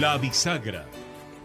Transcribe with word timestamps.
La 0.00 0.16
bisagra. 0.16 0.86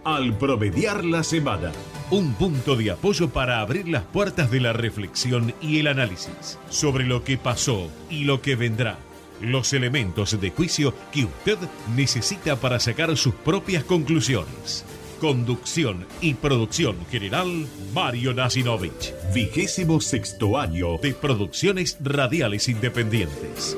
Al 0.06 0.38
promediar 0.38 1.04
la 1.04 1.24
semana. 1.24 1.74
Un 2.10 2.36
punto 2.36 2.78
de 2.78 2.90
apoyo 2.90 3.28
para 3.30 3.60
abrir 3.60 3.86
las 3.90 4.04
puertas 4.04 4.50
de 4.50 4.62
la 4.62 4.72
reflexión 4.72 5.54
y 5.62 5.80
el 5.80 5.88
análisis 5.88 6.58
sobre 6.70 7.04
lo 7.04 7.26
que 7.26 7.38
pasó 7.38 7.90
y 8.10 8.24
lo 8.24 8.42
que 8.42 8.56
vendrá. 8.56 8.98
Los 9.42 9.74
elementos 9.74 10.40
de 10.40 10.52
juicio 10.52 10.94
que 11.12 11.26
usted 11.26 11.58
necesita 11.98 12.56
para 12.56 12.80
sacar 12.80 13.18
sus 13.18 13.36
propias 13.36 13.84
conclusiones. 13.84 14.86
Conducción 15.20 16.08
y 16.22 16.36
producción 16.36 16.96
general, 17.12 17.68
Mario 17.94 18.34
Nasinovich. 18.34 19.14
Vigésimo 19.34 20.00
sexto 20.00 20.58
año 20.58 20.98
de 21.00 21.14
producciones 21.14 21.98
radiales 22.00 22.70
independientes. 22.70 23.76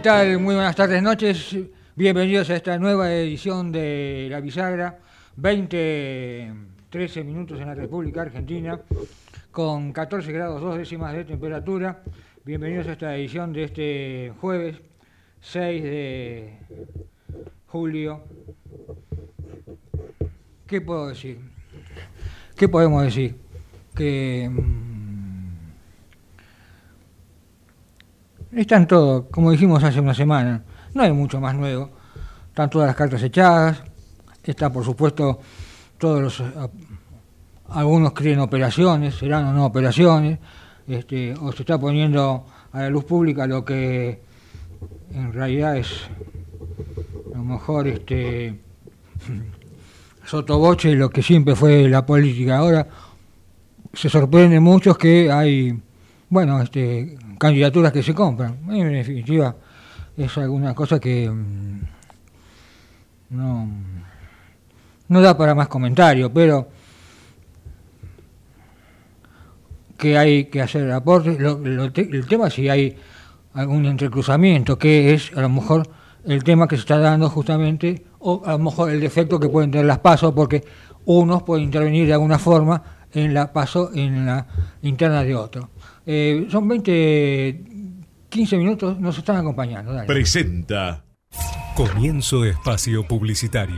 ¿Qué 0.00 0.04
tal? 0.04 0.38
Muy 0.38 0.54
buenas 0.54 0.74
tardes, 0.74 1.02
noches. 1.02 1.54
Bienvenidos 1.94 2.48
a 2.48 2.56
esta 2.56 2.78
nueva 2.78 3.12
edición 3.12 3.70
de 3.70 4.28
La 4.30 4.40
Bisagra. 4.40 4.98
20, 5.36 6.52
13 6.88 7.22
minutos 7.22 7.60
en 7.60 7.66
la 7.66 7.74
República 7.74 8.22
Argentina, 8.22 8.80
con 9.50 9.92
14 9.92 10.32
grados 10.32 10.62
2 10.62 10.78
décimas 10.78 11.12
de 11.12 11.26
temperatura. 11.26 12.02
Bienvenidos 12.46 12.86
a 12.86 12.92
esta 12.92 13.14
edición 13.14 13.52
de 13.52 13.64
este 13.64 14.32
jueves 14.40 14.80
6 15.42 15.82
de 15.82 16.58
julio. 17.66 18.24
¿Qué 20.66 20.80
puedo 20.80 21.08
decir? 21.08 21.40
¿Qué 22.56 22.70
podemos 22.70 23.04
decir? 23.04 23.36
Que 23.94 24.50
Están 28.52 28.88
todos, 28.88 29.26
como 29.30 29.52
dijimos 29.52 29.84
hace 29.84 30.00
una 30.00 30.12
semana, 30.12 30.64
no 30.92 31.02
hay 31.02 31.12
mucho 31.12 31.40
más 31.40 31.54
nuevo. 31.54 31.88
Están 32.48 32.68
todas 32.68 32.88
las 32.88 32.96
cartas 32.96 33.22
echadas, 33.22 33.80
está 34.42 34.72
por 34.72 34.84
supuesto 34.84 35.38
todos 35.98 36.20
los... 36.20 36.42
Algunos 37.68 38.12
creen 38.12 38.40
operaciones, 38.40 39.14
serán 39.14 39.46
o 39.46 39.52
no 39.52 39.64
operaciones, 39.66 40.40
este, 40.88 41.32
o 41.34 41.52
se 41.52 41.62
está 41.62 41.78
poniendo 41.78 42.44
a 42.72 42.80
la 42.80 42.90
luz 42.90 43.04
pública 43.04 43.46
lo 43.46 43.64
que 43.64 44.20
en 45.12 45.32
realidad 45.32 45.76
es 45.76 45.88
a 47.32 47.38
lo 47.38 47.44
mejor 47.44 47.86
este 47.86 48.58
sotoboche 50.26 50.96
lo 50.96 51.10
que 51.10 51.22
siempre 51.22 51.54
fue 51.54 51.88
la 51.88 52.04
política. 52.04 52.58
Ahora 52.58 52.88
se 53.92 54.08
sorprende 54.08 54.58
muchos 54.58 54.98
que 54.98 55.30
hay, 55.30 55.80
bueno, 56.28 56.60
este, 56.60 57.16
candidaturas 57.40 57.90
que 57.90 58.02
se 58.02 58.14
compran. 58.14 58.58
En 58.68 58.92
definitiva, 58.92 59.56
es 60.14 60.36
alguna 60.36 60.74
cosa 60.74 61.00
que 61.00 61.28
mm, 61.28 61.80
no, 63.30 63.66
no 65.08 65.20
da 65.22 65.36
para 65.38 65.54
más 65.54 65.68
comentario, 65.68 66.30
pero 66.30 66.68
que 69.96 70.18
hay 70.18 70.44
que 70.44 70.60
hacer 70.60 70.90
aportes. 70.92 71.38
el 71.40 72.26
tema 72.28 72.50
si 72.50 72.68
hay 72.68 72.94
algún 73.54 73.86
entrecruzamiento, 73.86 74.78
que 74.78 75.14
es 75.14 75.32
a 75.34 75.40
lo 75.40 75.48
mejor 75.48 75.88
el 76.26 76.44
tema 76.44 76.68
que 76.68 76.76
se 76.76 76.80
está 76.80 76.98
dando 76.98 77.30
justamente, 77.30 78.04
o 78.18 78.42
a 78.44 78.52
lo 78.52 78.58
mejor 78.58 78.90
el 78.90 79.00
defecto 79.00 79.40
que 79.40 79.48
pueden 79.48 79.70
tener 79.70 79.86
las 79.86 80.00
pasos, 80.00 80.34
porque 80.34 80.62
unos 81.06 81.42
pueden 81.42 81.64
intervenir 81.64 82.06
de 82.06 82.12
alguna 82.12 82.38
forma 82.38 82.82
en 83.14 83.32
la 83.32 83.50
paso 83.50 83.90
en 83.94 84.26
la 84.26 84.46
interna 84.82 85.24
de 85.24 85.34
otro. 85.34 85.70
Eh, 86.12 86.48
son 86.50 86.66
20, 86.66 87.62
15 88.30 88.56
minutos, 88.56 88.98
nos 88.98 89.16
están 89.16 89.36
acompañando. 89.36 89.92
Presenta. 90.08 91.04
Comienzo 91.76 92.44
espacio 92.44 93.06
publicitario. 93.06 93.76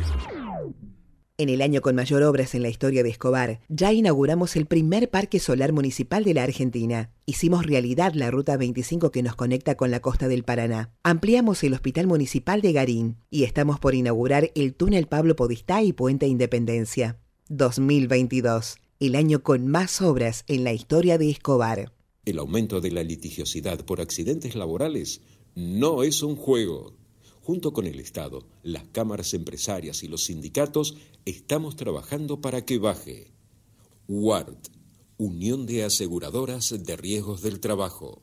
En 1.37 1.51
el 1.51 1.61
año 1.61 1.83
con 1.83 1.95
mayor 1.95 2.23
obras 2.23 2.55
en 2.55 2.63
la 2.63 2.71
historia 2.71 3.03
de 3.03 3.11
Escobar, 3.11 3.61
ya 3.69 3.93
inauguramos 3.93 4.57
el 4.57 4.65
primer 4.65 5.11
parque 5.11 5.41
solar 5.41 5.75
municipal 5.75 6.25
de 6.25 6.33
la 6.33 6.45
Argentina. 6.45 7.11
Hicimos 7.27 7.67
realidad 7.67 8.15
la 8.15 8.31
Ruta 8.31 8.57
25 8.57 9.11
que 9.11 9.23
nos 9.23 9.37
conecta 9.37 9.75
con 9.75 9.91
la 9.91 10.01
costa 10.01 10.27
del 10.27 10.43
Paraná. 10.43 10.89
Ampliamos 11.03 11.63
el 11.65 11.75
Hospital 11.75 12.07
Municipal 12.07 12.63
de 12.63 12.73
Garín 12.73 13.19
y 13.29 13.45
estamos 13.45 13.79
por 13.79 13.95
inaugurar 13.95 14.53
el 14.55 14.73
túnel 14.75 15.07
Pablo 15.07 15.37
Podistá 15.37 15.83
y 15.83 15.93
Puente 15.93 16.29
Independencia. 16.29 17.19
2022, 17.51 18.79
el 19.01 19.17
año 19.17 19.43
con 19.43 19.67
más 19.67 20.01
obras 20.01 20.45
en 20.47 20.65
la 20.65 20.73
historia 20.73 21.19
de 21.19 21.29
Escobar. 21.29 21.93
El 22.25 22.39
aumento 22.39 22.81
de 22.81 22.93
la 22.93 23.03
litigiosidad 23.03 23.85
por 23.85 24.01
accidentes 24.01 24.55
laborales 24.55 25.23
no 25.57 26.05
es 26.05 26.23
un 26.23 26.37
juego. 26.37 26.95
Junto 27.41 27.73
con 27.73 27.85
el 27.85 27.99
Estado, 27.99 28.47
las 28.63 28.85
cámaras 28.87 29.35
empresarias 29.35 30.05
y 30.05 30.09
los 30.09 30.27
sindicatos 30.27 30.97
estamos 31.25 31.75
trabajando 31.75 32.41
para 32.41 32.65
que 32.65 32.79
baje. 32.79 33.33
WARD, 34.07 34.57
Unión 35.19 35.67
de 35.67 35.83
Aseguradoras 35.83 36.73
de 36.85 36.97
Riesgos 36.97 37.43
del 37.43 37.59
Trabajo. 37.59 38.23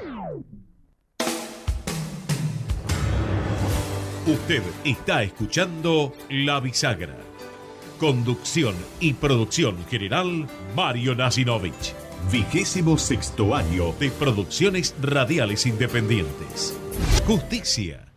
Usted 4.31 4.63
está 4.85 5.23
escuchando 5.23 6.13
La 6.29 6.61
Bisagra. 6.61 7.17
Conducción 7.99 8.75
y 9.01 9.11
producción 9.11 9.75
general, 9.89 10.47
Mario 10.73 11.15
Nasinovich. 11.15 11.93
Vigésimo 12.31 12.97
sexto 12.97 13.53
año 13.53 13.91
de 13.99 14.09
producciones 14.09 14.95
radiales 15.01 15.65
independientes. 15.65 16.79
Justicia. 17.27 18.07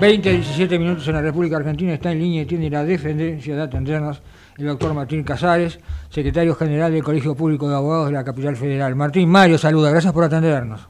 Veinte, 0.00 0.32
17 0.32 0.76
minutos 0.76 1.06
en 1.06 1.14
la 1.14 1.22
República 1.22 1.58
Argentina 1.58 1.94
está 1.94 2.10
en 2.10 2.18
línea 2.18 2.42
y 2.42 2.46
tiene 2.46 2.68
la 2.68 2.82
defendencia 2.82 3.54
de 3.54 3.62
atendernos 3.62 4.20
el 4.60 4.66
doctor 4.66 4.92
Martín 4.92 5.24
Casares, 5.24 5.80
secretario 6.10 6.54
general 6.54 6.92
del 6.92 7.02
Colegio 7.02 7.34
Público 7.34 7.68
de 7.68 7.74
Abogados 7.74 8.06
de 8.06 8.12
la 8.12 8.24
Capital 8.24 8.56
Federal. 8.56 8.94
Martín, 8.94 9.28
Mario, 9.28 9.56
saluda, 9.58 9.90
gracias 9.90 10.12
por 10.12 10.24
atendernos. 10.24 10.86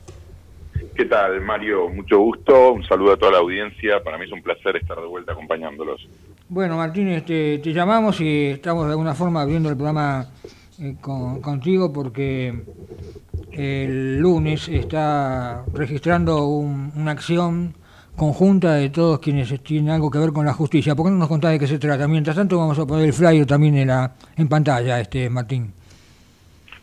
¿Qué 0.94 1.04
tal, 1.04 1.40
Mario? 1.40 1.88
Mucho 1.88 2.18
gusto, 2.18 2.72
un 2.72 2.84
saludo 2.84 3.12
a 3.12 3.16
toda 3.16 3.32
la 3.32 3.38
audiencia, 3.38 4.02
para 4.02 4.18
mí 4.18 4.24
es 4.24 4.32
un 4.32 4.42
placer 4.42 4.76
estar 4.76 5.00
de 5.00 5.06
vuelta 5.06 5.32
acompañándolos. 5.32 6.06
Bueno, 6.48 6.76
Martín, 6.76 7.08
este, 7.08 7.58
te 7.58 7.72
llamamos 7.72 8.20
y 8.20 8.46
estamos 8.46 8.86
de 8.86 8.90
alguna 8.90 9.14
forma 9.14 9.44
viendo 9.44 9.68
el 9.68 9.76
programa 9.76 10.26
eh, 10.80 10.96
contigo 11.00 11.92
porque 11.92 12.54
el 13.52 14.18
lunes 14.18 14.68
está 14.68 15.64
registrando 15.72 16.44
una 16.46 17.12
acción 17.12 17.74
conjunta 18.16 18.74
de 18.74 18.90
todos 18.90 19.18
quienes 19.20 19.62
tienen 19.62 19.90
algo 19.90 20.10
que 20.10 20.18
ver 20.18 20.32
con 20.32 20.44
la 20.44 20.52
justicia. 20.52 20.94
¿Por 20.94 21.06
qué 21.06 21.12
no 21.12 21.18
nos 21.18 21.28
contás 21.28 21.52
de 21.52 21.58
qué 21.58 21.66
se 21.66 21.78
trata? 21.78 22.06
Mientras 22.06 22.36
tanto 22.36 22.58
vamos 22.58 22.78
a 22.78 22.86
poner 22.86 23.06
el 23.06 23.12
flyer 23.12 23.46
también 23.46 23.76
en, 23.76 23.88
la, 23.88 24.14
en 24.36 24.48
pantalla, 24.48 25.00
este 25.00 25.30
Martín. 25.30 25.72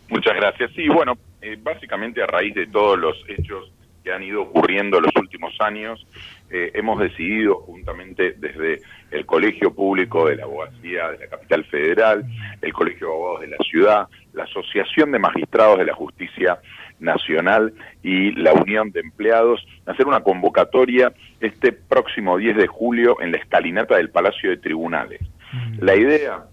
Muchas 0.10 0.36
gracias. 0.36 0.72
Sí, 0.76 0.88
bueno, 0.88 1.18
eh, 1.42 1.58
básicamente 1.62 2.22
a 2.22 2.28
raíz 2.28 2.56
de 2.56 2.68
todos 2.68 2.98
los 2.98 3.24
hechos 3.28 3.72
que 4.04 4.12
han 4.12 4.24
ido 4.24 4.42
ocurriendo 4.42 4.98
en 4.98 5.04
los 5.04 5.16
últimos 5.18 5.54
años, 5.60 6.08
eh, 6.50 6.72
hemos 6.76 6.98
decidido 6.98 7.56
juntamente 7.56 8.36
desde 8.38 8.82
el 9.12 9.26
Colegio 9.26 9.74
Público 9.74 10.30
de 10.30 10.38
la 10.38 10.44
Abogacía 10.44 11.10
de 11.12 11.20
la 11.20 11.28
Capital 11.28 11.66
Federal, 11.66 12.26
el 12.62 12.74
Colegio 12.74 13.08
de 13.08 13.14
Abogados 13.14 13.42
de 13.42 13.48
la 13.48 13.58
Ciudad, 13.70 14.08
la 14.32 14.44
Asociación 14.44 15.12
de 15.12 15.20
Magistrados 15.20 15.78
de 15.78 15.86
la 15.86 15.94
Justicia 15.94 16.58
Nacional 17.00 17.74
y 18.04 18.32
la 18.32 18.54
Unión 18.54 18.92
de 18.92 19.02
Empleados, 19.02 19.66
hacer 19.86 20.08
una 20.08 20.22
convocatoria 20.22 21.14
este 21.40 21.72
próximo 21.72 22.38
10 22.38 22.58
de 22.58 22.68
julio 22.68 23.22
en 23.22 23.32
la 23.32 23.38
escalinata 23.38 23.98
del 23.98 24.10
Palacio 24.10 24.50
de 24.50 24.58
Tribunales. 24.58 25.22
Mm. 25.52 25.84
La 25.84 25.96
idea 25.96 26.44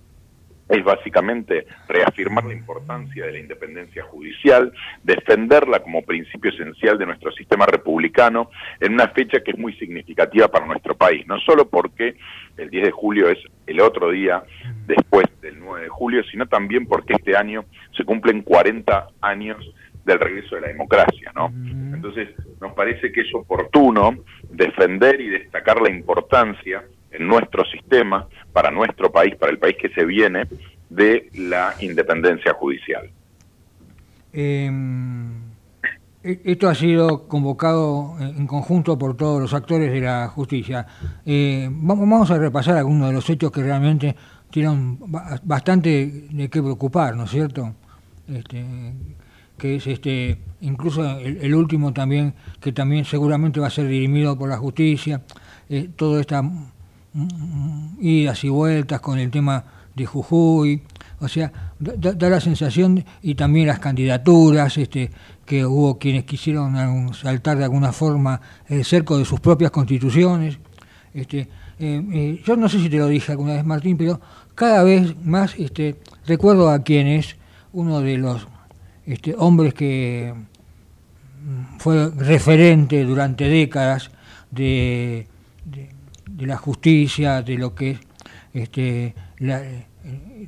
es 0.68 0.82
básicamente 0.82 1.66
reafirmar 1.88 2.44
la 2.44 2.54
importancia 2.54 3.26
de 3.26 3.32
la 3.32 3.38
independencia 3.38 4.02
judicial, 4.04 4.72
defenderla 5.02 5.80
como 5.80 6.02
principio 6.02 6.50
esencial 6.50 6.98
de 6.98 7.06
nuestro 7.06 7.32
sistema 7.32 7.66
republicano 7.66 8.50
en 8.80 8.94
una 8.94 9.08
fecha 9.08 9.40
que 9.40 9.50
es 9.50 9.58
muy 9.58 9.74
significativa 9.74 10.48
para 10.48 10.66
nuestro 10.66 10.96
país, 10.96 11.26
no 11.26 11.38
solo 11.40 11.68
porque 11.68 12.16
el 12.56 12.70
10 12.70 12.84
de 12.84 12.90
julio 12.90 13.28
es 13.28 13.38
el 13.66 13.80
otro 13.80 14.10
día 14.10 14.42
después 14.86 15.26
del 15.42 15.60
9 15.60 15.82
de 15.82 15.88
julio, 15.88 16.22
sino 16.30 16.46
también 16.46 16.86
porque 16.86 17.14
este 17.14 17.36
año 17.36 17.64
se 17.96 18.04
cumplen 18.04 18.42
40 18.42 19.08
años 19.20 19.58
del 20.04 20.20
regreso 20.20 20.56
de 20.56 20.60
la 20.60 20.68
democracia, 20.68 21.32
¿no? 21.34 21.46
Entonces, 21.94 22.28
nos 22.60 22.72
parece 22.74 23.10
que 23.12 23.22
es 23.22 23.34
oportuno 23.34 24.14
defender 24.50 25.20
y 25.20 25.30
destacar 25.30 25.80
la 25.80 25.90
importancia 25.90 26.84
en 27.10 27.26
nuestro 27.26 27.64
sistema, 27.64 28.26
para 28.52 28.70
nuestro 28.70 29.10
país, 29.10 29.36
para 29.36 29.52
el 29.52 29.58
país 29.58 29.76
que 29.80 29.88
se 29.90 30.04
viene, 30.04 30.46
de 30.90 31.30
la 31.34 31.74
independencia 31.80 32.52
judicial. 32.54 33.10
Em, 34.32 35.32
e-, 36.22 36.40
esto 36.44 36.68
ha 36.68 36.74
sido 36.74 37.28
convocado 37.28 38.16
en 38.20 38.46
conjunto 38.46 38.98
por 38.98 39.16
todos 39.16 39.40
los 39.40 39.54
actores 39.54 39.92
de 39.92 40.00
la 40.00 40.28
justicia. 40.28 40.86
Eh, 41.24 41.68
vamos 41.70 42.30
a 42.30 42.38
repasar 42.38 42.76
algunos 42.76 43.08
de 43.08 43.14
los 43.14 43.28
hechos 43.30 43.50
que 43.52 43.62
realmente 43.62 44.16
tienen 44.50 44.98
bastante 45.42 46.26
de 46.30 46.48
qué 46.48 46.62
preocupar, 46.62 47.16
¿no 47.16 47.24
es 47.24 47.30
cierto? 47.30 47.74
Este, 48.28 48.64
que 49.64 49.76
es 49.76 49.86
este 49.86 50.36
incluso 50.60 51.18
el, 51.20 51.54
último 51.54 51.94
también 51.94 52.34
que 52.60 52.70
también 52.70 53.06
seguramente 53.06 53.60
va 53.60 53.68
a 53.68 53.70
ser 53.70 53.88
dirimido 53.88 54.36
por 54.36 54.50
la 54.50 54.58
justicia 54.58 55.22
eh, 55.70 55.88
toda 55.96 56.20
esta 56.20 56.42
idas 57.98 58.44
y 58.44 58.50
vueltas 58.50 59.00
con 59.00 59.18
el 59.18 59.30
tema 59.30 59.64
de 59.94 60.04
Jujuy, 60.04 60.82
o 61.20 61.28
sea, 61.28 61.72
da, 61.78 62.28
la 62.28 62.40
sensación, 62.40 63.04
y 63.22 63.36
también 63.36 63.68
las 63.68 63.78
candidaturas, 63.78 64.76
este, 64.76 65.12
que 65.46 65.64
hubo 65.64 65.96
quienes 66.00 66.24
quisieron 66.24 67.14
saltar 67.14 67.56
de 67.56 67.64
alguna 67.64 67.92
forma 67.92 68.40
el 68.66 68.84
cerco 68.84 69.16
de 69.16 69.24
sus 69.24 69.38
propias 69.38 69.70
constituciones. 69.70 70.58
Este, 71.14 71.48
eh, 71.78 72.04
eh, 72.12 72.42
yo 72.44 72.56
no 72.56 72.68
sé 72.68 72.80
si 72.80 72.90
te 72.90 72.98
lo 72.98 73.06
dije 73.06 73.30
alguna 73.30 73.54
vez, 73.54 73.64
Martín, 73.64 73.96
pero 73.96 74.20
cada 74.56 74.82
vez 74.82 75.14
más 75.24 75.54
este, 75.56 76.00
recuerdo 76.26 76.68
a 76.68 76.82
quien 76.82 77.06
es 77.06 77.36
uno 77.72 78.00
de 78.00 78.18
los 78.18 78.48
este, 79.06 79.34
hombres 79.36 79.74
que 79.74 80.34
mm, 80.34 81.78
fue 81.78 82.10
referente 82.10 83.04
durante 83.04 83.48
décadas 83.48 84.10
de 84.50 85.26
de 86.36 86.46
la 86.46 86.56
justicia, 86.56 87.42
de 87.42 87.56
lo 87.56 87.74
que 87.74 87.92
es 87.92 88.00
este, 88.52 89.14
eh, 89.40 89.84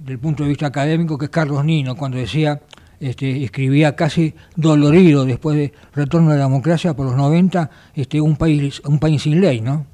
del 0.00 0.18
punto 0.18 0.42
de 0.42 0.48
vista 0.48 0.66
académico, 0.66 1.16
que 1.16 1.26
es 1.26 1.30
Carlos 1.30 1.64
Nino, 1.64 1.96
cuando 1.96 2.18
decía, 2.18 2.60
este, 3.00 3.44
escribía 3.44 3.94
casi 3.94 4.34
dolorido 4.54 5.24
después 5.24 5.56
de 5.56 5.72
retorno 5.94 6.30
de 6.30 6.38
la 6.38 6.44
democracia 6.44 6.94
por 6.94 7.06
los 7.06 7.16
90, 7.16 7.70
este, 7.94 8.20
un 8.20 8.36
país, 8.36 8.80
un 8.84 8.98
país 8.98 9.22
sin 9.22 9.40
ley, 9.40 9.60
¿no? 9.60 9.86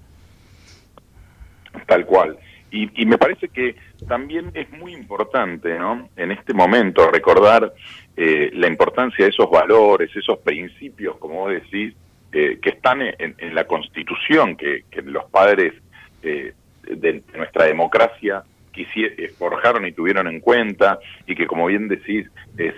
Tal 1.87 2.05
cual. 2.06 2.38
Y, 2.73 3.05
me 3.05 3.19
parece 3.19 3.49
que 3.49 3.77
también 4.09 4.51
es 4.55 4.71
muy 4.71 4.95
importante, 4.95 5.79
¿no? 5.79 6.09
En 6.17 6.33
este 6.33 6.55
momento 6.55 7.11
recordar 7.11 7.73
eh, 8.17 8.51
la 8.55 8.67
importancia 8.67 9.27
de 9.27 9.31
esos 9.31 9.51
valores, 9.51 10.11
esos 10.17 10.39
principios, 10.39 11.19
como 11.19 11.41
vos 11.41 11.51
decís, 11.53 11.95
eh, 12.35 12.59
que 12.63 12.71
están 12.71 13.03
en, 13.03 13.55
la 13.55 13.65
Constitución, 13.65 14.57
que, 14.57 14.85
los 15.05 15.27
padres 15.27 15.75
eh, 16.23 16.55
de 16.85 17.23
nuestra 17.37 17.67
democracia 17.67 18.43
eh, 18.75 19.29
forjaron 19.37 19.87
y 19.87 19.93
tuvieron 19.93 20.27
en 20.27 20.41
cuenta, 20.41 20.99
y 21.27 21.35
que, 21.35 21.47
como 21.47 21.67
bien 21.67 21.89
decís, 21.89 22.31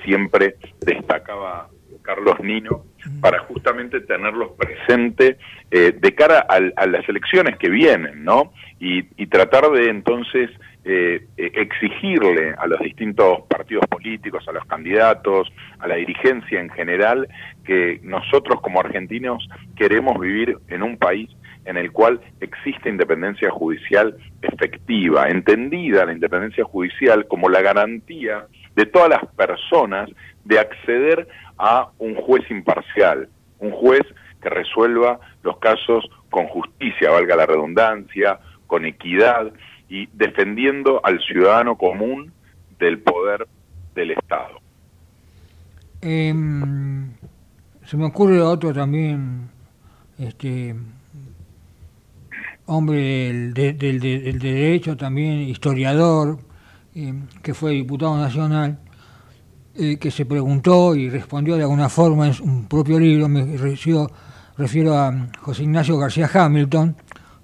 siempre 0.05 0.57
destacaba 0.81 1.69
Carlos 2.03 2.41
Nino, 2.41 2.85
para 3.21 3.39
justamente 3.45 4.01
tenerlos 4.01 4.51
presentes 4.59 5.37
de 5.71 6.15
cara 6.17 6.41
a, 6.41 6.87
las 6.87 7.09
elecciones 7.09 7.57
que 7.57 7.69
vienen, 7.69 8.25
¿no? 8.25 8.53
Y, 8.81 9.05
y 9.17 9.27
tratar 9.29 9.71
de 9.71 9.89
entonces 9.89 10.51
eh, 10.85 11.27
exigirle 11.37 12.55
a 12.59 12.67
los 12.67 12.79
distintos 12.81 13.41
partidos 13.49 13.87
políticos, 13.87 14.45
a 14.47 14.53
los 14.53 14.67
candidatos, 14.67 15.51
a 15.79 15.89
la 15.89 15.95
dirigencia 15.95 16.61
en 16.61 16.69
general, 16.69 17.27
que 17.65 18.01
nosotros 18.03 18.61
como 18.61 18.81
argentinos 18.81 19.49
queremos 19.77 20.21
vivir 20.21 20.59
en 20.69 20.83
un 20.83 20.99
país 20.99 21.31
en 21.65 21.79
el 21.79 21.91
cual 21.91 22.21
existe 22.41 22.91
independencia 22.91 23.51
judicial 23.51 24.15
efectiva, 24.43 25.29
entendida 25.29 26.05
la 26.05 26.13
independencia 26.13 26.65
judicial 26.65 27.27
como 27.29 27.49
la 27.49 27.63
garantía 27.63 28.47
de 28.77 28.85
todas 28.85 29.09
las 29.09 29.25
personas 29.37 30.11
de 30.45 30.59
acceder 30.59 31.27
a 31.57 31.89
un 31.99 32.15
juez 32.15 32.43
imparcial, 32.51 33.31
un 33.59 33.71
juez 33.71 34.03
que 34.43 34.51
resuelva 34.51 35.19
los 35.43 35.59
casos 35.59 36.05
con 36.29 36.47
justicia, 36.49 37.11
valga 37.11 37.37
la 37.37 37.47
redundancia, 37.47 38.39
con 38.67 38.85
equidad, 38.85 39.53
y 39.89 40.09
defendiendo 40.13 41.01
al 41.05 41.21
ciudadano 41.21 41.77
común 41.77 42.33
del 42.79 42.99
poder 42.99 43.47
del 43.95 44.13
Estado. 44.13 44.61
Em, 46.01 47.13
se 47.85 47.97
me 47.97 48.07
ocurre 48.07 48.41
otro 48.41 48.73
también, 48.73 49.49
este 50.19 50.75
hombre 52.67 52.99
del, 52.99 53.55
del, 53.55 54.39
derecho, 54.39 54.97
también 54.97 55.41
historiador, 55.43 56.39
em, 56.95 57.27
que 57.43 57.55
fue 57.55 57.73
diputado 57.73 58.17
nacional, 58.17 58.79
eh, 59.77 59.99
que 59.99 60.11
se 60.11 60.27
preguntó 60.27 60.95
y 60.95 61.09
respondió 61.09 61.57
de 61.57 61.63
alguna 61.63 61.89
forma 61.89 62.27
en 62.27 62.35
su 62.35 62.69
propio 62.69 62.99
libro, 62.99 63.29
me 63.29 63.57
refiero, 63.57 64.11
refiero 64.57 64.97
a 64.97 65.13
José 65.41 65.65
Ignacio 65.65 65.99
García 65.99 66.29
Hamilton. 66.33 66.97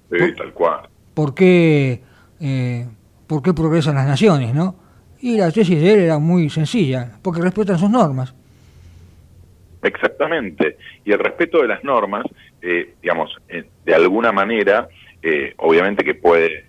Sí, 0.09 0.33
tal 0.37 0.53
cual. 0.53 0.90
¿Por 1.13 1.33
qué 1.33 2.01
eh, 2.43 2.87
por 3.27 3.43
qué 3.43 3.53
progresan 3.53 3.95
las 3.95 4.07
naciones, 4.07 4.53
¿no? 4.53 4.75
Y 5.21 5.37
la 5.37 5.51
tesis 5.51 5.79
de 5.79 5.93
él 5.93 5.99
era 6.01 6.17
muy 6.17 6.49
sencilla, 6.49 7.11
porque 7.21 7.39
respetan 7.39 7.77
sus 7.77 7.89
normas. 7.89 8.35
Exactamente. 9.83 10.77
Y 11.05 11.11
el 11.11 11.19
respeto 11.19 11.61
de 11.61 11.67
las 11.67 11.83
normas, 11.83 12.25
eh, 12.61 12.95
digamos, 13.01 13.37
eh, 13.47 13.65
de 13.85 13.93
alguna 13.95 14.31
manera, 14.31 14.89
obviamente 15.57 16.03
que 16.03 16.15
puede 16.15 16.65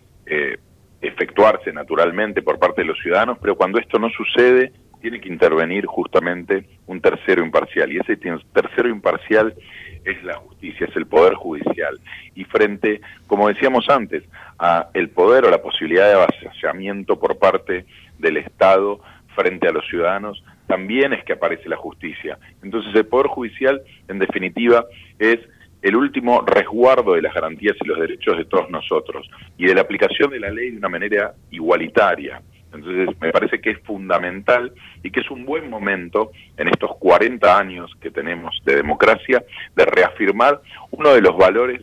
efectuarse 1.00 1.72
naturalmente 1.72 2.43
por 2.43 2.58
parte 2.58 2.82
de 2.82 2.88
los 2.88 2.98
ciudadanos, 2.98 3.38
pero 3.40 3.56
cuando 3.56 3.78
esto 3.78 3.98
no 3.98 4.10
sucede, 4.10 4.72
tiene 5.00 5.20
que 5.22 5.31
intervenir 5.31 5.86
justamente 5.86 6.67
un 6.86 7.00
tercero 7.00 7.43
imparcial. 7.43 7.90
Y 7.90 7.98
ese 7.98 8.19
tercero 8.52 8.90
imparcial 8.90 9.55
es 10.04 10.22
la 10.24 10.36
justicia, 10.36 10.86
es 10.86 10.96
el 10.96 11.06
poder 11.06 11.34
judicial. 11.34 11.98
Y 12.34 12.44
frente, 12.44 13.00
como 13.26 13.48
decíamos 13.48 13.88
antes, 13.88 14.24
a 14.58 14.88
el 14.94 15.10
poder 15.10 15.44
o 15.44 15.50
la 15.50 15.62
posibilidad 15.62 16.08
de 16.08 16.14
avasallamiento 16.14 17.18
por 17.18 17.38
parte 17.38 17.86
del 18.18 18.36
Estado 18.36 19.00
frente 19.34 19.68
a 19.68 19.72
los 19.72 19.86
ciudadanos, 19.86 20.42
también 20.66 21.12
es 21.12 21.24
que 21.24 21.34
aparece 21.34 21.68
la 21.68 21.76
justicia. 21.76 22.38
Entonces 22.62 22.94
el 22.94 23.06
Poder 23.06 23.26
Judicial, 23.26 23.82
en 24.08 24.18
definitiva, 24.18 24.84
es 25.18 25.38
el 25.82 25.96
último 25.96 26.42
resguardo 26.42 27.14
de 27.14 27.22
las 27.22 27.34
garantías 27.34 27.76
y 27.80 27.88
los 27.88 27.98
derechos 27.98 28.38
de 28.38 28.44
todos 28.44 28.70
nosotros 28.70 29.28
y 29.58 29.66
de 29.66 29.74
la 29.74 29.80
aplicación 29.80 30.30
de 30.30 30.40
la 30.40 30.50
ley 30.50 30.70
de 30.70 30.78
una 30.78 30.88
manera 30.88 31.34
igualitaria. 31.50 32.40
Entonces, 32.72 33.08
me 33.20 33.31
parece 33.32 33.60
que 33.60 33.70
es 33.70 33.79
fundamental 33.81 34.72
y 35.02 35.10
que 35.10 35.20
es 35.20 35.31
un 35.31 35.44
buen 35.44 35.69
momento 35.69 36.31
en 36.56 36.69
estos 36.69 36.96
40 36.96 37.58
años 37.58 37.91
que 38.00 38.10
tenemos 38.10 38.58
de 38.64 38.76
democracia 38.76 39.44
de 39.76 39.84
reafirmar 39.84 40.60
uno 40.91 41.14
de 41.14 41.20
los 41.20 41.36
valores 41.36 41.82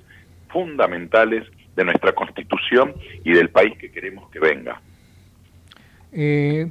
fundamentales 0.50 1.46
de 1.76 1.86
nuestra 1.86 2.12
Constitución 2.14 2.94
y 3.24 3.32
del 3.32 3.50
país 3.50 3.78
que 3.78 3.92
queremos 3.92 4.30
que 4.32 4.40
venga. 4.40 4.82
Eh, 6.12 6.68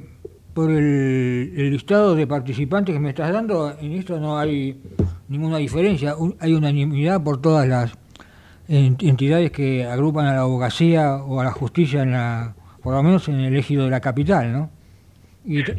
por 0.53 0.69
el, 0.69 1.71
listado 1.71 2.15
de 2.15 2.27
participantes 2.27 2.93
que 2.93 2.99
me 2.99 3.09
estás 3.09 3.31
dando, 3.31 3.75
en 3.79 3.93
esto 3.93 4.19
no 4.19 4.37
hay 4.37 4.77
ninguna 5.29 5.57
diferencia, 5.57 6.15
hay 6.39 6.53
unanimidad 6.53 7.23
por 7.23 7.41
todas 7.41 7.67
las 7.67 7.97
entidades 8.67 9.51
que 9.51 9.85
agrupan 9.85 10.27
a 10.27 10.33
la 10.33 10.41
abogacía 10.41 11.15
o 11.15 11.39
a 11.39 11.45
la 11.45 11.51
justicia 11.51 12.03
en 12.03 12.11
la 12.11 12.55
por 12.89 12.95
lo 12.95 13.03
menos 13.03 13.27
en 13.27 13.39
el 13.41 13.55
ejido 13.55 13.83
de 13.83 13.91
la 13.91 14.01
capital, 14.01 14.51
¿no? 14.51 14.71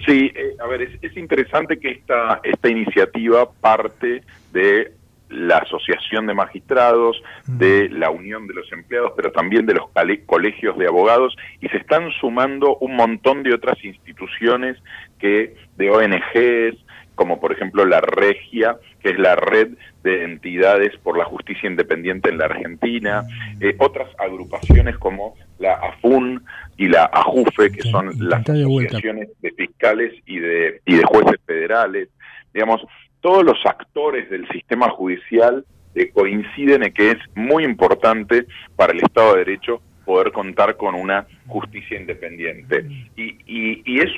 Sí, 0.07 0.31
eh, 0.33 0.55
a 0.63 0.69
ver, 0.69 0.83
es, 1.03 1.17
interesante 1.17 1.81
que 1.81 1.91
esta, 1.91 2.41
esta 2.45 2.69
iniciativa 2.69 3.51
parte 3.51 4.23
de 4.53 4.93
la 5.29 5.57
Asociación 5.57 6.29
de 6.29 6.35
Magistrados, 6.35 7.21
mm. 7.49 7.59
de 7.59 7.89
la 7.89 8.11
Unión 8.11 8.47
de 8.47 8.55
los 8.55 8.73
Empleados, 8.73 9.15
pero 9.17 9.33
también 9.33 9.67
de 9.67 9.75
los 9.75 9.91
colegios 10.25 10.79
de 10.79 10.87
abogados, 10.87 11.37
y 11.61 11.67
se 11.67 11.79
están 11.79 12.13
sumando 12.21 12.77
un 12.77 12.95
montón 12.95 13.43
de 13.43 13.55
otras 13.55 13.85
instituciones 13.85 14.77
que, 15.19 15.57
de 15.79 15.91
ONGs, 15.91 16.79
como 17.15 17.41
por 17.41 17.53
ejemplo 17.53 17.85
la 17.85 18.01
Regia, 18.01 18.77
que 19.03 19.11
es 19.11 19.19
la 19.19 19.37
red 19.37 19.71
de 20.03 20.25
entidades 20.25 20.97
por 21.03 21.19
la 21.19 21.25
justicia 21.25 21.69
independiente 21.69 22.31
en 22.31 22.39
la 22.39 22.47
Argentina, 22.47 23.25
eh, 23.61 23.75
otras 23.79 24.09
agrupaciones 24.19 24.97
como 24.99 25.35
la 25.59 25.75
AFUN 25.75 26.43
y 26.77 26.89
la 26.89 27.05
AJUFE, 27.05 27.73
que 27.73 27.83
son 27.83 28.11
las 28.19 28.49
asociaciones 28.49 29.29
de 29.41 29.51
fiscales 29.53 30.15
y 30.27 30.39
de, 30.39 30.81
y 30.87 30.97
de 30.97 31.05
jueces 31.05 31.41
federales, 31.47 32.09
digamos, 32.55 32.83
todos 33.21 33.45
los 33.45 33.59
actores 33.67 34.31
del 34.31 34.49
sistema 34.49 34.89
judicial 34.89 35.65
eh, 35.95 36.11
coinciden 36.11 36.85
en 36.85 36.93
que 36.93 37.11
es 37.11 37.19
muy 37.35 37.65
importante 37.65 38.47
para 38.77 38.93
el 38.93 39.01
Estado 39.01 39.33
de 39.33 39.45
Derecho 39.45 39.83
poder 40.05 40.33
contar 40.33 40.77
con 40.77 40.95
una 40.95 41.27
justicia 41.47 42.01
independiente. 42.01 42.87
Y, 43.17 43.37
y, 43.47 43.83
y 43.85 44.01
es 44.01 44.11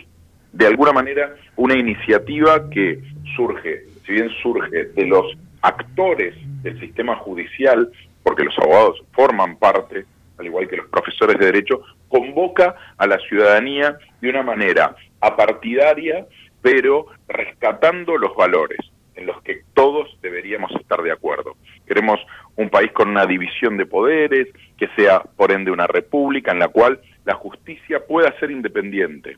de 0.53 0.67
alguna 0.67 0.93
manera 0.93 1.35
una 1.57 1.77
iniciativa 1.77 2.69
que 2.71 3.01
surge, 3.37 3.85
si 4.05 4.13
bien 4.13 4.31
surge 4.43 4.85
de 4.85 5.07
los 5.07 5.37
actores 5.63 6.35
del 6.63 6.79
sistema 6.79 7.17
judicial, 7.17 7.91
porque 8.23 8.45
los 8.45 8.57
abogados 8.59 9.03
forman 9.13 9.57
parte, 9.57 10.05
al 10.39 10.47
igual 10.47 10.69
que 10.69 10.77
los 10.77 10.89
profesores 10.89 11.39
de 11.39 11.47
derecho, 11.47 11.83
convoca 12.09 12.77
a 12.99 13.07
la 13.07 13.19
ciudadanía 13.19 13.97
de 14.21 14.29
una 14.29 14.43
manera 14.43 14.95
apartidaria, 15.21 16.27
pero 16.61 17.07
rescatando 17.29 18.17
los 18.17 18.35
valores 18.37 18.79
en 19.15 19.27
los 19.27 19.43
que 19.43 19.63
todos 19.75 20.09
deberíamos 20.21 20.71
estar 20.81 21.03
de 21.03 21.13
acuerdo. 21.13 21.57
Queremos 21.87 22.21
un 22.57 22.69
país 22.71 22.93
con 22.93 23.09
una 23.09 23.27
división 23.27 23.77
de 23.77 23.87
poderes, 23.87 24.49
que 24.77 24.89
sea 24.97 25.21
por 25.21 25.53
ende 25.53 25.71
una 25.71 25.87
república 25.87 26.53
en 26.53 26.59
la 26.59 26.69
cual 26.69 27.01
la 27.25 27.35
justicia 27.35 28.05
pueda 28.07 28.39
ser 28.39 28.51
independiente, 28.51 29.37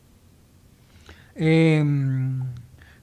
eh, 1.37 1.85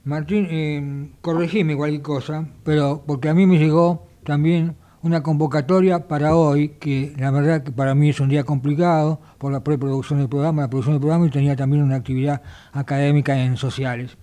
Martín, 0.04 0.48
eh, 0.50 1.12
corregime 1.22 1.76
cualquier 1.76 2.02
cosa, 2.02 2.48
pero 2.64 3.04
porque 3.06 3.30
a 3.30 3.34
mí 3.34 3.46
me 3.46 3.60
llegó 3.60 4.08
también 4.24 4.76
una 5.04 5.24
convocatoria 5.24 6.08
para 6.08 6.36
hoy, 6.36 6.70
que 6.80 7.14
la 7.18 7.32
verdad 7.32 7.64
que 7.64 7.72
para 7.72 7.96
mí 7.96 8.10
es 8.10 8.20
un 8.20 8.30
día 8.30 8.44
complicado 8.44 9.20
por 9.38 9.52
la 9.52 9.64
preproducción 9.64 10.20
del 10.20 10.30
programa, 10.30 10.64
la 10.64 10.70
producción 10.70 10.96
del 10.96 11.02
programa 11.02 11.26
y 11.26 11.30
tenía 11.30 11.56
también 11.56 11.84
una 11.84 11.96
actividad 11.96 12.42
académica 12.72 13.40
en 13.40 13.58
sociales. 13.58 14.18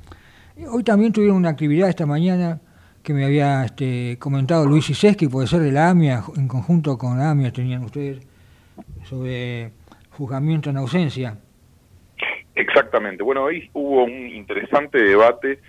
Hoy 0.70 0.82
también 0.84 1.12
tuvieron 1.12 1.36
una 1.36 1.50
actividad 1.50 1.88
esta 1.88 2.06
mañana 2.06 2.60
que 3.02 3.14
me 3.14 3.24
había 3.24 3.64
este, 3.64 4.18
comentado 4.18 4.66
Luis 4.66 4.90
Iseski, 4.90 5.28
puede 5.28 5.46
ser 5.46 5.60
de 5.60 5.72
la 5.72 5.90
AMIA, 5.90 6.24
en 6.36 6.48
conjunto 6.48 6.98
con 6.98 7.18
la 7.18 7.30
AMIA 7.30 7.52
tenían 7.52 7.84
ustedes, 7.84 8.26
sobre 9.08 9.72
juzgamiento 10.10 10.70
en 10.70 10.76
ausencia. 10.76 11.38
Exactamente. 12.58 13.22
Bueno, 13.22 13.44
hoy 13.44 13.70
hubo 13.72 14.02
un 14.02 14.28
interesante 14.30 15.00
debate 15.00 15.60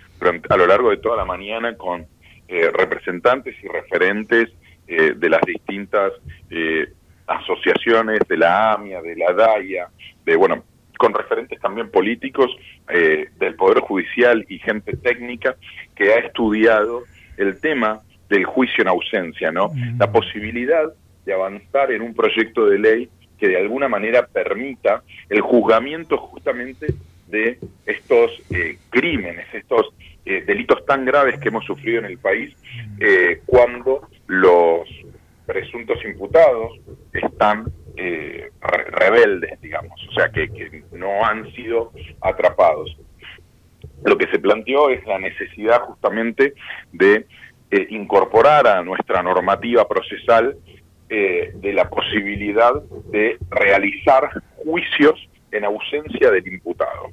a 0.48 0.56
lo 0.56 0.66
largo 0.66 0.90
de 0.90 0.96
toda 0.96 1.16
la 1.16 1.24
mañana 1.24 1.76
con 1.76 2.04
eh, 2.48 2.68
representantes 2.74 3.54
y 3.62 3.68
referentes 3.68 4.48
eh, 4.88 5.14
de 5.16 5.30
las 5.30 5.40
distintas 5.42 6.12
eh, 6.50 6.88
asociaciones, 7.28 8.18
de 8.28 8.36
la 8.36 8.72
AMIA, 8.72 9.02
de 9.02 9.14
la 9.14 9.32
DAIA, 9.32 9.88
de, 10.24 10.34
bueno, 10.34 10.64
con 10.98 11.14
referentes 11.14 11.60
también 11.60 11.90
políticos 11.90 12.50
del 12.88 13.54
Poder 13.54 13.78
Judicial 13.78 14.44
y 14.48 14.58
gente 14.58 14.96
técnica 14.96 15.54
que 15.94 16.12
ha 16.12 16.16
estudiado 16.16 17.04
el 17.36 17.60
tema 17.60 18.00
del 18.28 18.44
juicio 18.44 18.82
en 18.82 18.88
ausencia, 18.88 19.52
¿no? 19.52 19.70
La 19.96 20.10
posibilidad 20.10 20.92
de 21.24 21.32
avanzar 21.32 21.92
en 21.92 22.02
un 22.02 22.14
proyecto 22.14 22.66
de 22.66 22.78
ley 22.80 23.08
que 23.40 23.48
de 23.48 23.56
alguna 23.56 23.88
manera 23.88 24.26
permita 24.26 25.02
el 25.30 25.40
juzgamiento 25.40 26.18
justamente 26.18 26.94
de 27.26 27.58
estos 27.86 28.30
eh, 28.50 28.76
crímenes, 28.90 29.46
estos 29.54 29.88
eh, 30.26 30.42
delitos 30.46 30.84
tan 30.84 31.06
graves 31.06 31.40
que 31.40 31.48
hemos 31.48 31.64
sufrido 31.64 32.00
en 32.00 32.04
el 32.04 32.18
país, 32.18 32.54
eh, 33.00 33.40
cuando 33.46 34.08
los 34.26 34.86
presuntos 35.46 36.04
imputados 36.04 36.78
están 37.12 37.64
rebeldes, 38.92 39.60
digamos, 39.60 40.00
o 40.08 40.12
sea, 40.14 40.30
que, 40.30 40.48
que 40.48 40.84
no 40.92 41.22
han 41.22 41.52
sido 41.52 41.92
atrapados. 42.22 42.96
Lo 44.04 44.16
que 44.16 44.26
se 44.28 44.38
planteó 44.38 44.88
es 44.88 45.04
la 45.06 45.18
necesidad 45.18 45.82
justamente 45.82 46.54
de 46.92 47.26
incorporar 47.90 48.66
a 48.66 48.82
nuestra 48.82 49.22
normativa 49.22 49.86
procesal 49.86 50.56
eh, 51.12 51.50
de 51.56 51.72
la 51.72 51.90
posibilidad 51.90 52.72
de 53.10 53.36
realizar 53.50 54.30
juicios 54.64 55.28
en 55.50 55.64
ausencia 55.64 56.30
del 56.30 56.46
imputado. 56.46 57.08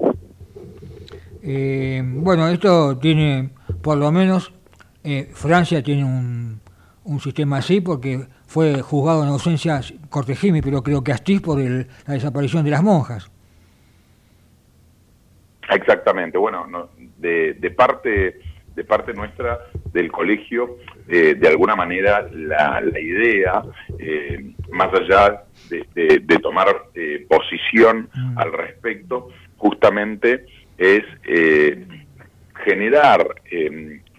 Eh, 1.41 2.03
bueno, 2.05 2.47
esto 2.47 2.99
tiene, 2.99 3.49
por 3.81 3.97
lo 3.97 4.11
menos, 4.11 4.53
eh, 5.03 5.27
Francia 5.33 5.81
tiene 5.81 6.03
un, 6.03 6.61
un, 7.05 7.19
sistema 7.19 7.57
así 7.57 7.81
porque 7.81 8.19
fue 8.45 8.83
juzgado 8.83 9.23
en 9.23 9.29
ausencia, 9.29 9.81
cortegime, 10.09 10.61
pero 10.61 10.83
creo 10.83 11.03
que 11.03 11.11
Astiz 11.11 11.41
por 11.41 11.59
el, 11.59 11.87
la 12.05 12.13
desaparición 12.13 12.63
de 12.63 12.69
las 12.69 12.83
monjas. 12.83 13.31
Exactamente, 15.71 16.37
bueno, 16.37 16.67
de, 17.17 17.55
de 17.55 17.71
parte 17.71 18.39
de 18.77 18.83
parte 18.83 19.11
nuestra 19.11 19.59
del 19.91 20.11
colegio, 20.11 20.77
eh, 21.07 21.33
de 21.33 21.47
alguna 21.47 21.75
manera 21.75 22.29
la, 22.31 22.79
idea, 23.01 23.63
eh, 23.97 24.51
más 24.69 24.93
allá 24.93 25.45
de, 25.67 26.39
tomar 26.39 26.67
eh, 26.93 27.25
posición 27.27 28.07
mm. 28.13 28.37
al 28.37 28.53
respecto, 28.53 29.29
justamente 29.57 30.45
es 30.77 31.03
generar 32.63 33.25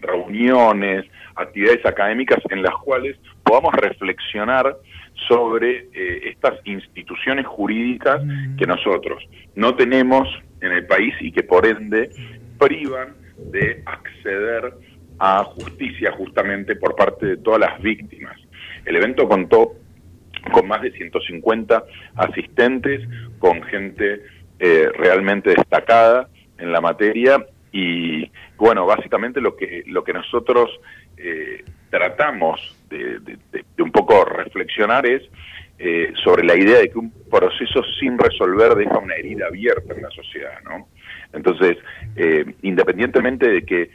reuniones, 0.01 1.05
actividades 1.37 1.87
académicas 1.87 2.41
en 2.51 2.63
las 2.63 2.75
cuales 2.83 3.17
podamos 3.45 3.73
reflexionar 3.75 4.77
sobre 5.29 5.89
estas 6.29 6.55
instituciones 6.65 7.47
jurídicas 7.47 8.25
mm. 8.25 8.57
que 8.57 8.67
nosotros 8.67 9.23
no 9.55 9.77
tenemos 9.77 10.27
en 10.61 10.73
el 10.73 10.85
país 10.87 11.15
y 11.21 11.31
que 11.31 11.45
por 11.45 11.65
ende 11.65 12.11
privan 12.59 13.18
de 13.39 13.83
acceder 13.87 14.75
a 15.19 15.45
justicia 15.45 16.13
justamente 16.13 16.77
por 16.77 16.95
parte 16.95 17.27
de 17.27 17.37
todas 17.39 17.61
las 17.61 17.81
víctimas. 17.83 18.37
El 18.85 18.97
evento 18.97 19.29
contó 19.29 19.73
con 20.53 20.69
más 20.69 20.83
de 20.83 20.93
150 20.93 21.85
asistentes, 22.17 23.07
con 23.39 23.63
gente 23.65 24.23
eh, 24.59 24.89
realmente 24.97 25.51
destacada 25.51 26.29
en 26.59 26.73
la 26.73 26.81
materia 26.81 27.45
y 27.73 28.31
bueno, 28.57 28.87
básicamente 28.87 29.41
lo 29.41 29.57
que, 29.57 29.85
lo 29.87 30.03
que 30.03 30.13
nosotros 30.13 30.71
eh, 31.17 31.65
tratamos 31.91 32.77
de, 32.89 33.21
un 33.79 33.93
poco 33.93 34.25
reflexionar 34.25 35.07
es 35.07 35.23
eh, 35.79 36.13
sobre 36.25 36.45
la 36.45 36.57
idea 36.57 36.81
de 36.81 36.91
que 36.91 36.99
un 36.99 37.13
proceso 37.31 37.83
sin 38.01 38.19
resolver 38.19 38.75
deja 38.75 38.99
una 38.99 39.15
herida 39.15 39.47
abierta 39.47 39.95
en 39.95 40.03
la 40.03 40.11
sociedad, 40.11 40.61
¿no? 40.65 40.89
Entonces, 41.33 41.77
eh, 42.17 42.55
independientemente 42.63 43.49
de 43.49 43.63
que 43.65 43.91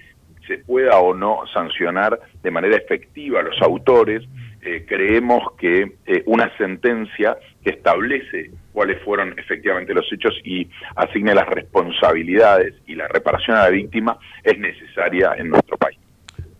se 0.47 0.57
pueda 0.59 0.97
o 0.99 1.13
no 1.13 1.39
sancionar 1.53 2.19
de 2.41 2.51
manera 2.51 2.75
efectiva 2.77 3.39
a 3.39 3.43
los 3.43 3.61
autores, 3.61 4.23
eh, 4.61 4.85
creemos 4.87 5.41
que 5.57 5.93
eh, 6.05 6.23
una 6.25 6.55
sentencia 6.57 7.37
que 7.63 7.71
establece 7.71 8.51
cuáles 8.71 9.01
fueron 9.03 9.37
efectivamente 9.37 9.93
los 9.93 10.05
hechos 10.11 10.33
y 10.43 10.69
asigne 10.95 11.33
las 11.33 11.47
responsabilidades 11.47 12.75
y 12.87 12.95
la 12.95 13.07
reparación 13.07 13.57
a 13.57 13.63
la 13.63 13.69
víctima 13.69 14.17
es 14.43 14.57
necesaria 14.57 15.33
en 15.37 15.49
nuestro 15.49 15.77
país. 15.77 15.97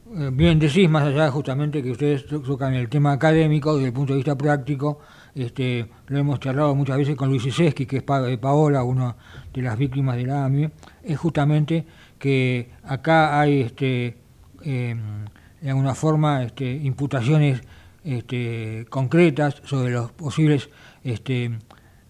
Bien, 0.06 0.60
decís 0.60 0.88
más 0.90 1.06
allá 1.06 1.32
justamente 1.32 1.82
que 1.82 1.90
ustedes 1.90 2.28
tocan 2.28 2.76
el 2.76 2.88
tema 2.88 3.14
académico 3.14 3.74
desde 3.74 3.88
el 3.88 3.94
punto 3.94 4.14
de 4.14 4.18
vista 4.18 4.38
práctico, 4.38 5.00
este, 5.36 5.88
lo 6.08 6.18
hemos 6.18 6.40
charlado 6.40 6.76
muchas 6.76 6.98
veces 6.98 7.16
con 7.16 7.30
Luis 7.30 7.46
Iseski, 7.46 7.86
que 7.86 7.98
es 7.98 8.06
de 8.06 8.38
Paola, 8.38 8.84
una 8.84 9.16
de 9.54 9.62
las 9.62 9.78
víctimas 9.78 10.16
de 10.16 10.26
la 10.26 10.46
AMI, 10.46 10.70
es 11.04 11.18
justamente 11.18 11.86
que 12.20 12.70
acá 12.84 13.40
hay 13.40 13.62
este, 13.62 14.18
em, 14.62 15.26
de 15.62 15.70
alguna 15.70 15.96
forma 15.96 16.44
este, 16.44 16.72
imputaciones 16.72 17.62
este, 18.04 18.86
concretas 18.90 19.62
sobre 19.66 19.92
los 19.92 20.12
posibles 20.12 20.70
este, 21.04 21.46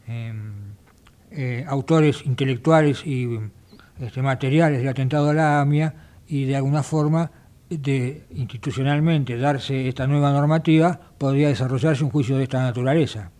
em, 0.07 0.53
eh, 1.31 1.65
autores 1.67 2.25
intelectuales 2.25 3.05
y 3.05 3.39
este, 3.99 4.21
materiales 4.21 4.79
del 4.79 4.89
atentado 4.89 5.29
a 5.29 5.33
la 5.33 5.61
AMIA 5.61 5.95
y 6.27 6.45
de 6.45 6.55
alguna 6.55 6.83
forma 6.83 7.31
de 7.77 8.23
institucionalmente 8.31 9.37
darse 9.37 9.87
esta 9.87 10.07
nueva 10.07 10.31
normativa, 10.31 10.99
podría 11.17 11.47
desarrollarse 11.47 12.03
un 12.03 12.09
juicio 12.09 12.37
de 12.37 12.43
esta 12.43 12.61
naturaleza. 12.61 13.31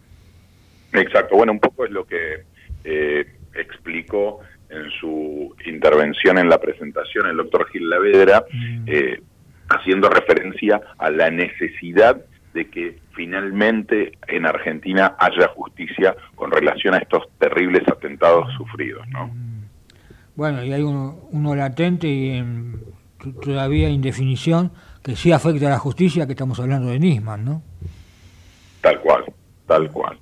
Exacto, 0.93 1.35
bueno, 1.35 1.51
un 1.51 1.59
poco 1.59 1.85
es 1.85 1.91
lo 1.91 2.05
que 2.05 2.43
eh, 2.83 3.25
explicó 3.55 4.41
en 4.69 4.89
su 4.99 5.55
intervención 5.65 6.37
en 6.37 6.49
la 6.49 6.59
presentación 6.59 7.27
el 7.27 7.37
doctor 7.37 7.67
Gil 7.69 7.89
Lavedra, 7.89 8.43
mm. 8.51 8.83
eh, 8.87 9.21
haciendo 9.69 10.09
referencia 10.09 10.81
a 10.97 11.09
la 11.09 11.29
necesidad 11.29 12.21
de 12.53 12.69
que 12.69 12.99
finalmente 13.15 14.13
en 14.27 14.45
Argentina 14.45 15.15
haya 15.17 15.47
justicia 15.49 16.15
con 16.35 16.51
relación 16.51 16.93
a 16.93 16.97
estos 16.97 17.23
terribles 17.39 17.83
atentados 17.87 18.53
sufridos, 18.55 19.07
¿no? 19.09 19.27
Mm. 19.27 19.53
Bueno, 20.35 20.63
y 20.63 20.73
hay 20.73 20.81
uno, 20.81 21.27
uno 21.31 21.55
latente 21.55 22.07
y 22.07 22.29
en 22.31 22.79
todavía 23.41 23.89
indefinición 23.89 24.71
que 25.03 25.15
sí 25.15 25.31
afecta 25.31 25.67
a 25.67 25.71
la 25.71 25.79
justicia, 25.79 26.25
que 26.25 26.33
estamos 26.33 26.59
hablando 26.59 26.89
de 26.89 26.99
Nisman, 26.99 27.43
¿no? 27.43 27.61
Tal 28.81 28.99
cual, 29.01 29.25
tal 29.67 29.91
cual. 29.91 30.17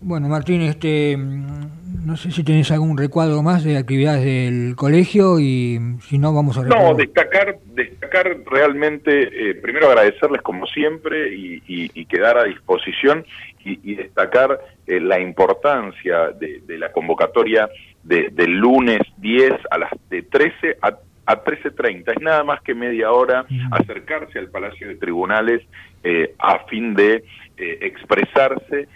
Bueno, 0.00 0.28
Martín, 0.28 0.62
este, 0.62 1.16
no 1.16 2.16
sé 2.16 2.30
si 2.30 2.44
tenés 2.44 2.70
algún 2.70 2.96
recuadro 2.96 3.42
más 3.42 3.64
de 3.64 3.76
actividades 3.76 4.24
del 4.24 4.76
colegio 4.76 5.40
y 5.40 5.80
si 6.02 6.18
no 6.18 6.32
vamos 6.32 6.56
a... 6.56 6.62
No, 6.62 6.94
destacar, 6.94 7.58
destacar 7.74 8.38
realmente, 8.46 9.50
eh, 9.50 9.54
primero 9.56 9.88
agradecerles 9.88 10.40
como 10.42 10.66
siempre 10.66 11.34
y, 11.34 11.58
quedar 12.06 12.38
a 12.38 12.44
disposición 12.44 13.26
y, 13.64 13.96
destacar 13.96 14.58
eh, 14.86 15.00
la 15.00 15.20
importancia 15.20 16.30
de, 16.30 16.78
la 16.78 16.90
convocatoria 16.92 17.68
del 18.04 18.52
lunes 18.52 19.00
10 19.18 19.52
a 19.70 19.78
las 19.78 19.90
de 20.08 20.22
13 20.22 20.78
a 20.80 20.92
a 21.28 21.44
13.30. 21.44 22.12
Es 22.16 22.22
nada 22.22 22.42
más 22.42 22.62
que 22.62 22.74
media 22.74 23.12
hora 23.12 23.44
acercarse 23.70 24.38
al 24.38 24.48
Palacio 24.48 24.88
de 24.88 24.96
Tribunales 24.96 25.62
eh, 26.02 26.34
a 26.38 26.60
fin 26.66 26.94
de 26.94 27.24
expresarse 27.56 28.88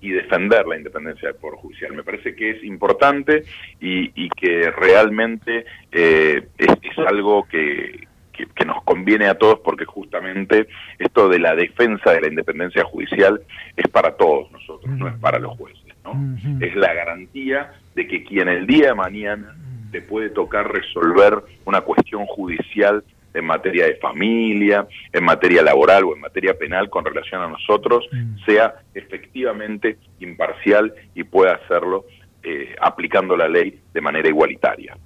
y 0.00 0.10
defender 0.10 0.66
la 0.66 0.76
independencia 0.76 1.28
del 1.28 1.36
Poder 1.38 1.58
Judicial. 1.58 1.92
Me 1.92 2.02
parece 2.02 2.34
que 2.34 2.50
es 2.50 2.64
importante 2.64 3.44
y, 3.80 4.28
que 4.30 4.70
realmente 4.70 5.64
eh, 5.90 6.46
es, 6.56 6.98
algo 6.98 7.46
que, 7.48 8.06
que, 8.32 8.64
nos 8.64 8.82
conviene 8.84 9.26
a 9.26 9.36
todos 9.36 9.60
porque 9.60 9.84
justamente 9.84 10.68
esto 10.98 11.28
de 11.28 11.38
la 11.38 11.54
defensa 11.54 12.12
de 12.12 12.20
la 12.20 12.28
independencia 12.28 12.84
judicial 12.84 13.40
es 13.76 13.88
para 13.88 14.16
todos 14.16 14.50
nosotros, 14.52 14.96
no 14.96 15.08
es 15.08 15.14
para 15.18 15.38
los 15.38 15.56
jueces. 15.56 15.82
¿no? 16.04 16.36
Es 16.60 16.74
la 16.76 16.94
garantía 16.94 17.72
de 17.94 18.06
que 18.06 18.22
quien 18.22 18.48
el 18.48 18.66
día 18.66 18.88
de 18.88 18.94
mañana 18.94 19.56
te 19.90 20.02
puede 20.02 20.30
tocar 20.30 20.70
resolver 20.70 21.42
una 21.64 21.80
cuestión 21.80 22.26
judicial 22.26 23.04
en 23.34 23.44
materia 23.44 23.86
de 23.86 23.96
familia, 23.96 24.86
en 25.12 25.24
materia 25.24 25.62
laboral 25.62 26.04
o 26.04 26.14
en 26.14 26.20
materia 26.20 26.54
penal 26.58 26.88
con 26.90 27.04
relación 27.04 27.42
a 27.42 27.48
nosotros, 27.48 28.06
mm. 28.10 28.44
sea 28.44 28.74
efectivamente 28.94 29.98
imparcial 30.20 30.92
y 31.14 31.24
pueda 31.24 31.54
hacerlo 31.54 32.06
eh, 32.42 32.74
aplicando 32.80 33.36
la 33.36 33.48
ley 33.48 33.80
de 33.92 34.00
manera 34.00 34.28
igualitaria. 34.28 34.96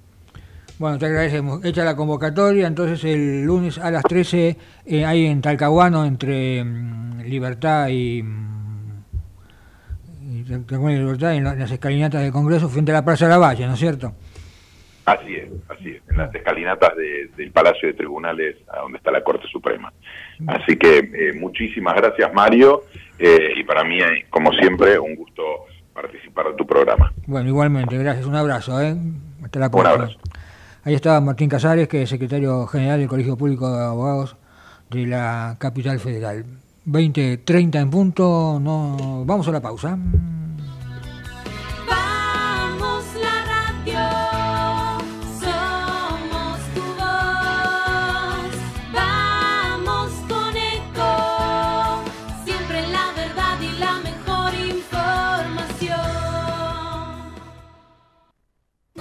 Bueno, 0.79 0.97
te 0.97 1.05
agradecemos. 1.05 1.63
Hecha 1.63 1.83
la 1.83 1.95
convocatoria, 1.95 2.67
entonces 2.67 3.03
el 3.03 3.43
lunes 3.43 3.77
a 3.77 3.91
las 3.91 4.03
13 4.03 4.57
eh, 4.85 5.05
hay 5.05 5.25
en 5.27 5.41
Talcahuano 5.41 6.05
entre 6.05 6.63
mm, 6.63 7.21
Libertad 7.21 7.89
y, 7.89 8.23
mm, 8.23 9.03
Libertad 10.69 11.35
en 11.35 11.43
las 11.43 11.71
escalinatas 11.71 12.21
del 12.21 12.31
Congreso 12.31 12.67
frente 12.69 12.91
a 12.91 12.95
la 12.95 13.05
Plaza 13.05 13.25
de 13.25 13.31
la 13.31 13.37
Valle, 13.37 13.65
¿no 13.65 13.73
es 13.73 13.79
cierto? 13.79 14.13
Así 15.05 15.35
es, 15.35 15.49
así 15.69 15.89
es, 15.91 16.01
en 16.09 16.17
las 16.17 16.33
escalinatas 16.33 16.95
del 16.95 17.51
Palacio 17.51 17.89
de 17.89 17.93
Tribunales, 17.93 18.55
a 18.69 18.79
donde 18.79 18.97
está 18.97 19.11
la 19.11 19.21
Corte 19.21 19.47
Suprema. 19.51 19.91
Así 20.47 20.77
que 20.77 20.99
eh, 20.99 21.33
muchísimas 21.33 21.95
gracias, 21.95 22.33
Mario, 22.33 22.83
eh, 23.19 23.53
y 23.55 23.63
para 23.63 23.83
mí, 23.83 23.99
como 24.29 24.53
siempre, 24.53 24.97
un 24.97 25.15
gusto 25.15 25.43
participar 25.93 26.47
de 26.47 26.53
tu 26.53 26.65
programa. 26.65 27.11
Bueno, 27.27 27.49
igualmente, 27.49 27.97
gracias, 27.97 28.25
un 28.25 28.35
abrazo, 28.35 28.81
¿eh? 28.81 28.95
Hasta 29.43 29.59
la 29.59 29.69
próxima. 29.69 29.95
Un 29.95 30.01
abrazo. 30.01 30.19
Ahí 30.85 30.95
está 30.95 31.19
Martín 31.21 31.49
Casares, 31.49 31.87
que 31.87 32.03
es 32.03 32.09
secretario 32.09 32.65
general 32.67 32.99
del 32.99 33.07
Colegio 33.07 33.37
Público 33.37 33.71
de 33.71 33.83
Abogados 33.83 34.35
de 34.89 35.05
la 35.07 35.55
capital 35.59 35.99
federal. 35.99 36.45
20.30 36.85 37.81
en 37.81 37.89
punto, 37.89 38.59
no, 38.61 39.23
vamos 39.25 39.47
a 39.47 39.51
la 39.51 39.61
pausa. 39.61 39.97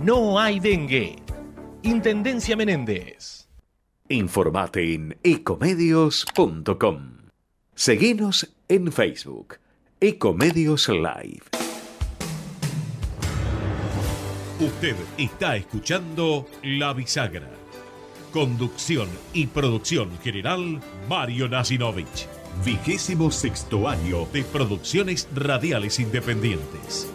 no 0.00 0.38
hay 0.38 0.60
dengue. 0.60 1.16
Intendencia 1.82 2.56
Menéndez. 2.56 3.48
Informate 4.08 4.94
en 4.94 5.18
ecomedios.com. 5.22 7.18
Seguinos 7.74 8.52
en 8.68 8.90
Facebook. 8.92 9.58
Ecomedios 10.00 10.88
Live. 10.88 11.42
Usted 14.58 14.96
está 15.16 15.56
escuchando 15.56 16.46
La 16.62 16.92
Bisagra. 16.92 17.48
Conducción 18.32 19.08
y 19.32 19.46
producción 19.46 20.18
general 20.22 20.80
Mario 21.08 21.48
Nasinovich. 21.48 22.26
Vigésimo 22.64 23.30
sexto 23.30 23.88
año 23.88 24.26
de 24.32 24.44
producciones 24.44 25.28
radiales 25.34 25.98
independientes. 26.00 27.10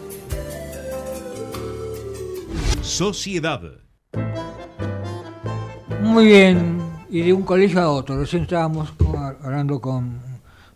Sociedad. 2.86 3.62
Muy 6.04 6.26
bien, 6.28 6.78
y 7.10 7.24
de 7.24 7.34
un 7.34 7.42
colegio 7.42 7.82
a 7.82 7.90
otro. 7.90 8.16
Recién 8.16 8.44
estábamos 8.44 8.94
hablando 9.44 9.82
con 9.82 10.20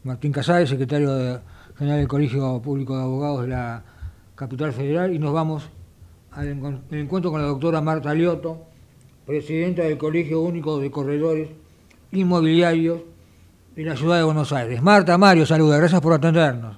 Martín 0.03 0.31
Casares, 0.31 0.69
secretario 0.69 1.39
general 1.77 1.99
del 1.99 2.07
Colegio 2.07 2.59
Público 2.63 2.97
de 2.97 3.03
Abogados 3.03 3.43
de 3.43 3.49
la 3.49 3.83
Capital 4.33 4.73
Federal, 4.73 5.13
y 5.13 5.19
nos 5.19 5.31
vamos 5.33 5.69
al 6.31 6.47
encuentro 6.89 7.29
con 7.29 7.41
la 7.41 7.47
doctora 7.47 7.79
Marta 7.79 8.11
Lioto, 8.15 8.65
presidenta 9.27 9.83
del 9.83 9.99
Colegio 9.99 10.41
Único 10.41 10.79
de 10.79 10.89
Corredores 10.89 11.49
Inmobiliarios 12.11 13.01
de 13.75 13.83
la 13.83 13.95
Ciudad 13.95 14.17
de 14.17 14.23
Buenos 14.23 14.51
Aires. 14.51 14.81
Marta, 14.81 15.15
Mario, 15.19 15.45
saluda, 15.45 15.77
gracias 15.77 16.01
por 16.01 16.13
atendernos. 16.13 16.75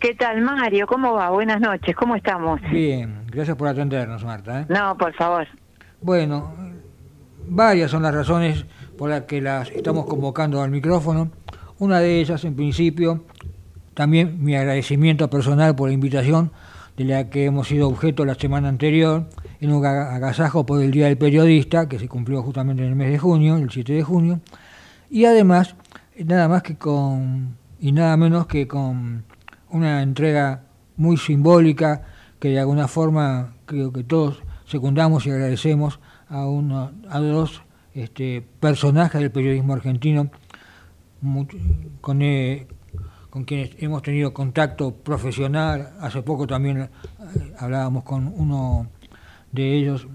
¿Qué 0.00 0.14
tal, 0.14 0.40
Mario? 0.42 0.86
¿Cómo 0.86 1.14
va? 1.14 1.30
Buenas 1.30 1.60
noches, 1.60 1.96
¿cómo 1.96 2.14
estamos? 2.14 2.60
Bien, 2.70 3.24
gracias 3.26 3.56
por 3.56 3.66
atendernos, 3.66 4.24
Marta. 4.24 4.60
¿eh? 4.60 4.66
No, 4.68 4.96
por 4.96 5.12
favor. 5.14 5.48
Bueno, 6.00 6.54
varias 7.48 7.90
son 7.90 8.04
las 8.04 8.14
razones 8.14 8.64
por 8.96 9.10
las 9.10 9.22
que 9.22 9.40
las 9.40 9.68
estamos 9.70 10.06
convocando 10.06 10.62
al 10.62 10.70
micrófono. 10.70 11.32
Una 11.80 11.98
de 11.98 12.20
ellas, 12.20 12.44
en 12.44 12.54
principio, 12.54 13.24
también 13.94 14.36
mi 14.40 14.54
agradecimiento 14.54 15.28
personal 15.28 15.74
por 15.74 15.88
la 15.88 15.94
invitación 15.94 16.52
de 16.96 17.04
la 17.04 17.28
que 17.28 17.46
hemos 17.46 17.66
sido 17.66 17.88
objeto 17.88 18.24
la 18.24 18.36
semana 18.36 18.68
anterior, 18.68 19.24
en 19.60 19.72
un 19.72 19.84
agasajo 19.84 20.64
por 20.64 20.80
el 20.80 20.92
Día 20.92 21.06
del 21.06 21.18
Periodista, 21.18 21.88
que 21.88 21.98
se 21.98 22.06
cumplió 22.06 22.40
justamente 22.44 22.84
en 22.84 22.90
el 22.90 22.94
mes 22.94 23.10
de 23.10 23.18
junio, 23.18 23.56
el 23.56 23.68
7 23.68 23.94
de 23.94 24.02
junio, 24.04 24.38
y 25.10 25.24
además, 25.24 25.74
nada 26.24 26.46
más 26.46 26.62
que 26.62 26.76
con, 26.76 27.56
y 27.80 27.90
nada 27.90 28.16
menos 28.16 28.46
que 28.46 28.68
con 28.68 29.24
una 29.70 30.02
entrega 30.02 30.64
muy 30.96 31.16
simbólica 31.16 32.02
que 32.38 32.48
de 32.48 32.60
alguna 32.60 32.88
forma 32.88 33.54
creo 33.66 33.92
que 33.92 34.04
todos 34.04 34.42
secundamos 34.66 35.26
y 35.26 35.30
agradecemos 35.30 36.00
a, 36.28 36.46
uno, 36.46 36.92
a 37.08 37.18
dos 37.20 37.62
este, 37.94 38.46
personajes 38.60 39.20
del 39.20 39.30
periodismo 39.30 39.72
argentino 39.74 40.30
con, 42.00 42.22
eh, 42.22 42.66
con 43.30 43.44
quienes 43.44 43.70
hemos 43.78 44.02
tenido 44.02 44.32
contacto 44.32 44.94
profesional. 44.94 45.94
Hace 46.00 46.22
poco 46.22 46.46
también 46.46 46.82
eh, 46.82 46.88
hablábamos 47.58 48.04
con 48.04 48.32
uno 48.36 48.88
de 49.52 49.74
ellos 49.74 50.06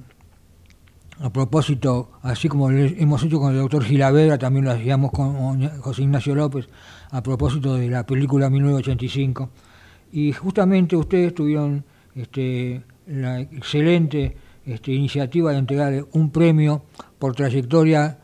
a 1.19 1.29
propósito, 1.29 2.11
así 2.21 2.49
como 2.49 2.69
hemos 2.71 3.23
hecho 3.23 3.39
con 3.39 3.53
el 3.53 3.59
doctor 3.59 3.83
Gilavera, 3.83 4.37
también 4.37 4.65
lo 4.65 4.71
hacíamos 4.71 5.11
con 5.11 5.69
José 5.79 6.01
Ignacio 6.01 6.35
López, 6.35 6.67
a 7.13 7.21
propósito 7.21 7.75
de 7.75 7.89
la 7.89 8.05
película 8.05 8.49
1985. 8.49 9.49
Y 10.11 10.31
justamente 10.31 10.95
ustedes 10.95 11.33
tuvieron 11.33 11.85
este, 12.15 12.81
la 13.05 13.39
excelente 13.39 14.35
este, 14.65 14.91
iniciativa 14.91 15.51
de 15.51 15.59
entregar 15.59 16.05
un 16.13 16.31
premio 16.31 16.83
por 17.19 17.35
trayectoria 17.35 18.17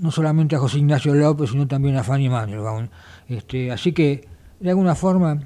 no 0.00 0.10
solamente 0.10 0.54
a 0.54 0.58
José 0.60 0.78
Ignacio 0.78 1.14
López, 1.14 1.50
sino 1.50 1.66
también 1.66 1.96
a 1.96 2.04
Fanny 2.04 2.28
Mandelbaum. 2.28 2.88
Este, 3.28 3.72
así 3.72 3.92
que, 3.92 4.28
de 4.60 4.70
alguna 4.70 4.94
forma, 4.94 5.40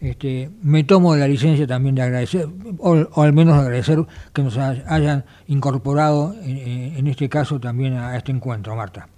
este, 0.00 0.50
me 0.62 0.84
tomo 0.84 1.14
la 1.14 1.28
licencia 1.28 1.66
también 1.66 1.94
de 1.94 2.02
agradecer, 2.02 2.48
o, 2.78 3.22
al 3.22 3.32
menos 3.34 3.54
agradecer 3.58 3.98
que 4.32 4.42
nos 4.42 4.56
hayan 4.56 5.24
incorporado, 5.48 6.34
en, 6.42 7.06
este 7.06 7.28
caso, 7.28 7.60
también 7.60 7.94
a 7.94 8.16
este 8.16 8.32
encuentro, 8.32 8.74
Marta. 8.76 9.08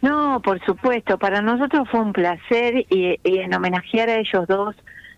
No, 0.00 0.40
por 0.42 0.64
supuesto, 0.64 1.18
para 1.18 1.42
nosotros 1.42 1.88
fue 1.90 2.00
un 2.00 2.12
placer 2.12 2.86
y, 2.88 3.18
en 3.24 3.54
homenajear 3.54 4.08
a 4.08 4.16
ellos 4.16 4.46
dos, 4.46 4.76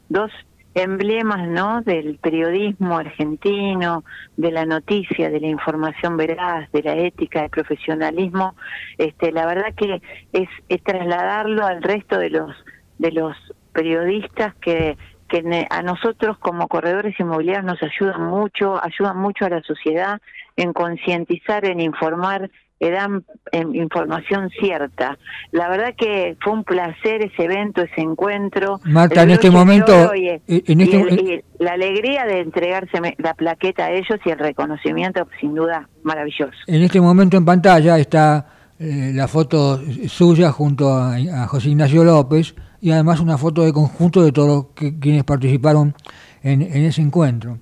dos 0.08 0.30
emblemas 0.74 1.48
¿no? 1.48 1.82
del 1.82 2.18
periodismo 2.18 2.96
argentino, 2.96 4.04
de 4.36 4.52
la 4.52 4.64
noticia, 4.64 5.28
de 5.28 5.40
la 5.40 5.48
información 5.48 6.16
veraz, 6.16 6.70
de 6.72 6.82
la 6.82 6.94
ética, 6.94 7.42
del 7.42 7.50
profesionalismo, 7.50 8.54
este, 8.96 9.32
la 9.32 9.46
verdad 9.46 9.74
que 9.76 10.00
es, 10.32 10.48
es 10.68 10.82
trasladarlo 10.82 11.66
al 11.66 11.82
resto 11.82 12.18
de 12.18 12.30
los 12.30 12.56
de 12.98 13.12
los 13.12 13.34
periodistas 13.72 14.54
que 14.56 14.96
que 15.30 15.66
a 15.70 15.82
nosotros 15.82 16.36
como 16.38 16.66
corredores 16.68 17.18
inmobiliarios 17.18 17.64
nos 17.64 17.82
ayudan 17.82 18.26
mucho, 18.26 18.82
ayudan 18.82 19.16
mucho 19.16 19.46
a 19.46 19.48
la 19.48 19.62
sociedad 19.62 20.20
en 20.56 20.72
concientizar, 20.72 21.64
en 21.64 21.80
informar 21.80 22.50
dan 22.88 23.24
información 23.52 24.48
cierta. 24.58 25.18
La 25.52 25.68
verdad 25.68 25.94
que 25.96 26.36
fue 26.42 26.54
un 26.54 26.64
placer 26.64 27.22
ese 27.22 27.44
evento, 27.44 27.82
ese 27.82 28.00
encuentro. 28.00 28.80
Marta, 28.84 29.22
en 29.22 29.30
este 29.30 29.50
momento... 29.50 30.14
Eh, 30.14 30.40
en 30.46 30.80
este 30.80 31.44
la 31.58 31.72
alegría 31.72 32.24
de 32.24 32.40
entregarse 32.40 32.98
la 33.18 33.34
plaqueta 33.34 33.84
a 33.84 33.92
ellos 33.92 34.18
y 34.24 34.30
el 34.30 34.38
reconocimiento, 34.38 35.28
sin 35.40 35.54
duda, 35.54 35.90
maravilloso. 36.02 36.56
En 36.66 36.82
este 36.82 37.02
momento 37.02 37.36
en 37.36 37.44
pantalla 37.44 37.98
está 37.98 38.46
eh, 38.78 39.12
la 39.14 39.28
foto 39.28 39.78
suya 40.08 40.52
junto 40.52 40.96
a, 40.96 41.18
José 41.48 41.68
Ignacio 41.68 42.02
López 42.02 42.54
y 42.80 42.92
además 42.92 43.20
una 43.20 43.36
foto 43.36 43.62
de 43.62 43.74
conjunto 43.74 44.22
de 44.22 44.32
todos 44.32 44.68
quienes 44.74 45.24
participaron 45.24 45.94
en, 46.42 46.62
en 46.62 46.84
ese 46.84 47.02
encuentro. 47.02 47.58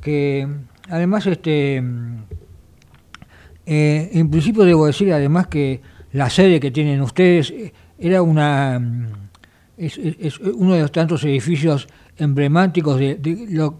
Que 0.00 0.48
además 0.88 1.26
este 1.26 1.82
eh, 3.74 4.10
en 4.12 4.30
principio 4.30 4.64
debo 4.64 4.84
decir 4.84 5.10
además 5.14 5.46
que 5.46 5.80
la 6.12 6.28
sede 6.28 6.60
que 6.60 6.70
tienen 6.70 7.00
ustedes 7.00 7.50
eh, 7.50 7.72
era 7.98 8.20
una 8.20 8.78
mm, 8.78 9.06
es, 9.78 10.38
uno 10.40 10.74
de 10.74 10.82
los 10.82 10.92
tantos 10.92 11.24
edificios 11.24 11.88
emblemáticos 12.18 12.98
de, 12.98 13.18
lo 13.48 13.78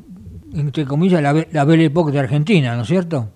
entre 0.54 0.86
comillas 0.86 1.20
la, 1.20 1.46
la 1.52 1.64
Belle 1.66 1.84
Époque 1.84 2.10
de 2.10 2.20
Argentina, 2.20 2.74
¿no 2.74 2.82
es 2.82 2.88
cierto? 2.88 3.28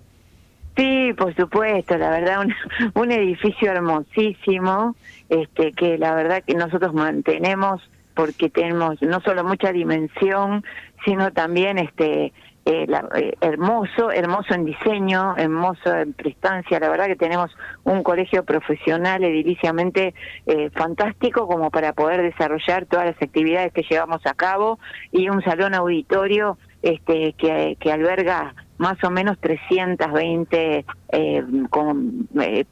Sí, 0.75 1.13
por 1.15 1.35
supuesto, 1.35 1.95
la 1.95 2.09
verdad 2.09 2.41
un, 2.41 2.53
un 2.95 3.11
edificio 3.11 3.71
hermosísimo, 3.71 4.95
este 5.29 5.73
que 5.73 5.99
la 5.99 6.15
verdad 6.15 6.43
que 6.43 6.55
nosotros 6.55 6.91
mantenemos 6.91 7.87
porque 8.15 8.49
tenemos 8.49 8.99
no 9.03 9.21
solo 9.21 9.43
mucha 9.43 9.71
dimensión, 9.71 10.63
sino 11.05 11.31
también 11.31 11.77
este 11.77 12.33
eh, 12.67 12.85
eh, 13.15 13.33
hermoso, 13.39 14.11
hermoso 14.11 14.53
en 14.53 14.65
diseño, 14.65 15.37
hermoso 15.37 15.95
en 15.95 16.11
prestancia. 16.11 16.81
La 16.81 16.89
verdad 16.89 17.05
que 17.05 17.15
tenemos 17.15 17.49
un 17.85 18.03
colegio 18.03 18.43
profesional 18.43 19.23
ediliciamente 19.23 20.13
eh, 20.45 20.69
fantástico 20.71 21.47
como 21.47 21.71
para 21.71 21.93
poder 21.93 22.21
desarrollar 22.21 22.85
todas 22.85 23.05
las 23.05 23.21
actividades 23.21 23.71
que 23.71 23.83
llevamos 23.83 24.25
a 24.25 24.33
cabo 24.33 24.79
y 25.13 25.29
un 25.29 25.41
salón 25.43 25.75
auditorio 25.75 26.57
este, 26.81 27.33
que, 27.37 27.77
que 27.79 27.91
alberga 27.91 28.53
más 28.77 29.03
o 29.03 29.09
menos 29.09 29.39
320 29.39 30.85
eh, 31.09 31.43
con, 31.69 32.27
eh, 32.39 32.65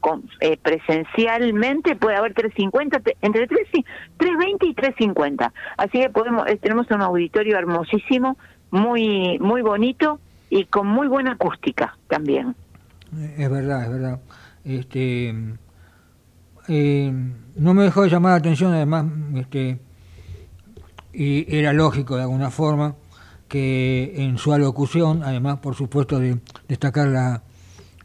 con 0.00 0.24
eh, 0.40 0.56
presencialmente 0.56 1.96
puede 1.96 2.16
haber 2.16 2.34
350 2.34 3.00
entre 3.20 3.46
3, 3.46 3.68
320 4.16 4.66
y 4.66 4.74
350 4.74 5.52
así 5.76 6.00
que 6.00 6.10
podemos 6.10 6.46
tenemos 6.60 6.90
un 6.90 7.02
auditorio 7.02 7.58
hermosísimo 7.58 8.36
muy 8.72 9.38
muy 9.38 9.62
bonito 9.62 10.18
y 10.50 10.64
con 10.64 10.88
muy 10.88 11.06
buena 11.06 11.32
acústica 11.32 11.96
también. 12.08 12.56
Es 13.38 13.50
verdad, 13.50 13.84
es 13.84 13.90
verdad. 13.90 14.20
Este, 14.64 15.34
eh, 16.68 17.12
no 17.56 17.74
me 17.74 17.84
dejó 17.84 18.02
de 18.02 18.10
llamar 18.10 18.32
la 18.32 18.36
atención, 18.38 18.72
además, 18.72 19.06
este, 19.36 19.78
y 21.12 21.56
era 21.56 21.72
lógico 21.72 22.16
de 22.16 22.22
alguna 22.22 22.50
forma 22.50 22.96
que 23.48 24.14
en 24.16 24.38
su 24.38 24.52
alocución, 24.52 25.22
además, 25.22 25.58
por 25.58 25.74
supuesto, 25.74 26.18
de 26.18 26.38
destacar 26.68 27.08
la 27.08 27.42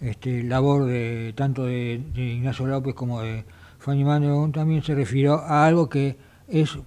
este, 0.02 0.44
labor 0.44 0.86
de 0.86 1.34
tanto 1.36 1.66
de, 1.66 2.02
Ignacio 2.16 2.68
López 2.68 2.94
como 2.94 3.22
de 3.22 3.46
Fanny 3.80 4.04
Manuel, 4.04 4.52
también 4.52 4.84
se 4.84 4.94
refirió 4.94 5.40
a 5.40 5.66
algo 5.66 5.90
que 5.90 6.18
es 6.48 6.78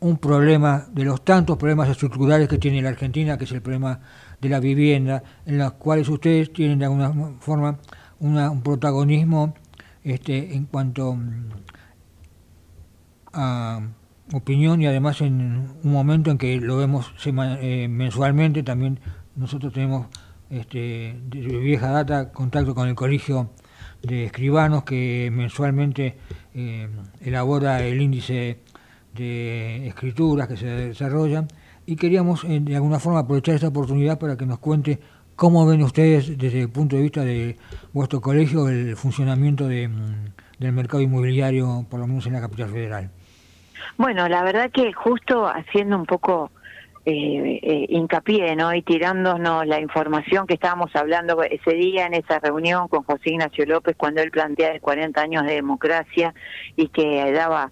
un 0.00 0.18
problema 0.18 0.86
de 0.92 1.04
los 1.04 1.24
tantos 1.24 1.56
problemas 1.56 1.88
estructurales 1.88 2.48
que 2.48 2.58
tiene 2.58 2.82
la 2.82 2.90
Argentina, 2.90 3.38
que 3.38 3.44
es 3.44 3.52
el 3.52 3.62
problema 3.62 4.00
de 4.40 4.48
la 4.48 4.60
vivienda, 4.60 5.22
en 5.46 5.58
los 5.58 5.72
cuales 5.72 6.08
ustedes 6.08 6.52
tienen 6.52 6.78
de 6.78 6.84
alguna 6.84 7.12
forma 7.40 7.78
un 8.18 8.62
protagonismo 8.62 9.54
este, 10.04 10.54
en 10.54 10.66
cuanto 10.66 11.14
mm, 11.14 11.48
a 13.32 13.80
opinión 14.32 14.82
y 14.82 14.86
además 14.86 15.20
en 15.20 15.74
un 15.82 15.92
momento 15.92 16.30
en 16.30 16.38
que 16.38 16.60
lo 16.60 16.76
vemos 16.76 17.12
eh, 17.24 17.88
mensualmente, 17.88 18.62
también 18.62 19.00
nosotros 19.36 19.72
tenemos 19.72 20.06
este, 20.50 21.20
de 21.26 21.40
vieja 21.58 21.90
data 21.90 22.32
contacto 22.32 22.74
con 22.74 22.88
el 22.88 22.94
colegio 22.94 23.50
de 24.02 24.24
escribanos 24.24 24.84
que 24.84 25.30
mensualmente 25.32 26.16
eh, 26.54 26.88
elabora 27.20 27.82
el 27.82 28.00
índice 28.00 28.60
de 29.16 29.88
escrituras 29.88 30.48
que 30.48 30.56
se 30.56 30.66
desarrollan 30.66 31.48
y 31.86 31.96
queríamos 31.96 32.44
eh, 32.44 32.60
de 32.60 32.76
alguna 32.76 32.98
forma 32.98 33.20
aprovechar 33.20 33.54
esta 33.54 33.68
oportunidad 33.68 34.18
para 34.18 34.36
que 34.36 34.46
nos 34.46 34.58
cuente 34.58 34.98
cómo 35.34 35.66
ven 35.66 35.82
ustedes 35.82 36.36
desde 36.36 36.62
el 36.62 36.70
punto 36.70 36.96
de 36.96 37.02
vista 37.02 37.24
de 37.24 37.56
vuestro 37.92 38.20
colegio 38.20 38.68
el 38.68 38.96
funcionamiento 38.96 39.68
de, 39.68 39.88
mm, 39.88 40.32
del 40.58 40.72
mercado 40.72 41.02
inmobiliario, 41.02 41.86
por 41.88 42.00
lo 42.00 42.06
menos 42.06 42.26
en 42.26 42.32
la 42.32 42.40
capital 42.40 42.70
federal. 42.70 43.10
Bueno, 43.96 44.28
la 44.28 44.42
verdad 44.42 44.70
que 44.70 44.92
justo 44.92 45.46
haciendo 45.46 45.96
un 45.96 46.06
poco 46.06 46.50
eh, 47.08 47.60
eh, 47.62 47.86
hincapié, 47.88 48.56
¿no? 48.56 48.74
Y 48.74 48.82
tirándonos 48.82 49.64
la 49.64 49.80
información 49.80 50.44
que 50.46 50.54
estábamos 50.54 50.90
hablando 50.96 51.40
ese 51.44 51.70
día 51.76 52.06
en 52.06 52.14
esa 52.14 52.40
reunión 52.40 52.88
con 52.88 53.04
José 53.04 53.30
Ignacio 53.30 53.64
López 53.64 53.94
cuando 53.96 54.22
él 54.22 54.32
plantea 54.32 54.80
40 54.80 55.20
años 55.20 55.46
de 55.46 55.54
democracia 55.54 56.34
y 56.74 56.88
que 56.88 57.30
daba 57.30 57.70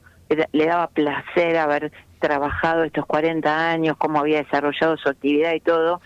le 0.52 0.66
daba 0.66 0.88
placer 0.88 1.56
haber 1.56 1.92
trabajado 2.18 2.84
estos 2.84 3.06
40 3.06 3.70
años, 3.70 3.96
cómo 3.98 4.18
había 4.18 4.42
desarrollado 4.42 4.96
su 4.96 5.08
actividad 5.08 5.52
y 5.52 5.60
todo. 5.60 6.00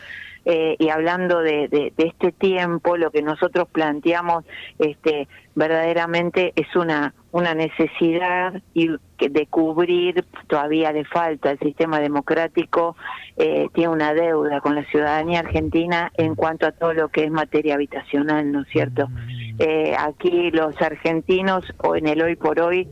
Eh, 0.44 0.76
y 0.78 0.88
hablando 0.88 1.40
de, 1.40 1.68
de, 1.68 1.92
este 1.98 2.32
tiempo, 2.32 2.96
lo 2.96 3.10
que 3.10 3.20
nosotros 3.20 3.68
planteamos 3.70 4.44
este, 4.78 5.28
verdaderamente 5.54 6.54
es 6.56 6.74
una, 6.74 7.12
una 7.32 7.54
necesidad 7.54 8.62
y 8.72 8.88
de 9.18 9.46
cubrir, 9.46 10.24
todavía 10.46 10.90
le 10.92 11.04
falta, 11.04 11.50
el 11.50 11.58
sistema 11.58 12.00
democrático 12.00 12.96
eh, 13.36 13.68
tiene 13.74 13.90
una 13.90 14.14
deuda 14.14 14.60
con 14.60 14.74
la 14.74 14.84
ciudadanía 14.84 15.40
argentina 15.40 16.10
en 16.16 16.34
cuanto 16.34 16.66
a 16.66 16.72
todo 16.72 16.94
lo 16.94 17.08
que 17.08 17.24
es 17.24 17.30
materia 17.30 17.74
habitacional, 17.74 18.50
¿no 18.50 18.62
es 18.62 18.68
cierto? 18.68 19.08
Mm. 19.08 19.56
Eh, 19.58 19.96
aquí 19.98 20.50
los 20.50 20.80
argentinos, 20.80 21.64
o 21.78 21.94
en 21.94 22.06
el 22.06 22.22
hoy 22.22 22.36
por 22.36 22.58
hoy, 22.60 22.88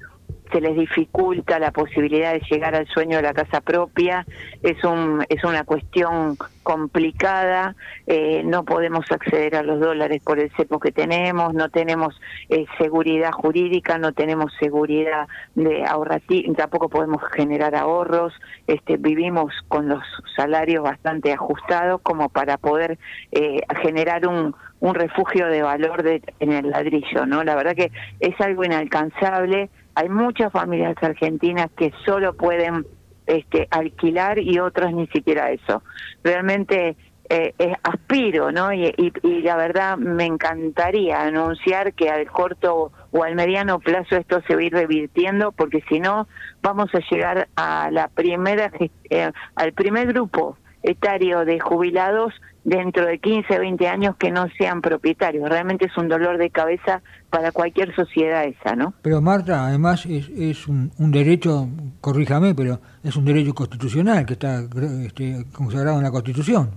se 0.50 0.60
les 0.60 0.76
dificulta 0.76 1.58
la 1.58 1.70
posibilidad 1.70 2.32
de 2.32 2.42
llegar 2.50 2.74
al 2.74 2.86
sueño 2.86 3.16
de 3.16 3.22
la 3.22 3.34
casa 3.34 3.60
propia, 3.60 4.26
es, 4.62 4.82
un, 4.84 5.24
es 5.28 5.42
una 5.44 5.64
cuestión 5.64 6.36
complicada, 6.62 7.76
eh, 8.06 8.42
no 8.44 8.64
podemos 8.64 9.10
acceder 9.10 9.56
a 9.56 9.62
los 9.62 9.80
dólares 9.80 10.22
por 10.24 10.38
el 10.38 10.50
cepo 10.56 10.80
que 10.80 10.92
tenemos, 10.92 11.54
no 11.54 11.68
tenemos 11.68 12.20
eh, 12.48 12.66
seguridad 12.78 13.30
jurídica, 13.32 13.98
no 13.98 14.12
tenemos 14.12 14.52
seguridad 14.58 15.28
de 15.54 15.84
ahorrativa, 15.84 16.52
tampoco 16.54 16.88
podemos 16.88 17.22
generar 17.32 17.74
ahorros, 17.74 18.32
este, 18.66 18.96
vivimos 18.96 19.52
con 19.68 19.88
los 19.88 20.02
salarios 20.34 20.82
bastante 20.82 21.32
ajustados 21.32 22.00
como 22.02 22.28
para 22.28 22.56
poder 22.56 22.98
eh, 23.32 23.60
generar 23.82 24.26
un, 24.26 24.54
un 24.80 24.94
refugio 24.94 25.46
de 25.46 25.62
valor 25.62 26.02
de, 26.02 26.22
en 26.40 26.52
el 26.52 26.70
ladrillo, 26.70 27.26
¿no? 27.26 27.44
La 27.44 27.54
verdad 27.54 27.74
que 27.74 27.92
es 28.20 28.40
algo 28.40 28.64
inalcanzable, 28.64 29.70
hay 29.96 30.10
muchas 30.10 30.52
familias 30.52 30.94
argentinas 31.00 31.70
que 31.74 31.90
solo 32.04 32.34
pueden 32.34 32.86
este, 33.26 33.66
alquilar 33.70 34.38
y 34.38 34.58
otras 34.58 34.92
ni 34.92 35.06
siquiera 35.08 35.50
eso. 35.50 35.82
Realmente 36.22 36.96
eh, 37.30 37.54
aspiro, 37.82 38.52
¿no? 38.52 38.72
Y, 38.74 38.94
y, 39.22 39.40
la 39.40 39.56
verdad 39.56 39.96
me 39.96 40.26
encantaría 40.26 41.22
anunciar 41.22 41.94
que 41.94 42.10
al 42.10 42.30
corto 42.30 42.92
o 43.10 43.24
al 43.24 43.34
mediano 43.34 43.80
plazo 43.80 44.16
esto 44.16 44.42
se 44.46 44.54
va 44.54 44.60
a 44.60 44.64
ir 44.64 44.72
revirtiendo, 44.74 45.50
porque 45.50 45.82
si 45.88 45.98
no 45.98 46.28
vamos 46.62 46.94
a 46.94 47.00
llegar 47.10 47.48
a 47.56 47.90
la 47.90 48.08
primera 48.08 48.70
eh, 49.10 49.32
al 49.54 49.72
primer 49.72 50.08
grupo 50.08 50.58
etario 50.82 51.46
de 51.46 51.58
jubilados 51.58 52.34
dentro 52.66 53.06
de 53.06 53.20
15, 53.20 53.60
20 53.60 53.86
años 53.86 54.16
que 54.16 54.32
no 54.32 54.48
sean 54.58 54.82
propietarios. 54.82 55.48
Realmente 55.48 55.86
es 55.86 55.96
un 55.96 56.08
dolor 56.08 56.36
de 56.36 56.50
cabeza 56.50 57.00
para 57.30 57.52
cualquier 57.52 57.94
sociedad 57.94 58.44
esa, 58.44 58.74
¿no? 58.74 58.92
Pero 59.02 59.20
Marta, 59.20 59.66
además 59.68 60.04
es, 60.04 60.28
es 60.30 60.66
un, 60.66 60.90
derecho, 60.98 61.68
corríjame, 62.00 62.56
pero 62.56 62.80
es 63.04 63.14
un 63.14 63.24
derecho 63.24 63.54
constitucional 63.54 64.26
que 64.26 64.32
está 64.32 64.64
este, 65.04 65.44
consagrado 65.52 65.98
en 65.98 66.02
la 66.02 66.10
Constitución. 66.10 66.70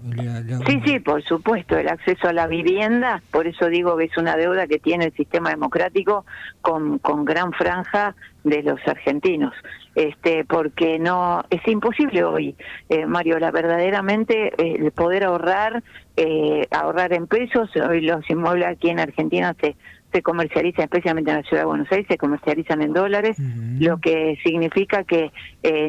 Sí, 0.67 0.79
sí, 0.85 0.99
por 0.99 1.23
supuesto, 1.23 1.75
el 1.75 1.89
acceso 1.89 2.27
a 2.27 2.33
la 2.33 2.45
vivienda, 2.45 3.23
por 3.31 3.47
eso 3.47 3.65
digo 3.65 3.97
que 3.97 4.05
es 4.05 4.17
una 4.17 4.37
deuda 4.37 4.67
que 4.67 4.77
tiene 4.77 5.05
el 5.05 5.13
sistema 5.13 5.49
democrático 5.49 6.23
con, 6.61 6.99
con 6.99 7.25
gran 7.25 7.51
franja 7.51 8.15
de 8.43 8.61
los 8.61 8.79
argentinos 8.87 9.53
este 9.95 10.45
porque 10.45 10.97
no 10.97 11.43
es 11.49 11.65
imposible 11.67 12.23
hoy 12.23 12.55
eh, 12.87 13.05
Mario 13.05 13.37
la 13.39 13.51
verdaderamente 13.51 14.53
eh, 14.57 14.77
el 14.79 14.91
poder 14.91 15.25
ahorrar 15.25 15.78
eh, 16.15 16.67
ahorrar 16.71 17.13
en 17.13 17.27
pesos. 17.27 17.69
Hoy 17.75 18.01
los 18.01 18.29
inmuebles 18.29 18.67
aquí 18.67 18.89
en 18.89 18.99
Argentina 18.99 19.55
se 19.61 19.75
se 20.11 20.23
comercializan 20.23 20.85
especialmente 20.85 21.29
en 21.29 21.37
la 21.37 21.43
ciudad 21.43 21.61
de 21.61 21.67
Buenos 21.67 21.91
Aires 21.91 22.07
se 22.09 22.17
comercializan 22.17 22.81
en 22.81 22.93
dólares 22.93 23.37
lo 23.79 23.99
que 23.99 24.39
significa 24.43 25.03
que 25.03 25.31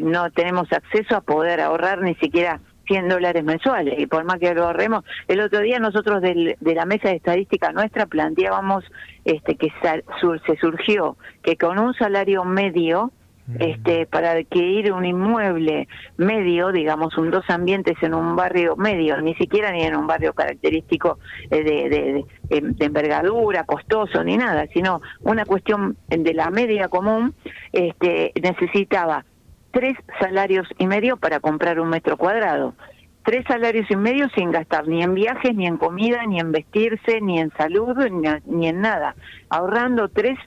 no 0.03 0.31
tenemos 0.31 0.71
acceso 0.75 1.17
a 1.17 1.23
poder 1.23 1.59
ahorrar 1.59 2.03
ni 2.03 2.15
siquiera 2.17 2.61
100 2.91 3.09
dólares 3.09 3.45
mensuales. 3.45 3.99
Y 3.99 4.07
por 4.07 4.25
más 4.25 4.39
que 4.39 4.53
lo 4.53 4.65
ahorremos 4.65 5.05
el 5.29 5.41
otro 5.41 5.61
día 5.61 5.79
nosotros 5.79 6.21
del, 6.21 6.57
de 6.61 6.75
la 6.75 6.85
mesa 6.85 7.09
de 7.09 7.17
estadística 7.17 7.73
nuestra 7.73 8.07
planteábamos 8.07 8.85
este 9.25 9.55
que 9.55 9.73
se 9.83 10.57
surgió 10.57 11.17
que 11.43 11.57
con 11.57 11.79
un 11.79 11.95
salario 11.95 12.45
medio 12.45 13.13
este, 13.59 14.07
para 14.07 14.33
adquirir 14.33 14.93
un 14.93 15.05
inmueble 15.05 15.89
medio, 16.17 16.73
digamos, 16.73 17.17
un 17.19 17.31
dos 17.31 17.49
ambientes 17.49 17.97
en 18.03 18.15
un 18.15 18.37
barrio 18.37 18.77
medio, 18.77 19.21
ni 19.21 19.35
siquiera 19.35 19.71
ni 19.73 19.83
en 19.83 19.97
un 19.97 20.07
barrio 20.07 20.33
característico 20.33 21.19
eh, 21.51 21.63
de, 21.63 22.25
de, 22.49 22.85
envergadura, 22.85 23.65
costoso, 23.65 24.23
ni 24.25 24.37
nada, 24.37 24.67
sino 24.73 25.01
una 25.21 25.45
cuestión 25.45 25.97
de 26.09 26.35
la 26.35 26.51
media 26.51 26.89
común, 26.89 27.35
este, 27.73 28.33
necesitaba 28.41 29.25
tres 29.71 29.97
salarios 30.21 30.69
y 30.79 30.87
medio 30.87 31.17
para 31.17 31.41
comprar 31.41 31.81
un 31.81 31.89
metro 31.89 32.17
cuadrado. 32.17 32.75
Tres 33.23 33.45
salarios 33.47 33.87
y 33.91 33.97
medio 33.97 34.29
sin 34.31 34.51
gastar 34.51 34.89
ni 34.89 35.03
en 35.03 35.15
viajes, 35.15 35.55
ni 35.55 35.67
en 35.67 35.77
comida, 35.77 36.25
ni 36.27 36.41
en 36.41 36.53
vestirse, 36.53 37.21
ni 37.21 37.39
en 37.39 37.53
salud, 37.53 37.95
ni, 38.11 38.29
ni 38.47 38.69
en 38.69 38.81
nada. 38.81 39.15
Ahorrando 39.51 40.09
tres 40.09 40.39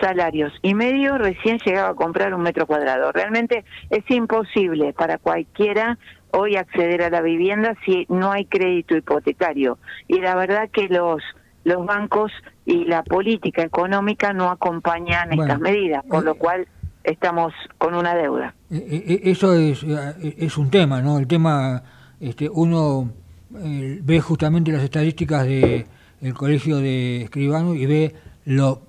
salarios 0.00 0.52
y 0.62 0.74
medio 0.74 1.18
recién 1.18 1.58
llegaba 1.64 1.90
a 1.90 1.94
comprar 1.94 2.34
un 2.34 2.42
metro 2.42 2.66
cuadrado. 2.66 3.12
Realmente 3.12 3.64
es 3.90 4.08
imposible 4.10 4.92
para 4.92 5.18
cualquiera 5.18 5.98
hoy 6.32 6.56
acceder 6.56 7.02
a 7.02 7.10
la 7.10 7.20
vivienda 7.20 7.74
si 7.84 8.06
no 8.08 8.32
hay 8.32 8.46
crédito 8.46 8.96
hipotecario. 8.96 9.78
Y 10.08 10.20
la 10.20 10.34
verdad 10.34 10.70
que 10.70 10.88
los, 10.88 11.22
los 11.64 11.86
bancos 11.86 12.32
y 12.64 12.84
la 12.84 13.02
política 13.02 13.62
económica 13.62 14.32
no 14.32 14.50
acompañan 14.50 15.32
estas 15.32 15.60
medidas, 15.60 16.04
por 16.06 16.24
lo 16.24 16.32
eh, 16.32 16.38
cual 16.38 16.68
estamos 17.04 17.52
con 17.78 17.94
una 17.94 18.14
deuda. 18.14 18.54
Eh, 18.70 19.04
eh, 19.06 19.20
eso 19.24 19.54
es, 19.54 19.84
es 19.84 20.56
un 20.56 20.70
tema, 20.70 21.02
¿no? 21.02 21.18
El 21.18 21.26
tema, 21.26 21.82
este, 22.20 22.48
uno 22.48 23.10
ve 23.50 24.20
justamente 24.20 24.72
las 24.72 24.82
estadísticas 24.82 25.44
del 25.44 25.84
el 26.22 26.34
Colegio 26.34 26.78
de 26.78 27.22
Escribanos 27.22 27.76
y 27.76 27.84
ve 27.84 28.14
lo 28.46 28.80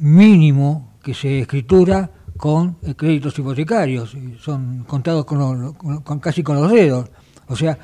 mínimo 0.00 0.94
que 1.02 1.14
se 1.14 1.40
escritura 1.40 2.10
con 2.36 2.74
créditos 2.96 3.38
hipotecarios, 3.38 4.16
son 4.38 4.84
contados 4.84 5.24
con, 5.24 6.18
casi 6.20 6.42
con 6.42 6.56
los 6.56 6.70
dedos. 6.72 7.10
O 7.48 7.56
sea, 7.56 7.78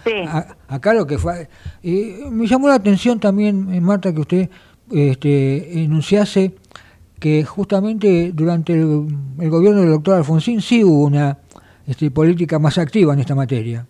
acá 0.68 0.94
lo 0.94 1.06
que 1.06 1.18
fue... 1.18 1.48
me 1.82 2.46
llamó 2.46 2.68
la 2.68 2.76
atención 2.76 3.20
también, 3.20 3.72
eh, 3.74 3.80
Marta, 3.80 4.14
que 4.14 4.20
usted 4.20 4.50
este, 4.90 5.82
enunciase 5.82 6.54
que 7.18 7.44
justamente 7.44 8.30
durante 8.32 8.74
el, 8.74 9.08
gobierno 9.50 9.80
del 9.80 9.90
doctor 9.90 10.14
Alfonsín 10.14 10.60
sí 10.60 10.84
hubo 10.84 11.04
una 11.04 11.38
este, 11.86 12.10
política 12.10 12.58
más 12.58 12.78
activa 12.78 13.14
en 13.14 13.20
esta 13.20 13.34
materia. 13.34 13.86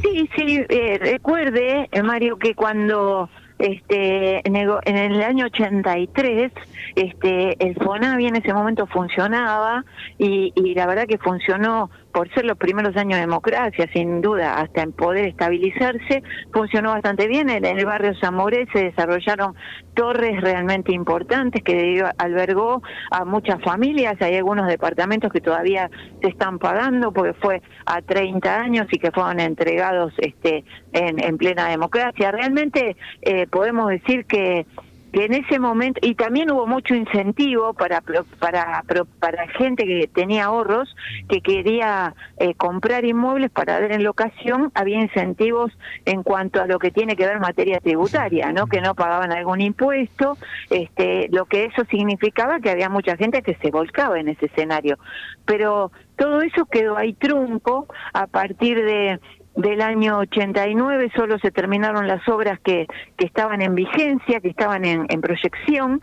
Sí, 0.00 0.28
sí, 0.36 0.60
eh, 0.68 0.98
recuerde, 0.98 1.88
eh, 1.92 2.02
Mario, 2.02 2.38
que 2.38 2.54
cuando 2.54 3.28
este, 3.62 4.46
en 4.46 4.56
el, 4.56 5.22
año 5.22 5.46
83, 5.46 6.52
este, 6.96 7.64
el 7.64 7.76
FONAVI 7.76 8.26
en 8.26 8.36
ese 8.36 8.52
momento 8.52 8.86
funcionaba 8.88 9.84
y, 10.18 10.52
y 10.56 10.74
la 10.74 10.86
verdad 10.86 11.06
que 11.06 11.18
funcionó 11.18 11.88
por 12.12 12.32
ser 12.34 12.44
los 12.44 12.58
primeros 12.58 12.96
años 12.96 13.16
de 13.16 13.22
democracia, 13.22 13.88
sin 13.92 14.20
duda, 14.20 14.60
hasta 14.60 14.82
en 14.82 14.92
poder 14.92 15.26
estabilizarse, 15.26 16.22
funcionó 16.52 16.90
bastante 16.90 17.26
bien. 17.26 17.50
En 17.50 17.64
el 17.64 17.84
barrio 17.84 18.12
Zamoré 18.20 18.66
se 18.72 18.84
desarrollaron 18.84 19.54
torres 19.94 20.40
realmente 20.40 20.92
importantes 20.92 21.62
que 21.62 22.04
albergó 22.18 22.82
a 23.10 23.24
muchas 23.24 23.60
familias. 23.62 24.16
Hay 24.20 24.36
algunos 24.36 24.66
departamentos 24.66 25.32
que 25.32 25.40
todavía 25.40 25.90
se 26.20 26.28
están 26.28 26.58
pagando 26.58 27.12
porque 27.12 27.34
fue 27.34 27.62
a 27.86 28.02
30 28.02 28.60
años 28.60 28.86
y 28.90 28.98
que 28.98 29.10
fueron 29.10 29.40
entregados 29.40 30.12
este, 30.18 30.64
en, 30.92 31.22
en 31.22 31.38
plena 31.38 31.68
democracia. 31.68 32.30
Realmente 32.30 32.96
eh, 33.22 33.46
podemos 33.46 33.88
decir 33.88 34.24
que 34.26 34.66
que 35.12 35.24
en 35.26 35.34
ese 35.34 35.58
momento 35.58 36.00
y 36.02 36.14
también 36.14 36.50
hubo 36.50 36.66
mucho 36.66 36.94
incentivo 36.94 37.74
para 37.74 38.00
para 38.00 38.82
para 39.20 39.48
gente 39.48 39.84
que 39.84 40.08
tenía 40.12 40.46
ahorros 40.46 40.94
que 41.28 41.40
quería 41.40 42.14
eh, 42.38 42.54
comprar 42.54 43.04
inmuebles 43.04 43.50
para 43.50 43.80
dar 43.80 43.92
en 43.92 44.02
locación 44.04 44.70
había 44.74 45.00
incentivos 45.00 45.72
en 46.04 46.22
cuanto 46.22 46.60
a 46.62 46.66
lo 46.66 46.78
que 46.78 46.90
tiene 46.90 47.16
que 47.16 47.26
ver 47.26 47.40
materia 47.40 47.80
tributaria 47.80 48.52
no 48.52 48.66
que 48.66 48.80
no 48.80 48.94
pagaban 48.94 49.32
algún 49.32 49.60
impuesto 49.60 50.36
este 50.70 51.28
lo 51.30 51.46
que 51.46 51.66
eso 51.66 51.84
significaba 51.90 52.60
que 52.60 52.70
había 52.70 52.88
mucha 52.88 53.16
gente 53.16 53.42
que 53.42 53.54
se 53.56 53.70
volcaba 53.70 54.18
en 54.18 54.28
ese 54.28 54.46
escenario. 54.46 54.98
Pero 55.44 55.92
todo 56.16 56.42
eso 56.42 56.66
quedó 56.66 56.96
ahí 56.96 57.14
trunco 57.14 57.86
a 58.12 58.26
partir 58.26 58.82
de 58.84 59.20
del 59.56 59.82
año 59.82 60.18
89 60.18 61.12
solo 61.14 61.38
se 61.38 61.50
terminaron 61.50 62.06
las 62.08 62.26
obras 62.28 62.58
que, 62.60 62.86
que 63.16 63.26
estaban 63.26 63.60
en 63.62 63.74
vigencia, 63.74 64.40
que 64.40 64.48
estaban 64.48 64.84
en, 64.84 65.06
en 65.08 65.20
proyección, 65.20 66.02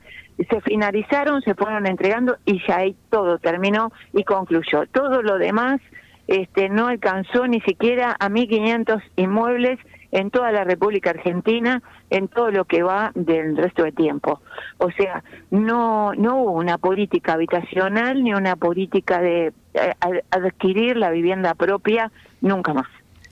se 0.50 0.62
finalizaron, 0.62 1.42
se 1.42 1.56
fueron 1.56 1.86
entregando 1.86 2.38
y 2.46 2.62
ya 2.68 2.78
ahí 2.78 2.96
todo 3.10 3.40
terminó 3.40 3.92
y 4.14 4.24
concluyó. 4.24 4.86
Todo 4.88 5.22
lo 5.22 5.38
demás 5.38 5.82
este, 6.28 6.70
no 6.70 6.88
alcanzó 6.88 7.48
ni 7.48 7.60
siquiera 7.62 8.16
a 8.20 8.30
1.500 8.30 9.02
inmuebles 9.16 9.80
en 10.12 10.32
toda 10.32 10.52
la 10.52 10.64
República 10.64 11.12
Argentina 11.12 11.82
en 12.10 12.28
todo 12.28 12.52
lo 12.52 12.66
que 12.66 12.84
va 12.84 13.12
del 13.16 13.58
resto 13.58 13.84
de 13.84 13.92
tiempo. 13.92 14.42
O 14.78 14.92
sea, 14.92 15.24
no, 15.52 16.14
no 16.14 16.38
hubo 16.38 16.52
una 16.52 16.78
política 16.78 17.34
habitacional 17.34 18.24
ni 18.24 18.34
una 18.34 18.56
política 18.56 19.22
de 19.22 19.54
eh, 19.74 19.94
adquirir 20.32 20.98
la 20.98 21.12
vivienda 21.12 21.54
propia 21.54 22.12
nunca 22.42 22.74
más. 22.74 22.88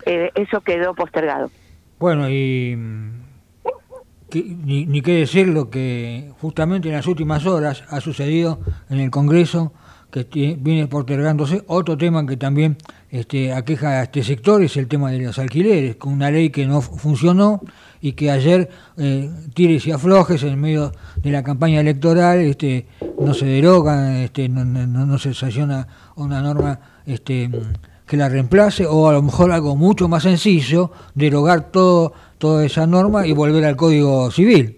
Eh, 0.07 0.31
eso 0.35 0.61
quedó 0.61 0.95
postergado. 0.95 1.51
Bueno, 1.99 2.29
y 2.29 2.77
ni, 4.33 4.85
ni 4.85 5.01
qué 5.01 5.13
decir 5.13 5.47
lo 5.47 5.69
que 5.69 6.31
justamente 6.39 6.87
en 6.87 6.95
las 6.95 7.07
últimas 7.07 7.45
horas 7.45 7.83
ha 7.89 7.99
sucedido 7.99 8.59
en 8.89 8.99
el 8.99 9.11
Congreso, 9.11 9.73
que 10.09 10.57
viene 10.59 10.87
postergándose. 10.87 11.63
Otro 11.67 11.97
tema 11.97 12.25
que 12.25 12.37
también 12.37 12.77
este, 13.09 13.53
aqueja 13.53 13.99
a 13.99 14.03
este 14.03 14.23
sector 14.23 14.63
es 14.63 14.77
el 14.77 14.87
tema 14.87 15.11
de 15.11 15.19
los 15.19 15.37
alquileres, 15.37 15.97
con 15.97 16.13
una 16.13 16.31
ley 16.31 16.49
que 16.49 16.65
no 16.65 16.81
funcionó 16.81 17.61
y 18.01 18.13
que 18.13 18.31
ayer 18.31 18.69
eh, 18.97 19.29
tires 19.53 19.85
y 19.85 19.91
aflojes 19.91 20.41
en 20.43 20.59
medio 20.59 20.91
de 21.17 21.31
la 21.31 21.43
campaña 21.43 21.81
electoral 21.81 22.39
este, 22.39 22.87
no 23.19 23.33
se 23.33 23.45
deroga, 23.45 24.23
este, 24.23 24.49
no, 24.49 24.63
no, 24.65 25.05
no 25.05 25.17
se 25.17 25.33
sanciona 25.33 25.87
una 26.15 26.41
norma 26.41 26.79
este, 27.05 27.49
que 28.07 28.17
la 28.17 28.29
reemplace 28.29 28.85
o 28.85 29.09
a 29.09 29.13
lo 29.13 29.21
mejor 29.21 29.51
algo 29.51 29.75
mucho 29.75 30.07
más 30.07 30.23
sencillo, 30.23 30.91
derogar 31.13 31.71
todo, 31.71 32.13
toda 32.37 32.65
esa 32.65 32.87
norma 32.87 33.27
y 33.27 33.33
volver 33.33 33.65
al 33.65 33.75
Código 33.75 34.31
Civil. 34.31 34.77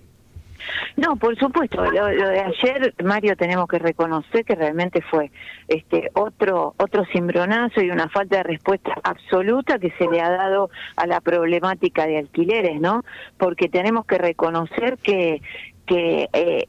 No, 0.97 1.15
por 1.15 1.37
supuesto. 1.37 1.83
Lo, 1.83 2.05
de 2.07 2.39
ayer, 2.41 2.93
Mario, 3.03 3.35
tenemos 3.37 3.67
que 3.67 3.79
reconocer 3.79 4.43
que 4.43 4.55
realmente 4.55 5.01
fue 5.01 5.31
este 5.67 6.09
otro 6.13 6.73
otro 6.77 7.05
cimbronazo 7.05 7.81
y 7.81 7.89
una 7.89 8.09
falta 8.09 8.37
de 8.37 8.43
respuesta 8.43 8.91
absoluta 9.03 9.79
que 9.79 9.91
se 9.97 10.07
le 10.07 10.21
ha 10.21 10.29
dado 10.29 10.69
a 10.97 11.07
la 11.07 11.21
problemática 11.21 12.05
de 12.05 12.17
alquileres, 12.17 12.81
¿no? 12.81 13.03
Porque 13.37 13.69
tenemos 13.69 14.05
que 14.05 14.17
reconocer 14.17 14.97
que 14.97 15.41
que 15.89 16.29
eh, 16.33 16.65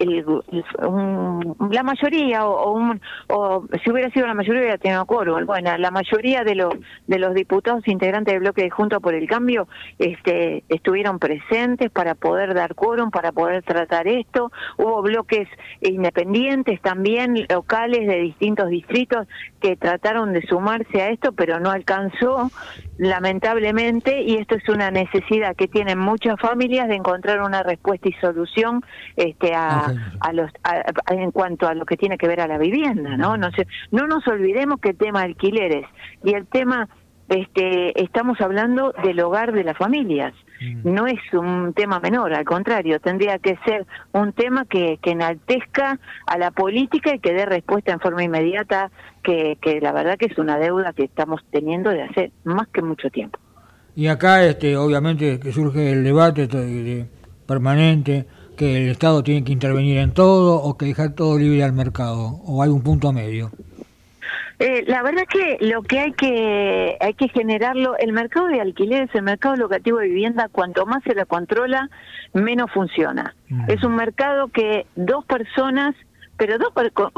la 1.70 1.83
mayoría 1.83 2.46
o, 2.46 2.96
o, 3.28 3.66
si 3.85 3.90
hubiera 3.90 4.11
sido 4.11 4.26
la 4.26 4.33
mayoría 4.33 4.62
hubiera 4.62 4.78
tenido 4.78 5.04
quórum. 5.04 5.44
Bueno, 5.44 5.76
la 5.76 5.90
mayoría 5.90 6.42
de 6.42 6.54
los 6.54 6.74
de 7.06 7.18
los 7.18 7.35
diputados 7.35 7.87
integrantes 7.87 8.33
del 8.33 8.40
bloque 8.40 8.62
de 8.62 8.70
Junta 8.70 8.98
por 8.98 9.14
el 9.14 9.28
Cambio 9.28 9.68
este, 9.98 10.64
estuvieron 10.70 11.18
presentes 11.18 11.90
para 11.90 12.14
poder 12.14 12.54
dar 12.54 12.74
quórum, 12.74 13.11
para 13.11 13.30
poder 13.33 13.62
tratar 13.62 14.09
esto. 14.09 14.50
Hubo 14.78 15.02
bloques 15.02 15.48
independientes 15.83 16.80
también 16.80 17.46
locales 17.50 18.06
de 18.09 18.20
distintos 18.20 18.70
distritos 18.70 19.28
que 19.61 19.76
trataron 19.76 20.33
de 20.33 20.40
sumarse 20.46 21.02
a 21.02 21.11
esto, 21.11 21.33
pero 21.33 21.61
no 21.61 21.70
alcanzó 21.70 22.50
lamentablemente 22.96 24.22
y 24.22 24.37
esto 24.37 24.54
es 24.54 24.66
una 24.70 24.90
necesidad 24.90 25.54
que 25.56 25.68
tienen 25.68 25.98
muchas 25.98 26.40
familias 26.40 26.88
de 26.88 26.94
encontrar 26.94 27.42
una 27.42 27.62
respuesta 27.62 28.09
y 28.09 28.12
solución 28.14 28.83
este 29.16 29.55
a, 29.55 29.92
a 30.20 30.33
los 30.33 30.51
en 31.09 31.31
cuanto 31.31 31.66
a 31.66 31.75
lo 31.75 31.87
que 31.87 31.96
tiene 31.96 32.18
que 32.18 32.29
ver 32.29 32.40
a 32.40 32.46
la 32.46 32.59
vivienda 32.59 33.16
no 33.16 33.37
no 33.37 33.49
no 33.90 34.07
nos 34.07 34.27
olvidemos 34.29 34.81
que 34.81 34.90
el 34.90 34.96
tema 34.96 35.20
de 35.20 35.27
alquileres 35.27 35.87
y 36.25 36.35
el 36.35 36.46
tema 36.46 36.88
este 37.31 38.03
estamos 38.03 38.40
hablando 38.40 38.92
del 39.05 39.20
hogar 39.20 39.53
de 39.53 39.62
las 39.62 39.77
familias 39.77 40.35
mm. 40.61 40.81
no 40.92 41.07
es 41.07 41.20
un 41.33 41.73
tema 41.75 42.01
menor, 42.01 42.35
al 42.35 42.44
contrario, 42.44 42.99
tendría 43.01 43.38
que 43.38 43.57
ser 43.64 43.87
un 44.12 44.33
tema 44.33 44.64
que, 44.64 44.99
que 45.01 45.12
enaltezca 45.12 46.01
a 46.27 46.38
la 46.38 46.51
política 46.51 47.14
y 47.14 47.20
que 47.20 47.33
dé 47.33 47.46
respuesta 47.46 47.92
en 47.92 48.01
forma 48.01 48.25
inmediata, 48.25 48.90
que, 49.23 49.59
que 49.62 49.81
la 49.81 49.92
verdad 49.92 50.18
que 50.18 50.27
es 50.27 50.38
una 50.38 50.59
deuda 50.59 50.92
que 50.92 51.05
estamos 51.05 51.40
teniendo 51.53 51.90
de 51.90 52.03
hace 52.03 52.33
más 52.42 52.66
que 52.68 52.83
mucho 52.83 53.11
tiempo. 53.11 53.38
Y 53.94 54.09
acá, 54.09 54.44
este, 54.44 54.77
obviamente, 54.77 55.38
que 55.38 55.53
surge 55.53 55.92
el 55.92 56.05
debate 56.05 56.49
permanente, 57.46 58.27
que 58.61 58.77
el 58.77 58.90
Estado 58.90 59.23
tiene 59.23 59.42
que 59.42 59.53
intervenir 59.53 59.96
en 59.96 60.12
todo 60.12 60.57
o 60.57 60.77
que 60.77 60.85
dejar 60.85 61.14
todo 61.14 61.38
libre 61.38 61.64
al 61.64 61.73
mercado, 61.73 62.42
o 62.44 62.62
hay 62.62 62.68
un 62.68 62.83
punto 62.83 63.11
medio. 63.11 63.51
Eh, 64.59 64.85
la 64.87 65.03
verdad 65.03 65.23
que 65.27 65.57
lo 65.62 65.81
que 65.81 65.99
hay 65.99 66.12
que 66.12 66.99
hay 67.01 67.14
que 67.14 67.29
generarlo, 67.29 67.96
el 67.96 68.12
mercado 68.12 68.49
de 68.49 68.61
alquileres, 68.61 69.09
el 69.14 69.23
mercado 69.23 69.57
locativo 69.57 69.96
de 69.96 70.09
vivienda, 70.09 70.51
cuanto 70.53 70.85
más 70.85 71.03
se 71.05 71.14
la 71.14 71.25
controla, 71.25 71.88
menos 72.35 72.70
funciona. 72.70 73.35
Mm. 73.49 73.70
Es 73.70 73.83
un 73.83 73.94
mercado 73.94 74.49
que 74.49 74.85
dos 74.94 75.25
personas 75.25 75.94
pero 76.40 76.57
no, 76.57 76.72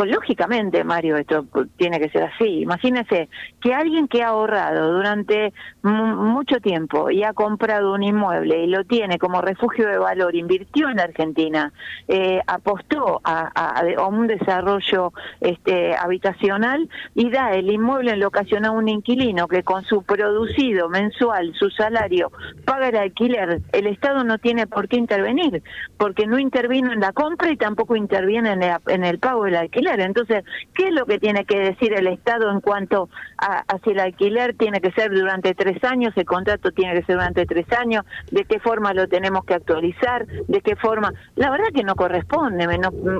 lógicamente, 0.04 0.82
Mario, 0.82 1.16
esto 1.16 1.46
tiene 1.76 2.00
que 2.00 2.08
ser 2.08 2.24
así. 2.24 2.62
Imagínese 2.62 3.28
que 3.60 3.72
alguien 3.72 4.08
que 4.08 4.24
ha 4.24 4.30
ahorrado 4.30 4.94
durante 4.94 5.52
mucho 5.84 6.58
tiempo 6.58 7.08
y 7.08 7.22
ha 7.22 7.32
comprado 7.32 7.94
un 7.94 8.02
inmueble 8.02 8.64
y 8.64 8.66
lo 8.66 8.82
tiene 8.82 9.20
como 9.20 9.40
refugio 9.40 9.86
de 9.86 9.96
valor, 9.96 10.34
invirtió 10.34 10.88
en 10.88 10.98
Argentina, 10.98 11.72
eh, 12.08 12.40
apostó 12.48 13.20
a, 13.22 13.84
un 14.08 14.26
desarrollo 14.26 15.12
este, 15.40 15.94
habitacional 15.94 16.88
y 17.14 17.30
da 17.30 17.52
el 17.52 17.70
inmueble 17.70 18.10
en 18.10 18.18
locación 18.18 18.64
a 18.64 18.72
un 18.72 18.88
inquilino 18.88 19.46
que 19.46 19.62
con 19.62 19.84
su 19.84 20.02
producido 20.02 20.88
mensual, 20.88 21.54
su 21.54 21.70
salario, 21.70 22.32
paga 22.64 22.88
el 22.88 22.96
alquiler. 22.96 23.60
El 23.70 23.86
Estado 23.86 24.24
no 24.24 24.38
tiene 24.38 24.66
por 24.66 24.88
qué 24.88 24.96
intervenir, 24.96 25.62
porque 25.96 26.26
no 26.26 26.40
intervino 26.40 26.92
en 26.92 26.98
la 26.98 27.12
compra 27.12 27.52
y 27.52 27.56
tampoco 27.56 27.94
interviene 27.94 28.50
en 28.88 29.04
el 29.04 29.11
el 29.12 29.18
pago 29.18 29.44
del 29.44 29.56
alquiler. 29.56 30.00
Entonces, 30.00 30.44
¿qué 30.74 30.88
es 30.88 30.94
lo 30.94 31.06
que 31.06 31.18
tiene 31.18 31.44
que 31.44 31.58
decir 31.58 31.92
el 31.94 32.06
Estado 32.06 32.50
en 32.50 32.60
cuanto 32.60 33.08
a, 33.38 33.64
si 33.84 33.90
el 33.90 34.00
alquiler 34.00 34.54
tiene 34.54 34.80
que 34.80 34.92
ser 34.92 35.10
durante 35.10 35.54
tres 35.54 35.82
años, 35.84 36.12
el 36.16 36.24
contrato 36.24 36.72
tiene 36.72 36.94
que 36.94 37.04
ser 37.04 37.16
durante 37.16 37.46
tres 37.46 37.66
años, 37.72 38.04
de 38.30 38.44
qué 38.44 38.58
forma 38.58 38.92
lo 38.92 39.06
tenemos 39.08 39.44
que 39.44 39.54
actualizar, 39.54 40.26
de 40.26 40.60
qué 40.60 40.76
forma? 40.76 41.12
La 41.36 41.50
verdad 41.50 41.68
que 41.74 41.84
no 41.84 41.94
corresponde. 41.94 42.66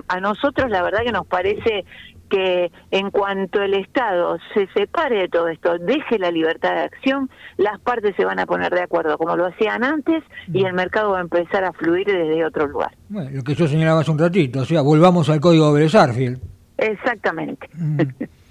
a 0.08 0.20
nosotros 0.20 0.70
la 0.70 0.82
verdad 0.82 1.02
que 1.04 1.12
nos 1.12 1.26
parece 1.26 1.84
que 2.32 2.72
en 2.90 3.10
cuanto 3.10 3.60
el 3.60 3.74
Estado 3.74 4.38
se 4.54 4.66
separe 4.68 5.18
de 5.18 5.28
todo 5.28 5.48
esto, 5.48 5.78
deje 5.78 6.18
la 6.18 6.30
libertad 6.30 6.72
de 6.72 6.80
acción, 6.80 7.28
las 7.58 7.78
partes 7.80 8.16
se 8.16 8.24
van 8.24 8.38
a 8.38 8.46
poner 8.46 8.72
de 8.72 8.80
acuerdo 8.80 9.18
como 9.18 9.36
lo 9.36 9.46
hacían 9.46 9.84
antes 9.84 10.24
y 10.50 10.64
el 10.64 10.72
mercado 10.72 11.10
va 11.10 11.18
a 11.18 11.20
empezar 11.20 11.62
a 11.62 11.72
fluir 11.72 12.06
desde 12.06 12.42
otro 12.42 12.66
lugar. 12.66 12.92
Bueno, 13.10 13.28
lo 13.34 13.42
que 13.42 13.54
yo 13.54 13.68
señalaba 13.68 14.00
hace 14.00 14.10
un 14.10 14.18
ratito, 14.18 14.60
o 14.60 14.64
sea, 14.64 14.80
volvamos 14.80 15.28
al 15.28 15.40
código 15.40 15.74
de 15.74 15.90
Sarfield. 15.90 16.40
Exactamente. 16.78 17.68
Mm. 17.74 18.00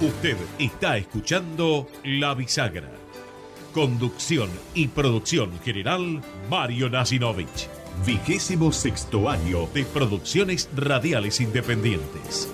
Usted 0.00 0.36
está 0.60 0.96
escuchando 0.96 1.88
La 2.04 2.32
Bisagra. 2.32 2.88
Conducción 3.74 4.48
y 4.72 4.86
producción 4.86 5.50
general, 5.64 6.20
Mario 6.48 6.88
Nasinovich. 6.88 7.68
Vigésimo 8.06 8.70
sexto 8.70 9.28
año 9.28 9.66
de 9.74 9.84
producciones 9.84 10.70
radiales 10.76 11.40
independientes. 11.40 12.48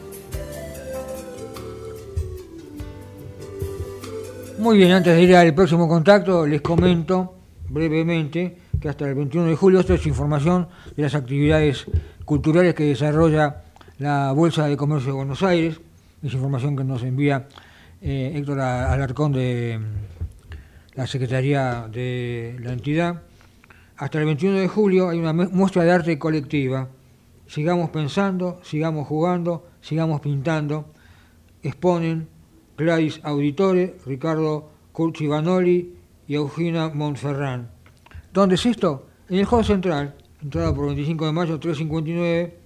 Muy 4.57 4.79
bien, 4.79 4.93
antes 4.93 5.15
de 5.15 5.23
ir 5.23 5.37
al 5.37 5.55
próximo 5.55 5.87
contacto, 5.87 6.47
les 6.47 6.63
comento 6.63 7.35
brevemente 7.69 8.57
que 8.81 8.89
hasta 8.89 9.07
el 9.07 9.17
21 9.17 9.49
de 9.49 9.57
julio, 9.57 9.81
esto 9.81 9.93
es 9.93 10.07
información 10.07 10.69
de 10.97 11.03
las 11.03 11.15
actividades 11.15 11.85
culturales 12.25 12.75
que 12.75 12.85
desarrolla 12.85 13.65
la 13.99 14.33
Bolsa 14.33 14.67
de 14.67 14.79
Comercio 14.79 15.09
de 15.09 15.17
Buenos 15.17 15.43
Aires 15.43 15.79
es 16.25 16.35
información 16.35 16.77
que 16.77 16.85
nos 16.85 17.03
envía 17.03 17.49
eh, 18.01 18.33
Héctor 18.35 18.61
Alarcón 18.61 19.33
de 19.33 19.79
mm, 19.79 20.97
la 20.97 21.07
Secretaría 21.07 21.89
de 21.91 22.57
la 22.61 22.73
entidad. 22.73 23.23
Hasta 23.97 24.19
el 24.19 24.25
21 24.25 24.59
de 24.59 24.69
julio 24.69 25.09
hay 25.09 25.19
una 25.19 25.33
muestra 25.33 25.85
de 25.85 25.93
arte 25.93 26.19
colectiva 26.19 26.89
sigamos 27.47 27.91
pensando, 27.91 28.61
sigamos 28.63 29.07
jugando, 29.07 29.67
sigamos 29.81 30.21
pintando. 30.21 30.87
Exponen 31.63 32.29
Gladys 32.77 33.21
Auditore, 33.23 33.97
Ricardo 34.05 34.71
Curchivanoli 34.93 35.95
y 36.27 36.35
Eugenia 36.35 36.89
Monferrán. 36.89 37.71
¿Dónde 38.33 38.57
es 38.57 38.67
esto? 38.67 39.07
En 39.29 39.39
el 39.39 39.47
Hall 39.47 39.65
Central, 39.65 40.15
entrada 40.43 40.75
por 40.75 40.87
25 40.87 41.27
de 41.27 41.33
mayo, 41.33 41.59
359, 41.59 42.59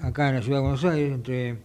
acá 0.00 0.30
en 0.30 0.36
la 0.36 0.42
ciudad 0.42 0.58
de 0.58 0.62
Buenos 0.62 0.84
Aires, 0.84 1.12
entre 1.12 1.58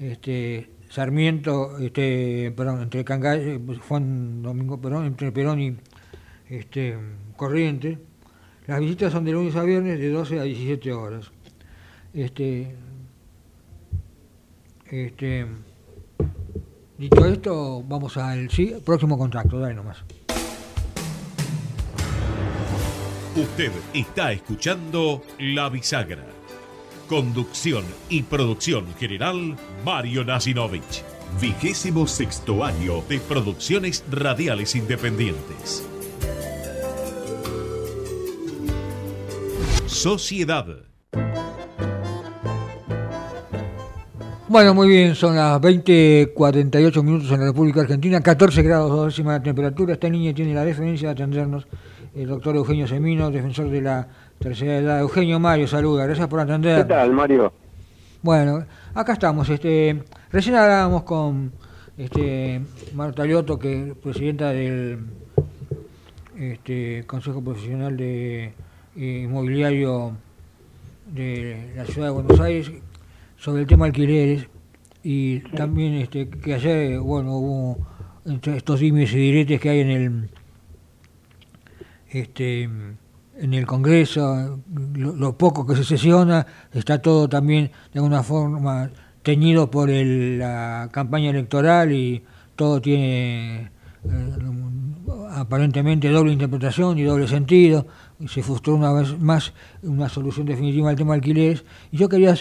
este, 0.00 0.70
Sarmiento, 0.88 1.78
este, 1.78 2.52
perdón, 2.56 2.82
entre 2.82 3.04
Cangay, 3.04 3.60
Juan 3.88 4.42
Domingo 4.42 4.80
Perón, 4.80 5.06
entre 5.06 5.30
Perón 5.30 5.60
y 5.60 5.76
este, 6.48 6.96
Corriente. 7.36 7.98
Las 8.66 8.80
visitas 8.80 9.12
son 9.12 9.24
de 9.24 9.32
lunes 9.32 9.54
a 9.56 9.62
viernes 9.62 9.98
de 9.98 10.10
12 10.10 10.40
a 10.40 10.42
17 10.42 10.92
horas. 10.92 11.30
Este, 12.12 12.74
este, 14.90 15.46
dicho 16.98 17.26
esto, 17.26 17.84
vamos 17.86 18.16
al 18.16 18.50
sí, 18.50 18.74
próximo 18.84 19.16
contacto, 19.16 19.58
dale 19.58 19.74
nomás. 19.74 20.02
Usted 23.36 23.70
está 23.94 24.32
escuchando 24.32 25.22
La 25.38 25.68
Bisagra. 25.68 26.26
Conducción 27.08 27.84
y 28.08 28.22
producción 28.22 28.86
general, 28.94 29.56
Mario 29.84 30.24
Nasinovich. 30.24 31.02
Vigésimo 31.40 32.06
sexto 32.06 32.64
año 32.64 33.02
de 33.08 33.18
producciones 33.18 34.04
radiales 34.10 34.74
independientes. 34.74 35.88
Sociedad. 39.86 40.66
Bueno, 44.48 44.74
muy 44.74 44.88
bien, 44.88 45.14
son 45.14 45.36
las 45.36 45.60
20.48 45.60 47.02
minutos 47.04 47.30
en 47.30 47.40
la 47.40 47.46
República 47.46 47.82
Argentina, 47.82 48.20
14 48.20 48.62
grados 48.62 48.90
dos 48.90 49.06
décimas 49.06 49.38
de 49.38 49.44
temperatura. 49.44 49.94
Esta 49.94 50.08
niña 50.08 50.34
tiene 50.34 50.52
la 50.52 50.64
deferencia 50.64 51.08
de 51.08 51.12
atendernos 51.12 51.66
el 52.14 52.26
doctor 52.26 52.56
Eugenio 52.56 52.88
Semino, 52.88 53.30
defensor 53.30 53.70
de 53.70 53.80
la 53.80 54.08
tercera 54.38 54.76
edad. 54.78 55.00
Eugenio 55.00 55.38
Mario, 55.38 55.68
saluda, 55.68 56.04
gracias 56.04 56.26
por 56.26 56.40
atender. 56.40 56.78
¿Qué 56.82 56.92
tal, 56.92 57.12
Mario? 57.12 57.52
Bueno, 58.22 58.66
acá 58.92 59.14
estamos. 59.14 59.48
Este, 59.48 60.04
recién 60.30 60.54
hablábamos 60.54 61.04
con 61.04 61.52
este, 61.96 62.60
Marta 62.92 63.24
Lioto, 63.24 63.58
que 63.58 63.88
es 63.88 63.96
presidenta 63.96 64.50
del 64.50 65.06
este, 66.36 67.04
Consejo 67.06 67.42
Profesional 67.42 67.96
de 67.96 68.52
eh, 68.94 69.22
Inmobiliario 69.24 70.18
de 71.06 71.72
la 71.74 71.86
Ciudad 71.86 72.08
de 72.08 72.12
Buenos 72.12 72.38
Aires, 72.40 72.70
sobre 73.38 73.62
el 73.62 73.66
tema 73.66 73.86
alquileres. 73.86 74.46
Y 75.02 75.40
también 75.56 75.94
este, 75.94 76.28
que 76.28 76.52
ayer, 76.52 77.00
bueno, 77.00 77.36
hubo 77.38 77.86
entre 78.26 78.58
estos 78.58 78.80
dimes 78.80 79.14
y 79.14 79.16
diretes 79.16 79.62
que 79.62 79.70
hay 79.70 79.80
en 79.80 79.90
el 79.90 80.30
este, 82.10 82.64
en 82.64 83.54
el 83.54 83.64
Congreso, 83.64 84.60
lo, 84.94 85.36
poco 85.36 85.66
que 85.66 85.76
se 85.76 85.84
sesiona, 85.84 86.46
está 86.72 87.00
todo 87.00 87.28
también 87.28 87.70
de 87.92 87.98
alguna 87.98 88.22
forma 88.22 88.90
teñido 89.22 89.70
por 89.70 89.88
la 89.90 90.88
campaña 90.92 91.30
electoral 91.30 91.92
y 91.92 92.24
todo 92.56 92.80
tiene 92.80 93.70
eh, 94.04 94.36
aparentemente 95.32 96.08
doble 96.08 96.32
interpretación 96.32 96.98
y 96.98 97.02
doble 97.02 97.28
sentido. 97.28 97.86
Y 98.18 98.28
se 98.28 98.42
frustró 98.42 98.74
una 98.74 98.92
vez 98.92 99.18
más 99.18 99.52
una 99.82 100.08
solución 100.08 100.46
definitiva 100.46 100.90
al 100.90 100.96
tema 100.96 101.12
de 101.12 101.18
alquileres. 101.18 101.64
Y 101.90 101.98
yo 101.98 102.08
quería 102.08 102.34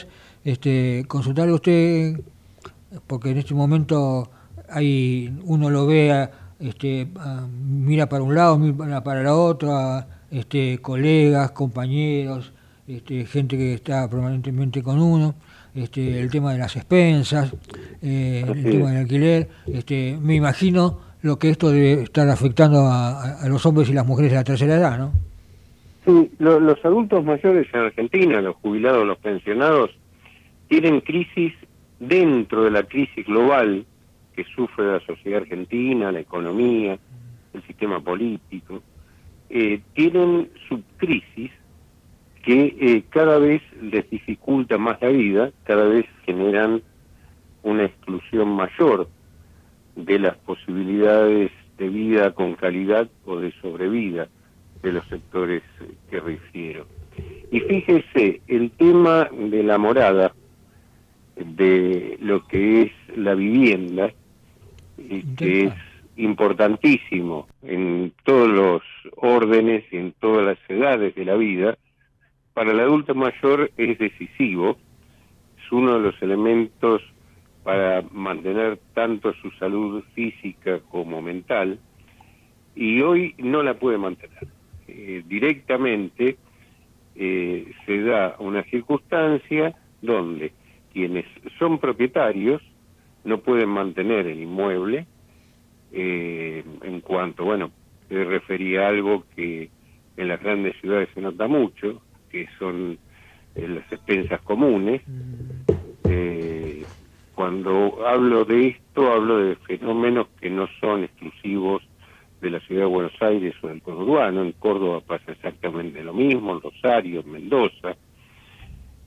este, 0.43 1.05
consultarle 1.07 1.51
a 1.51 1.55
usted, 1.55 2.21
porque 3.07 3.31
en 3.31 3.37
este 3.37 3.53
momento 3.53 4.29
hay 4.69 5.33
uno 5.43 5.69
lo 5.69 5.87
vea 5.87 6.31
este, 6.59 7.07
mira 7.63 8.09
para 8.09 8.23
un 8.23 8.35
lado, 8.35 8.59
mira 8.59 9.01
para 9.01 9.23
la 9.23 9.33
otra, 9.33 10.07
este, 10.31 10.79
colegas, 10.79 11.51
compañeros, 11.51 12.53
este, 12.87 13.25
gente 13.25 13.57
que 13.57 13.73
está 13.73 14.09
permanentemente 14.09 14.81
con 14.81 14.99
uno, 14.99 15.35
este, 15.75 16.19
el 16.19 16.29
tema 16.29 16.53
de 16.53 16.59
las 16.59 16.75
expensas, 16.75 17.53
eh, 18.01 18.43
el 18.47 18.63
tema 18.63 18.89
del 18.89 18.97
alquiler. 19.01 19.47
Este, 19.67 20.17
me 20.19 20.35
imagino 20.35 20.99
lo 21.21 21.37
que 21.37 21.49
esto 21.49 21.71
debe 21.71 22.03
estar 22.03 22.27
afectando 22.29 22.87
a, 22.89 23.47
los 23.47 23.65
hombres 23.65 23.89
y 23.89 23.93
las 23.93 24.07
mujeres 24.07 24.31
de 24.31 24.37
la 24.37 24.43
tercera 24.43 24.75
edad, 24.75 24.97
¿no? 24.97 25.11
Sí, 26.05 26.31
los 26.39 26.83
adultos 26.83 27.23
mayores 27.23 27.67
en 27.73 27.81
Argentina, 27.81 28.41
los 28.41 28.55
jubilados, 28.55 29.05
los 29.05 29.17
pensionados, 29.17 29.91
tienen 30.67 31.01
crisis 31.01 31.53
dentro 31.99 32.63
de 32.63 32.71
la 32.71 32.83
crisis 32.83 33.25
global 33.25 33.85
que 34.35 34.45
sufre 34.55 34.85
la 34.85 34.99
sociedad 35.01 35.41
argentina, 35.41 36.11
la 36.11 36.21
economía, 36.21 36.97
el 37.53 37.63
sistema 37.63 37.99
político, 37.99 38.81
eh, 39.49 39.81
tienen 39.93 40.49
subcrisis 40.67 41.51
que 42.43 42.75
eh, 42.79 43.03
cada 43.09 43.37
vez 43.39 43.61
les 43.81 44.09
dificulta 44.09 44.77
más 44.77 45.01
la 45.01 45.09
vida, 45.09 45.51
cada 45.63 45.85
vez 45.85 46.05
generan 46.25 46.81
una 47.63 47.85
exclusión 47.85 48.49
mayor 48.49 49.09
de 49.95 50.19
las 50.19 50.37
posibilidades 50.37 51.51
de 51.77 51.89
vida 51.89 52.31
con 52.31 52.55
calidad 52.55 53.09
o 53.25 53.37
de 53.37 53.51
sobrevida 53.61 54.27
de 54.81 54.93
los 54.93 55.05
sectores 55.07 55.63
que 56.09 56.19
refiero. 56.19 56.85
Y 57.51 57.59
fíjese, 57.61 58.41
el 58.47 58.71
tema 58.71 59.29
de 59.31 59.63
la 59.63 59.77
morada, 59.77 60.33
de 61.35 62.17
lo 62.21 62.45
que 62.47 62.83
es 62.83 63.17
la 63.17 63.33
vivienda, 63.33 64.11
que 65.37 65.65
es 65.65 65.73
importantísimo 66.19 67.47
en 67.63 68.13
todos 68.23 68.49
los 68.49 68.81
órdenes 69.15 69.85
y 69.91 69.97
en 69.97 70.11
todas 70.19 70.45
las 70.45 70.57
edades 70.69 71.15
de 71.15 71.25
la 71.25 71.35
vida, 71.35 71.77
para 72.53 72.71
el 72.71 72.79
adulto 72.79 73.15
mayor 73.15 73.71
es 73.77 73.97
decisivo, 73.97 74.77
es 75.57 75.71
uno 75.71 75.93
de 75.93 75.99
los 76.01 76.21
elementos 76.21 77.01
para 77.63 78.03
mantener 78.11 78.79
tanto 78.93 79.33
su 79.41 79.49
salud 79.51 80.03
física 80.13 80.79
como 80.91 81.21
mental, 81.21 81.79
y 82.75 83.01
hoy 83.01 83.35
no 83.37 83.63
la 83.63 83.75
puede 83.75 83.97
mantener. 83.97 84.47
Eh, 84.87 85.23
directamente 85.25 86.37
eh, 87.15 87.71
se 87.85 88.01
da 88.01 88.35
una 88.39 88.63
circunstancia 88.63 89.73
donde 90.01 90.51
quienes 90.91 91.25
son 91.57 91.79
propietarios 91.79 92.61
no 93.23 93.39
pueden 93.39 93.69
mantener 93.69 94.27
el 94.27 94.39
inmueble 94.39 95.05
eh, 95.91 96.63
en 96.83 97.01
cuanto, 97.01 97.45
bueno, 97.45 97.71
se 98.07 98.23
refería 98.23 98.85
a 98.85 98.89
algo 98.89 99.25
que 99.35 99.69
en 100.17 100.27
las 100.27 100.41
grandes 100.41 100.75
ciudades 100.81 101.09
se 101.13 101.21
nota 101.21 101.47
mucho, 101.47 102.01
que 102.29 102.47
son 102.57 102.97
eh, 103.55 103.67
las 103.67 103.91
expensas 103.91 104.41
comunes. 104.41 105.01
Eh, 106.03 106.83
cuando 107.35 108.05
hablo 108.05 108.45
de 108.45 108.67
esto, 108.67 109.11
hablo 109.11 109.37
de 109.37 109.55
fenómenos 109.55 110.27
que 110.41 110.49
no 110.49 110.67
son 110.79 111.03
exclusivos 111.03 111.83
de 112.41 112.49
la 112.49 112.59
ciudad 112.61 112.81
de 112.81 112.87
Buenos 112.87 113.21
Aires 113.21 113.55
o 113.61 113.67
del 113.67 113.81
conurbano. 113.81 114.43
En 114.43 114.51
Córdoba 114.53 115.01
pasa 115.01 115.31
exactamente 115.31 116.03
lo 116.03 116.13
mismo, 116.13 116.53
en 116.53 116.61
Rosario, 116.61 117.21
en 117.21 117.31
Mendoza. 117.31 117.95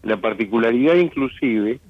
La 0.03 0.21
particularidad 0.21 0.97
inclusive 0.97 1.81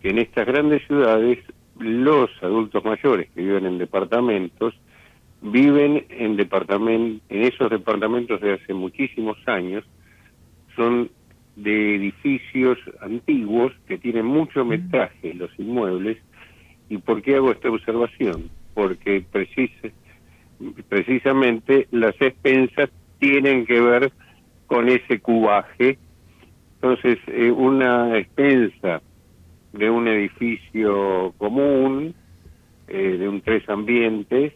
que 0.00 0.10
en 0.10 0.18
estas 0.18 0.46
grandes 0.46 0.86
ciudades 0.86 1.38
los 1.78 2.30
adultos 2.42 2.84
mayores 2.84 3.28
que 3.34 3.42
viven 3.42 3.66
en 3.66 3.78
departamentos 3.78 4.74
viven 5.42 6.06
en 6.08 6.36
departamentos 6.36 7.22
en 7.28 7.42
esos 7.42 7.68
departamentos 7.70 8.40
de 8.40 8.54
hace 8.54 8.72
muchísimos 8.72 9.36
años 9.46 9.84
son 10.74 11.10
de 11.56 11.96
edificios 11.96 12.78
antiguos 13.00 13.72
que 13.86 13.98
tienen 13.98 14.26
mucho 14.26 14.64
metraje 14.64 15.34
los 15.34 15.50
inmuebles. 15.58 16.18
Y 16.88 16.98
por 16.98 17.22
qué 17.22 17.36
hago 17.36 17.52
esta 17.52 17.70
observación 17.70 18.50
porque 18.74 19.24
precisamente 20.88 21.86
las 21.90 22.14
expensas 22.20 22.90
tienen 23.18 23.66
que 23.66 23.80
ver 23.80 24.12
con 24.66 24.88
ese 24.88 25.20
cubaje. 25.20 25.98
Entonces 26.76 27.18
eh, 27.28 27.50
una 27.50 28.18
expensa 28.18 29.00
de 29.74 29.90
un 29.90 30.08
edificio 30.08 31.34
común, 31.38 32.14
eh, 32.88 33.16
de 33.18 33.28
un 33.28 33.40
tres 33.40 33.68
ambientes, 33.68 34.52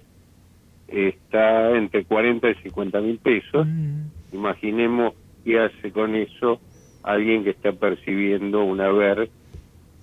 está 0.86 1.76
entre 1.76 2.04
40 2.04 2.50
y 2.50 2.54
50 2.54 3.00
mil 3.00 3.18
pesos. 3.18 3.66
Mm. 3.66 4.34
Imaginemos 4.34 5.14
qué 5.44 5.60
hace 5.60 5.92
con 5.92 6.14
eso 6.14 6.60
alguien 7.02 7.44
que 7.44 7.50
está 7.50 7.72
percibiendo 7.72 8.64
un 8.64 8.80
haber 8.80 9.30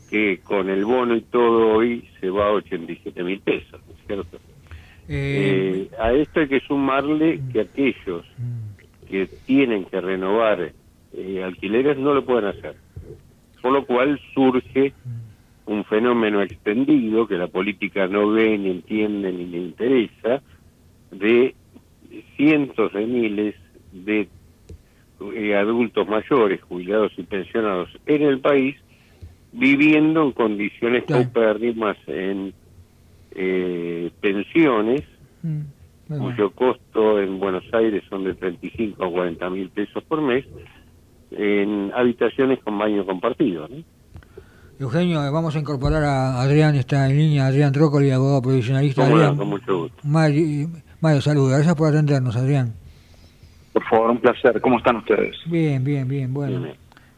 que 0.10 0.40
con 0.44 0.70
el 0.70 0.86
bono 0.86 1.16
y 1.16 1.22
todo 1.22 1.74
hoy 1.74 2.08
se 2.20 2.30
va 2.30 2.48
a 2.48 2.52
87 2.52 3.24
mil 3.24 3.40
pesos, 3.40 3.82
¿no 3.88 3.94
es 3.94 4.08
cierto? 4.08 4.38
Eh, 5.08 5.88
eh, 5.88 5.96
a 6.00 6.14
esto 6.14 6.40
hay 6.40 6.48
que 6.48 6.60
sumarle 6.62 7.38
mm. 7.38 7.52
que 7.52 7.62
aquellos 7.62 8.26
mm. 8.38 9.08
que 9.08 9.28
tienen 9.46 9.86
que 9.86 10.02
renovar 10.02 10.72
eh, 11.14 11.44
alquileres 11.44 11.98
no 11.98 12.14
lo 12.14 12.26
pueden 12.26 12.46
hacer. 12.46 12.76
Por 13.66 13.74
lo 13.74 13.84
cual 13.88 14.22
surge 14.36 14.94
un 15.66 15.86
fenómeno 15.86 16.44
extendido 16.44 17.28
que 17.28 17.36
la 17.36 17.48
política 17.48 18.06
no 18.06 18.30
ve, 18.30 18.60
ni 18.60 18.70
entiende, 18.70 19.34
ni 19.34 19.48
le 19.48 19.58
interesa, 19.58 20.44
de 21.10 21.56
cientos 22.38 22.94
de 22.94 23.08
miles 23.08 23.56
de 23.92 24.28
eh, 25.34 25.56
adultos 25.56 26.08
mayores, 26.08 26.62
jubilados 26.62 27.12
y 27.18 27.24
pensionados 27.24 27.90
en 28.06 28.22
el 28.22 28.40
país, 28.40 28.76
viviendo 29.52 30.22
en 30.22 30.32
condiciones 30.34 31.04
paupérrimas 31.06 31.98
en 32.06 32.54
eh, 33.32 34.12
pensiones, 34.22 35.02
mm, 35.42 36.20
cuyo 36.20 36.52
costo 36.52 37.20
en 37.20 37.40
Buenos 37.40 37.64
Aires 37.74 38.04
son 38.12 38.26
de 38.26 38.36
35 38.36 39.04
a 39.04 39.10
40 39.10 39.50
mil 39.50 39.70
pesos 39.70 40.04
por 40.04 40.22
mes, 40.22 40.46
en 41.36 41.92
habitaciones 41.94 42.60
con 42.64 42.78
baño 42.78 43.06
compartido. 43.06 43.68
Eugenio, 44.80 45.32
vamos 45.32 45.56
a 45.56 45.60
incorporar 45.60 46.04
a 46.04 46.42
Adrián, 46.42 46.76
está 46.76 47.10
en 47.10 47.18
línea, 47.18 47.48
Adrián 47.48 47.72
Trócoli, 47.72 48.12
abogado 48.12 48.42
provisionalista. 48.42 49.06
Adrián, 49.06 49.38
con 49.38 49.48
mucho 49.50 49.78
gusto. 49.84 49.98
Mario, 50.04 50.70
Mario 51.00 51.22
saludos, 51.22 51.52
gracias 51.52 51.76
por 51.76 51.90
atendernos, 51.90 52.36
Adrián. 52.36 52.74
Por 53.72 53.84
favor, 53.86 54.12
un 54.12 54.20
placer. 54.20 54.60
¿Cómo 54.62 54.78
están 54.78 54.98
ustedes? 54.98 55.36
Bien, 55.46 55.84
bien, 55.84 56.08
bien, 56.08 56.34
bueno. 56.34 56.68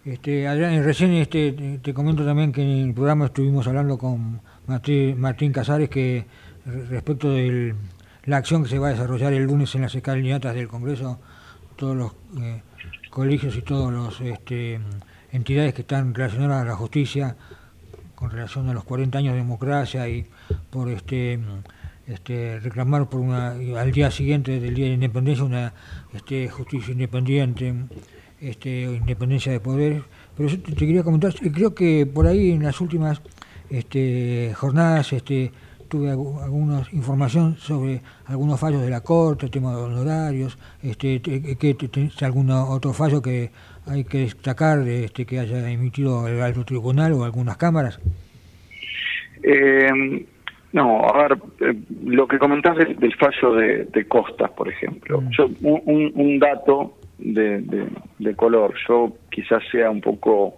Este, 0.06 0.48
Adrián, 0.48 0.84
recién 0.84 1.14
este, 1.14 1.80
te, 1.84 1.94
comento 1.94 2.24
también 2.26 2.52
que 2.52 2.62
en 2.62 2.88
el 2.88 2.94
programa 2.94 3.26
estuvimos 3.26 3.68
hablando 3.68 3.98
con 3.98 4.40
Martín, 4.66 5.52
Casares 5.52 5.90
que 5.90 6.26
respecto 6.90 7.30
de 7.32 7.76
la 8.26 8.38
acción 8.38 8.64
que 8.64 8.70
se 8.70 8.80
va 8.80 8.88
a 8.88 8.92
desarrollar 8.92 9.34
el 9.34 9.44
lunes 9.44 9.76
en 9.76 9.82
las 9.82 9.94
escalinatas 9.96 10.56
del 10.56 10.68
Congreso, 10.68 11.20
todos 11.76 11.96
los 11.96 12.12
eh, 12.42 12.62
colegios 13.10 13.56
y 13.56 13.62
todas 13.62 13.94
las 13.94 14.22
este, 14.22 14.80
entidades 15.32 15.74
que 15.74 15.82
están 15.82 16.14
relacionadas 16.14 16.64
a 16.64 16.66
la 16.66 16.76
justicia 16.76 17.36
con 18.16 18.32
relación 18.32 18.70
a 18.70 18.74
los 18.74 18.84
40 18.84 19.18
años 19.18 19.34
de 19.34 19.40
democracia 19.40 20.08
y 20.08 20.26
por 20.70 20.90
este 20.90 21.40
este, 22.08 22.60
reclamar 22.62 23.10
por 23.10 23.20
una 23.20 23.50
al 23.52 23.92
día 23.92 24.10
siguiente 24.12 24.60
del 24.60 24.74
día 24.74 24.86
de 24.86 24.94
independencia 24.94 25.44
una 25.44 25.74
este, 26.14 26.48
justicia 26.50 26.94
independiente 26.94 27.74
este, 28.40 28.84
independencia 28.84 29.52
de 29.52 29.60
poder. 29.60 30.04
Pero 30.36 30.50
yo 30.50 30.60
te, 30.60 30.74
quería 30.76 31.04
comentar 31.04 31.34
creo 31.34 31.74
que 31.74 32.06
por 32.06 32.28
ahí 32.28 32.52
en 32.52 32.64
las 32.64 32.80
últimas 32.82 33.22
este, 33.70 34.54
jornadas 34.56 35.14
este, 35.14 35.52
tuve 35.88 36.12
alguna 36.12 36.84
información 36.92 37.56
sobre 37.58 38.02
algunos 38.26 38.60
fallos 38.60 38.82
de 38.82 38.90
la 38.90 39.02
corte 39.02 39.50
tema 39.50 39.76
de 39.76 39.82
honorarios 39.82 40.58
este 40.84 41.22
que 41.22 41.78
algún 42.22 42.52
otro 42.52 42.94
fallo 42.94 43.22
que 43.22 43.52
hay 43.86 44.04
que 44.04 44.20
destacar 44.20 44.80
este 44.88 45.26
que 45.26 45.40
haya 45.40 45.70
emitido 45.70 46.28
el 46.28 46.42
alto 46.42 46.64
tribunal 46.66 47.14
o 47.14 47.24
algunas 47.24 47.58
cámaras 47.58 48.00
eh, 49.44 50.26
no, 50.74 51.06
a 51.08 51.28
ver, 51.28 51.38
eh, 51.62 51.74
lo 52.04 52.28
que 52.28 52.38
comentás 52.38 52.78
del, 52.78 53.16
fallo 53.16 53.54
de, 53.54 54.06
Costas, 54.08 54.52
por 54.52 54.68
ejemplo. 54.68 55.22
Mm. 55.22 55.30
Yo, 55.32 55.50
un, 55.62 56.40
dato 56.40 56.98
de, 57.18 58.36
color, 58.36 58.74
yo 58.88 59.14
quizás 59.32 59.64
sea 59.72 59.90
un 59.90 60.02
poco 60.02 60.58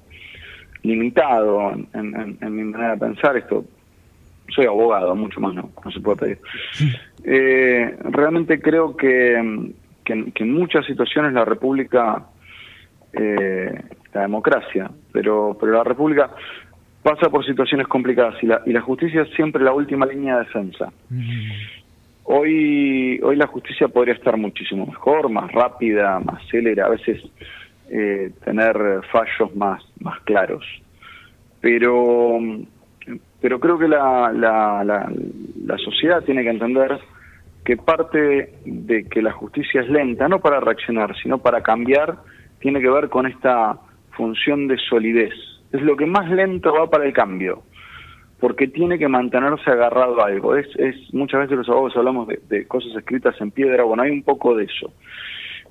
limitado 0.84 1.74
en, 1.94 2.38
mi 2.42 2.64
manera 2.64 2.96
de 2.96 2.98
pensar 2.98 3.38
esto. 3.38 3.66
Soy 4.54 4.66
abogado, 4.66 5.16
mucho 5.16 5.39
más 5.39 5.54
no, 5.54 5.70
no 5.84 5.91
se 5.91 6.00
puede 6.00 6.18
pedir. 6.18 6.39
Eh, 7.24 7.97
realmente 8.04 8.62
creo 8.62 8.95
que, 8.95 9.74
que, 10.04 10.14
en 10.43 10.54
muchas 10.54 10.86
situaciones 10.86 11.34
la 11.34 11.45
República, 11.45 12.26
eh, 13.14 13.82
la 14.14 14.22
democracia, 14.22 14.89
pero, 15.12 15.58
pero 15.60 15.74
la 15.74 15.84
República 15.84 16.32
pasa 17.04 17.30
por 17.30 17.45
situaciones 17.45 17.88
complicadas 17.88 18.36
y 18.41 18.47
la, 18.47 18.62
y 18.66 18.74
la 18.74 18.82
justicia 18.82 19.24
es 19.24 19.30
siempre 19.36 19.64
la 19.64 19.74
última 19.74 20.06
línea 20.06 20.38
de 20.38 20.45
defensa. 20.45 20.91
Hoy, 22.24 23.20
hoy 23.24 23.36
la 23.36 23.47
justicia 23.47 23.88
podría 23.88 24.14
estar 24.14 24.38
muchísimo 24.38 24.86
mejor, 24.86 25.30
más 25.30 25.52
rápida, 25.52 26.20
más 26.20 26.41
célere, 26.50 26.82
a 26.82 26.89
veces 26.89 27.22
eh, 27.89 28.32
tener 28.45 29.02
fallos 29.12 29.56
más, 29.56 29.82
más 30.00 30.20
claros. 30.22 30.64
Pero, 31.62 32.39
pero 33.42 33.60
creo 33.60 33.78
que 33.78 33.88
la, 33.88 34.32
la, 34.34 34.84
la, 34.84 35.12
la 35.66 35.78
sociedad 35.78 36.24
tiene 36.24 36.44
que 36.44 36.50
entender 36.50 37.00
que 37.64 37.78
parte 37.78 38.54
de 38.66 39.08
que 39.08 39.22
la 39.22 39.32
justicia 39.32 39.82
es 39.82 39.90
lenta, 39.90 40.28
no 40.28 40.40
para 40.40 40.60
reaccionar, 40.60 41.16
sino 41.22 41.38
para 41.40 41.62
cambiar, 41.62 42.18
tiene 42.60 42.82
que 42.82 42.90
ver 42.90 43.10
con 43.10 43.28
esta 43.28 43.78
función 44.12 44.68
de 44.68 44.78
solidez 44.90 45.34
es 45.72 45.82
lo 45.82 45.96
que 45.96 46.06
más 46.06 46.30
lento 46.30 46.74
va 46.74 46.90
para 46.90 47.06
el 47.06 47.14
cambio, 47.14 47.64
porque 48.40 48.68
tiene 48.68 48.98
que 48.98 49.08
mantenerse 49.08 49.70
agarrado 49.70 50.22
a 50.22 50.28
algo. 50.28 50.56
Es, 50.56 50.68
es 50.78 50.96
Muchas 51.14 51.42
veces 51.42 51.58
los 51.58 51.70
abogados 51.70 51.98
hablamos 51.98 52.28
de, 52.28 52.68
cosas 52.68 52.96
escritas 52.96 53.40
en 53.40 53.52
piedra, 53.52 53.84
bueno, 53.84 54.04
hay 54.04 54.12
un 54.12 54.24
poco 54.24 54.56
de 54.56 54.66
eso. 54.66 54.94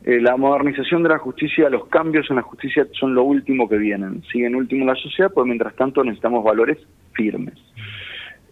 Eh, 0.05 0.21
la 0.21 0.37
modernización 0.37 1.03
de 1.03 1.11
la 1.11 1.19
justicia, 1.19 1.69
los 1.69 1.87
cambios 1.89 2.31
en 2.31 2.37
la 2.37 2.43
justicia 2.43 2.87
son 2.93 3.15
lo 3.15 3.25
último 3.25 3.69
que 3.69 3.77
vienen. 3.77 4.23
Siguen 4.31 4.55
último 4.55 4.87
la 4.87 4.95
sociedad, 4.95 5.31
pues 5.33 5.47
mientras 5.47 5.75
tanto 5.75 6.05
necesitamos 6.05 6.45
valores 6.45 6.79
firmes. 7.13 7.55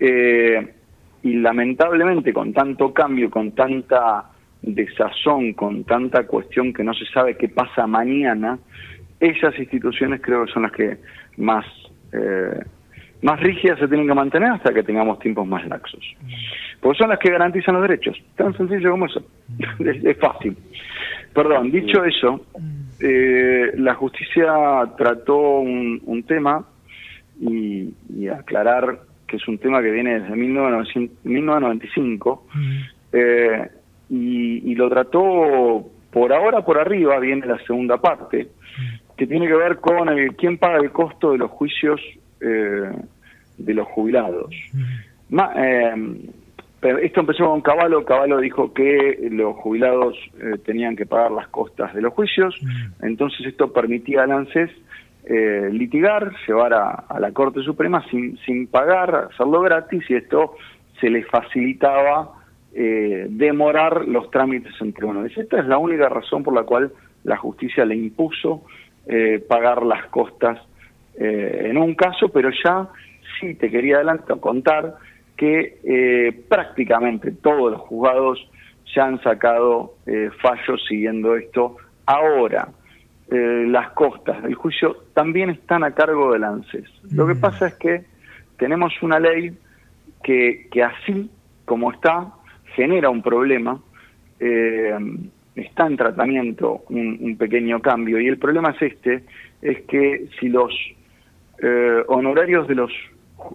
Eh, 0.01 0.75
y 1.23 1.35
lamentablemente 1.35 2.33
con 2.33 2.53
tanto 2.53 2.93
cambio, 2.93 3.31
con 3.31 3.53
tanta 3.53 4.31
desazón, 4.63 5.55
con 5.55 5.85
tanta 5.85 6.27
cuestión 6.27 6.73
que 6.73 6.85
no 6.85 6.93
se 6.95 7.07
sabe 7.07 7.37
qué 7.37 7.49
pasa 7.49 7.87
mañana, 7.87 8.59
esas 9.21 9.59
instituciones 9.59 10.21
creo 10.21 10.45
que 10.45 10.53
son 10.53 10.65
las 10.65 10.73
que 10.73 10.99
más, 11.39 11.65
eh, 12.13 12.61
más 13.23 13.41
rígidas 13.41 13.79
se 13.79 13.89
tienen 13.89 14.07
que 14.07 14.15
mantener 14.15 14.53
hasta 14.53 14.73
que 14.73 14.83
tengamos 14.83 15.19
tiempos 15.19 15.47
más 15.47 15.67
laxos. 15.67 16.01
Porque 16.81 16.99
son 16.99 17.11
las 17.11 17.19
que 17.19 17.31
garantizan 17.31 17.75
los 17.75 17.83
derechos. 17.83 18.17
Tan 18.37 18.57
sencillo 18.57 18.93
como 18.93 19.05
eso. 19.07 19.23
es, 19.79 20.17
fácil. 20.19 20.57
Perdón, 21.33 21.71
dicho 21.71 22.05
eso, 22.05 22.45
eh, 23.01 23.73
la 23.77 23.95
justicia 23.95 24.53
trató 24.97 25.59
un, 25.59 26.01
un 26.05 26.23
tema 26.23 26.65
y, 27.41 27.93
aclarar 28.29 29.01
que 29.27 29.37
es 29.37 29.49
un 29.49 29.59
tema 29.59 29.83
que 29.83 29.91
viene 29.91 30.21
desde 30.21 30.37
1995 30.37 32.47
eh, 33.13 33.69
y, 34.09 34.71
y, 34.71 34.75
lo 34.75 34.89
trató 34.89 35.85
por 36.11 36.33
ahora 36.33 36.65
por 36.65 36.79
arriba, 36.79 37.19
viene 37.19 37.45
la 37.47 37.59
segunda 37.67 38.01
parte, 38.01 38.49
que 39.17 39.27
tiene 39.27 39.49
que 39.49 39.55
ver 39.55 39.79
con 39.79 40.09
el, 40.09 40.37
quién 40.37 40.59
paga 40.59 40.79
el 40.79 40.93
costo 40.93 41.33
de 41.33 41.39
los 41.39 41.51
juicios 41.51 42.01
eh, 42.41 42.93
de 43.59 43.75
los 43.75 43.87
jubilados. 43.89 44.55
Eh, 45.33 45.95
esto 47.03 47.21
empezó 47.21 47.47
con 47.47 47.63
Caballo, 47.63 48.05
Caballo 48.05 48.39
dijo 48.39 48.75
que 48.75 49.29
los 49.31 49.57
jubilados 49.57 50.15
eh, 50.39 50.59
tenían 50.65 50.95
que 50.95 51.07
pagar 51.07 51.31
las 51.33 51.49
costas 51.49 51.95
de 51.95 52.03
los 52.03 52.13
juicios, 52.13 52.55
entonces 53.01 53.47
esto 53.47 53.73
permitía 53.73 54.25
al 54.25 54.33
ANSES 54.33 54.71
litigar, 55.73 56.33
llevar 56.47 56.75
a, 56.75 57.19
la 57.19 57.33
Corte 57.33 57.61
Suprema 57.63 58.05
sin, 58.11 58.39
sin 58.45 58.69
pagar, 58.69 59.31
hacerlo 59.33 59.63
gratis, 59.63 60.05
y 60.09 60.15
esto 60.15 60.55
se 61.01 61.11
le 61.11 61.25
facilitaba 61.25 62.35
demorar 62.73 64.07
los 64.07 64.31
trámites 64.31 64.75
en 64.81 64.93
tribunales. 64.93 65.37
Esta 65.37 65.59
es 65.59 65.67
la 65.67 65.79
única 65.79 66.09
razón 66.09 66.45
por 66.45 66.55
la 66.55 66.63
cual 66.63 66.93
la 67.25 67.37
justicia 67.39 67.85
le 67.85 67.97
impuso 67.97 68.63
pagar 69.49 69.83
las 69.85 70.07
costas 70.11 70.61
eh, 71.19 71.69
en 71.71 71.79
un 71.79 71.95
caso, 71.95 72.29
pero 72.29 72.51
ya 72.65 72.89
sí 73.41 73.55
te 73.55 73.71
quería 73.71 73.97
adelantar, 73.97 74.41
contar 74.41 74.95
que 75.37 75.79
eh, 75.85 76.45
prácticamente 76.49 77.33
todos 77.33 77.73
los 77.73 77.81
juzgados 77.83 78.51
ya 78.95 79.05
han 79.05 79.23
sacado 79.23 79.95
fallos 80.41 80.83
siguiendo 80.89 81.37
esto. 81.37 81.77
Ahora, 82.07 82.69
las 83.29 83.91
costas 83.91 84.43
del 84.43 84.55
juicio 84.55 84.97
también 85.13 85.51
están 85.51 85.83
a 85.83 85.91
cargo 85.91 86.33
del 86.33 86.45
ANSES. 86.45 86.89
Lo 87.13 87.27
que 87.27 87.35
mm. 87.35 87.41
pasa 87.41 87.67
es 87.67 87.75
que 87.75 88.05
tenemos 88.57 88.95
una 89.03 89.19
ley 89.19 89.53
que, 90.23 90.69
que 90.71 90.83
así 90.85 91.29
como 91.65 91.93
está, 91.93 92.33
genera 92.77 93.11
un 93.11 93.23
problema 93.23 93.81
está 95.57 95.87
en 95.87 95.97
tratamiento 95.97 96.85
un, 96.91 97.37
pequeño 97.39 97.81
cambio 97.81 98.21
y 98.21 98.29
el 98.29 98.39
problema 98.39 98.71
es 98.71 98.93
este, 98.93 99.25
es 99.63 99.81
que 99.83 100.27
si 100.39 100.49
los 100.49 100.73
eh, 101.63 102.03
honorarios 102.09 102.69
de 102.69 102.75
los 102.75 102.93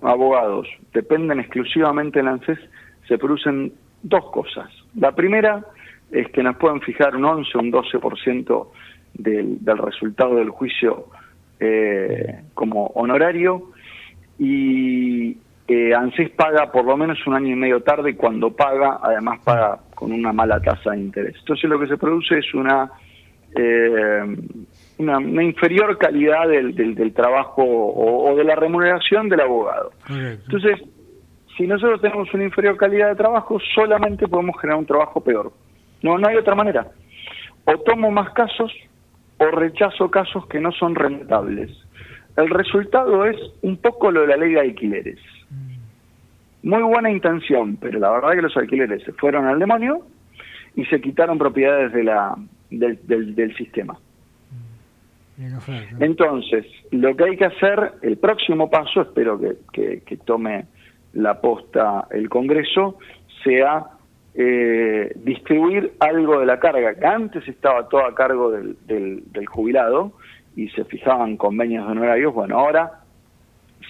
abogados 0.02 0.68
dependen 0.93 1.39
exclusivamente 1.39 2.20
del 2.20 2.28
ANSES, 2.28 2.60
se 3.08 3.18
producen 3.18 3.74
dos 4.04 4.30
cosas. 4.32 4.70
La 4.95 5.14
primera 5.14 5.66
es 6.12 6.30
que 6.30 6.43
nos 6.43 6.58
pueden 6.58 6.82
fijar 6.82 7.16
un 7.16 7.26
11 7.26 7.58
o 7.58 7.62
un 7.62 7.72
12% 7.72 8.68
del, 9.14 9.64
del 9.64 9.78
resultado 9.78 10.36
del 10.36 10.49
juicio 10.49 11.08
eh, 11.60 12.41
como 12.54 12.88
honorario 12.88 13.72
y 14.39 15.38
eh, 15.68 15.93
ANSES 15.93 16.32
paga 16.32 16.72
por 16.72 16.86
lo 16.86 16.97
menos 16.97 17.26
un 17.28 17.36
año 17.36 17.54
y 17.54 17.56
medio 17.56 17.82
tarde 17.82 18.12
y 18.12 18.16
cuando 18.16 18.52
paga 18.52 18.99
además 19.02 19.39
paga 19.43 19.80
con 19.95 20.12
una 20.12 20.34
mala 20.34 20.60
tasa 20.60 20.91
de 20.91 20.99
interés. 20.99 21.36
Entonces 21.39 21.70
lo 21.70 21.80
que 21.80 21.88
se 21.88 21.97
produce 21.97 22.39
es 22.39 22.54
una, 22.54 22.91
eh, 23.56 24.36
una, 25.02 25.43
inferior 25.43 25.97
calidad 25.97 26.47
del, 26.47 26.76
del, 26.76 27.14
trabajo 27.14 27.64
o, 27.64 28.36
de 28.36 28.43
la 28.43 28.56
remuneración 28.56 29.30
del 29.30 29.41
abogado. 29.41 29.91
Entonces, 30.10 30.80
si 31.58 31.68
nosotros 31.68 32.02
tenemos 32.02 32.34
una 32.34 32.43
inferior 32.43 32.78
calidad 32.78 33.10
de 33.10 33.16
trabajo, 33.16 33.60
solamente 33.76 34.28
podemos 34.28 34.60
generar 34.60 34.80
un 34.80 34.86
trabajo 34.86 35.22
peor. 35.22 35.52
No, 36.02 36.18
no 36.18 36.28
hay 36.28 36.36
otra 36.36 36.56
manera. 36.56 36.88
O 37.66 37.78
tomo 37.80 38.10
más 38.12 38.32
casos 38.34 38.72
o 39.38 39.45
rechazo 39.45 40.10
casos 40.10 40.47
que 40.47 40.60
no 40.60 40.72
son 40.72 40.95
rentables. 40.95 41.72
El 42.38 42.49
resultado 42.49 43.26
es 43.26 43.38
un 43.62 43.78
poco 43.78 44.12
lo 44.12 44.22
de 44.22 44.28
la 44.28 44.38
ley 44.38 44.54
de 44.54 44.62
alquileres. 44.62 45.20
Muy 46.64 46.84
buena 46.84 47.10
intención, 47.10 47.76
pero 47.78 47.99
la 47.99 48.12
verdad 48.12 48.32
es 48.32 48.36
que 48.38 48.41
los 48.43 48.58
alquileres 48.58 49.04
se 49.04 49.14
fueron 49.14 49.47
al 49.47 49.60
demonio 49.60 50.06
y 50.76 50.86
se 50.86 51.02
quitaron 51.02 51.38
propiedades 51.38 51.91
de 51.91 52.04
la, 52.04 52.36
del, 52.70 53.36
del, 53.36 53.56
sistema. 53.56 53.97
Entonces, 56.00 56.66
lo 56.92 57.16
que 57.16 57.24
hay 57.24 57.38
que 57.38 57.46
hacer, 57.46 57.94
el 58.02 58.18
próximo 58.18 58.70
paso, 58.70 59.02
espero 59.02 59.39
que, 59.39 60.02
que, 60.06 60.18
tome 60.18 60.66
la 61.14 61.42
posta 61.42 62.08
el 62.12 62.30
Congreso, 62.30 62.98
sea 63.44 63.86
eh, 64.36 65.12
distribuir 65.16 65.94
algo 66.00 66.39
de 66.39 66.46
la 66.46 66.60
carga, 66.60 66.96
que 66.96 67.06
antes 67.06 67.48
estaba 67.48 67.89
todo 67.89 68.06
a 68.06 68.16
cargo 68.16 68.52
del, 68.52 68.78
del, 68.86 69.46
jubilado 69.48 70.14
y 70.56 70.70
se 70.70 70.86
fijaban 70.86 71.38
convenios 71.38 71.86
de 71.86 71.92
honorarios, 71.92 72.34
bueno, 72.34 72.60
ahora 72.60 73.00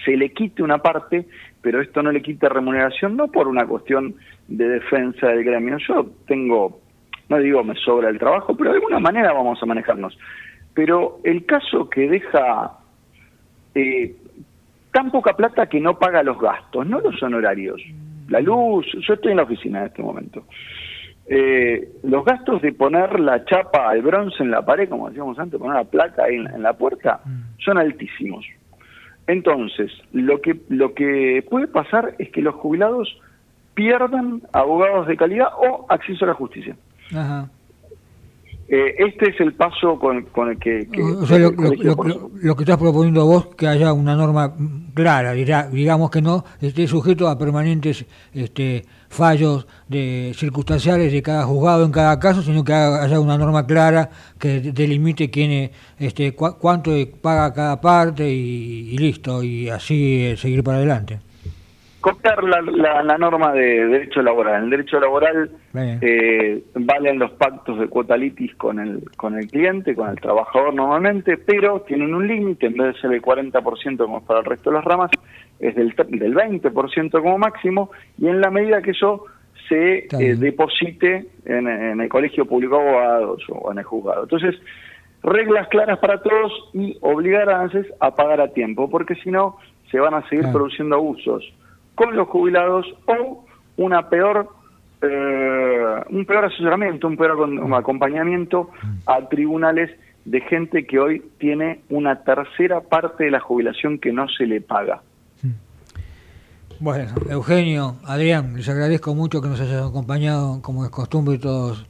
se 0.04 0.16
le 0.16 0.32
quite 0.32 0.62
una 0.62 0.78
parte, 0.78 1.26
pero 1.60 1.80
esto 1.80 2.02
no 2.02 2.10
le 2.10 2.22
quita 2.22 2.48
remuneración, 2.48 3.16
no 3.16 3.28
por 3.28 3.46
una 3.46 3.66
cuestión 3.66 4.14
de 4.48 4.68
defensa 4.68 5.28
del 5.28 5.44
gremio. 5.44 5.76
Yo 5.78 6.06
tengo 6.26 6.80
no 7.32 7.38
digo 7.38 7.64
me 7.64 7.74
sobra 7.76 8.10
el 8.10 8.18
trabajo, 8.18 8.54
pero 8.56 8.70
de 8.70 8.76
alguna 8.76 8.98
manera 8.98 9.32
vamos 9.32 9.62
a 9.62 9.66
manejarnos. 9.66 10.18
Pero 10.74 11.20
el 11.24 11.44
caso 11.44 11.88
que 11.90 12.08
deja 12.08 12.78
eh, 13.74 14.14
tan 14.92 15.10
poca 15.10 15.34
plata 15.34 15.66
que 15.66 15.80
no 15.80 15.98
paga 15.98 16.22
los 16.22 16.38
gastos, 16.38 16.86
no 16.86 17.00
los 17.00 17.22
honorarios, 17.22 17.80
la 18.28 18.40
luz, 18.40 18.86
yo 19.06 19.14
estoy 19.14 19.32
en 19.32 19.38
la 19.38 19.42
oficina 19.42 19.80
en 19.80 19.86
este 19.86 20.02
momento. 20.02 20.44
Eh, 21.26 21.88
los 22.02 22.24
gastos 22.24 22.60
de 22.62 22.72
poner 22.72 23.20
la 23.20 23.44
chapa, 23.44 23.94
el 23.94 24.02
bronce 24.02 24.42
en 24.42 24.50
la 24.50 24.64
pared, 24.64 24.88
como 24.88 25.08
decíamos 25.08 25.38
antes, 25.38 25.58
poner 25.58 25.76
la 25.76 25.84
placa 25.84 26.24
ahí 26.24 26.36
en, 26.36 26.62
la 26.62 26.72
puerta, 26.72 27.20
son 27.58 27.78
altísimos. 27.78 28.44
Entonces, 29.26 29.92
lo 30.12 30.40
que, 30.40 30.60
lo 30.68 30.94
que 30.94 31.44
puede 31.48 31.68
pasar 31.68 32.14
es 32.18 32.30
que 32.30 32.42
los 32.42 32.54
jubilados 32.56 33.16
pierdan 33.74 34.42
abogados 34.52 35.06
de 35.06 35.16
calidad 35.16 35.48
o 35.56 35.86
acceso 35.88 36.24
a 36.24 36.28
la 36.28 36.34
justicia. 36.34 36.76
Ajá. 37.14 37.48
Eh, 38.74 38.94
este 39.06 39.28
es 39.28 39.38
el 39.38 39.52
paso 39.52 39.98
con, 39.98 40.48
el 40.48 40.58
que... 40.58 40.88
o 41.20 41.26
sea, 41.26 41.38
lo, 41.38 42.56
que 42.56 42.62
estás 42.62 42.78
proponiendo 42.78 43.26
vos, 43.26 43.48
que 43.54 43.66
haya 43.66 43.92
una 43.92 44.16
norma 44.16 44.54
clara, 44.94 45.34
digamos 45.34 46.10
que 46.10 46.22
no 46.22 46.46
esté 46.58 46.86
sujeto 46.86 47.28
a 47.28 47.36
permanentes 47.36 48.06
este, 48.32 48.86
fallos 49.10 49.66
de 49.88 50.32
circunstanciales 50.34 51.12
de 51.12 51.20
cada 51.20 51.44
juzgado 51.44 51.84
en 51.84 51.92
cada 51.92 52.18
caso, 52.18 52.40
sino 52.40 52.64
que 52.64 52.72
haya 52.72 53.20
una 53.20 53.36
norma 53.36 53.66
clara 53.66 54.08
que 54.38 54.60
delimite 54.60 55.28
quién, 55.28 55.70
este, 55.98 56.34
cuánto 56.34 56.92
paga 57.20 57.52
cada 57.52 57.78
parte 57.78 58.26
y, 58.26 58.88
y 58.94 58.96
listo, 58.96 59.42
y 59.42 59.68
así 59.68 60.24
eh, 60.24 60.36
seguir 60.38 60.64
para 60.64 60.78
adelante 60.78 61.18
copiar 62.02 62.42
la, 62.42 62.60
la, 63.02 63.16
norma 63.16 63.52
de 63.52 63.86
derecho 63.86 64.22
laboral. 64.22 64.56
En 64.56 64.64
el 64.64 64.70
derecho 64.70 64.98
laboral 64.98 65.50
eh, 65.72 66.62
valen 66.74 67.20
los 67.20 67.30
pactos 67.32 67.78
de 67.78 67.86
cuota 67.86 68.16
litis 68.16 68.54
con 68.56 68.80
el, 68.80 69.04
con 69.16 69.38
el 69.38 69.46
cliente, 69.46 69.94
con 69.94 70.10
el 70.10 70.16
trabajador 70.16 70.74
normalmente, 70.74 71.38
pero 71.38 71.82
tienen 71.82 72.12
un 72.12 72.26
límite, 72.26 72.66
en 72.66 72.74
vez 72.74 72.94
de 72.94 73.00
ser 73.00 73.12
el 73.12 73.22
40% 73.22 73.96
como 73.98 74.20
para 74.24 74.40
el 74.40 74.46
resto 74.46 74.70
de 74.70 74.76
las 74.76 74.84
ramas, 74.84 75.12
es 75.60 75.76
del, 75.76 75.94
del 76.08 76.34
20% 76.34 77.10
como 77.12 77.38
máximo, 77.38 77.92
y 78.18 78.26
en 78.26 78.40
la 78.40 78.50
medida 78.50 78.82
que 78.82 78.90
eso 78.90 79.24
se 79.68 80.08
eh, 80.10 80.34
deposite 80.36 81.26
en, 81.44 81.68
en, 81.68 82.00
el 82.00 82.08
colegio 82.08 82.46
público 82.46 82.78
de 82.78 82.82
abogados 82.82 83.44
o 83.48 83.70
en 83.70 83.78
el 83.78 83.84
juzgado. 83.84 84.24
Entonces, 84.24 84.56
reglas 85.22 85.68
claras 85.68 86.00
para 86.00 86.20
todos 86.20 86.52
y 86.74 86.98
obligar 87.00 87.48
a 87.48 87.60
ANSES 87.60 87.86
a 88.00 88.16
pagar 88.16 88.40
a 88.40 88.48
tiempo, 88.48 88.90
porque 88.90 89.14
si 89.14 89.30
no, 89.30 89.58
se 89.92 90.00
van 90.00 90.14
a 90.14 90.28
seguir 90.28 90.50
produciendo 90.50 90.96
abusos 90.96 91.44
con 91.94 92.16
los 92.16 92.28
jubilados 92.28 92.86
o 93.06 93.44
una 93.76 94.08
peor 94.08 94.48
eh, 95.02 96.04
un 96.10 96.24
peor 96.26 96.44
asesoramiento, 96.44 97.08
un 97.08 97.16
peor 97.16 97.32
acompañamiento 97.74 98.70
a 99.06 99.28
tribunales 99.28 99.90
de 100.24 100.40
gente 100.42 100.86
que 100.86 101.00
hoy 101.00 101.22
tiene 101.38 101.80
una 101.90 102.22
tercera 102.22 102.80
parte 102.80 103.24
de 103.24 103.32
la 103.32 103.40
jubilación 103.40 103.98
que 103.98 104.12
no 104.12 104.28
se 104.28 104.46
le 104.46 104.60
paga. 104.60 105.02
Bueno, 106.78 107.12
Eugenio, 107.30 107.96
Adrián, 108.04 108.56
les 108.56 108.68
agradezco 108.68 109.14
mucho 109.14 109.40
que 109.40 109.48
nos 109.48 109.60
hayan 109.60 109.84
acompañado, 109.84 110.60
como 110.62 110.84
es 110.84 110.90
costumbre, 110.90 111.38
todos 111.38 111.86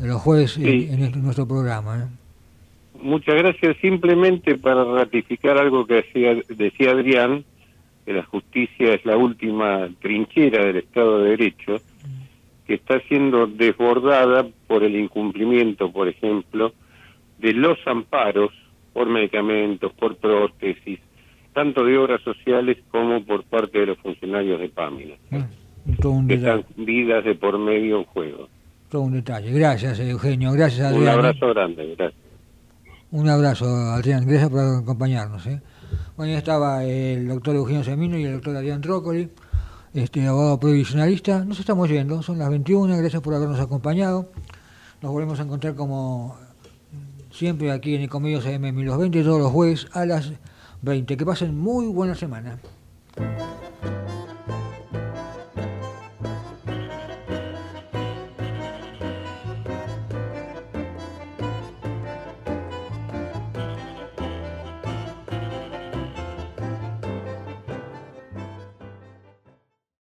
los 0.00 0.20
jueves 0.22 0.56
en, 0.56 1.02
este, 1.02 1.18
nuestro 1.18 1.48
programa. 1.48 1.98
¿eh? 1.98 2.06
Muchas 3.02 3.34
gracias. 3.36 3.76
Simplemente 3.80 4.56
para 4.56 4.84
ratificar 4.84 5.58
algo 5.58 5.86
que 5.86 6.04
decía 6.48 6.90
Adrián, 6.90 7.44
que 8.06 8.12
la 8.12 8.22
justicia 8.24 8.94
es 8.94 9.04
la 9.04 9.16
última 9.16 9.88
trinchera 10.00 10.64
del 10.64 10.76
Estado 10.76 11.18
de 11.18 11.30
Derecho, 11.30 11.76
que 12.64 12.74
está 12.74 13.00
siendo 13.00 13.48
desbordada 13.48 14.46
por 14.68 14.84
el 14.84 14.94
incumplimiento, 14.94 15.90
por 15.92 16.08
ejemplo, 16.08 16.72
de 17.38 17.52
los 17.52 17.78
amparos 17.86 18.52
por 18.92 19.08
medicamentos, 19.08 19.92
por 19.92 20.16
prótesis, 20.16 21.00
tanto 21.52 21.84
de 21.84 21.98
obras 21.98 22.22
sociales 22.22 22.78
como 22.90 23.22
por 23.24 23.42
parte 23.44 23.80
de 23.80 23.86
los 23.86 23.98
funcionarios 23.98 24.60
de 24.60 24.68
PAMILA. 24.68 25.16
Ah, 25.32 25.46
que 26.28 26.34
están 26.34 26.64
vidas 26.76 27.24
de 27.24 27.34
por 27.34 27.58
medio 27.58 27.98
en 27.98 28.04
juego. 28.04 28.48
Todo 28.88 29.02
un 29.02 29.14
detalle. 29.14 29.50
Gracias, 29.50 29.98
Eugenio. 29.98 30.52
Gracias, 30.52 30.86
Adrián. 30.86 31.02
Un 31.02 31.08
abrazo 31.08 31.48
grande. 31.48 31.94
Gracias. 31.96 32.22
Un 33.10 33.28
abrazo, 33.28 33.66
Adrián. 33.66 34.26
Gracias 34.26 34.50
por 34.50 34.60
acompañarnos. 34.60 35.46
¿eh? 35.46 35.60
Bueno, 36.16 36.32
ya 36.32 36.38
estaba 36.38 36.84
el 36.84 37.28
doctor 37.28 37.56
Eugenio 37.56 37.84
Semino 37.84 38.18
y 38.18 38.24
el 38.24 38.34
doctor 38.34 38.56
Adrián 38.56 38.80
Trócoli, 38.80 39.30
este 39.94 40.26
abogado 40.26 40.58
provisionalista. 40.58 41.44
Nos 41.44 41.60
estamos 41.60 41.88
yendo, 41.88 42.22
son 42.22 42.38
las 42.38 42.48
21, 42.48 42.96
gracias 42.96 43.22
por 43.22 43.34
habernos 43.34 43.60
acompañado. 43.60 44.30
Nos 45.02 45.12
volvemos 45.12 45.38
a 45.40 45.42
encontrar 45.42 45.74
como 45.74 46.36
siempre 47.30 47.70
aquí 47.70 47.94
en 47.94 48.02
Ecomedios 48.02 48.46
AM 48.46 48.74
1020 48.74 49.22
todos 49.22 49.40
los 49.40 49.52
jueves 49.52 49.88
a 49.92 50.06
las 50.06 50.32
20. 50.82 51.16
Que 51.16 51.26
pasen 51.26 51.56
muy 51.56 51.86
buena 51.86 52.14
semana. 52.14 52.58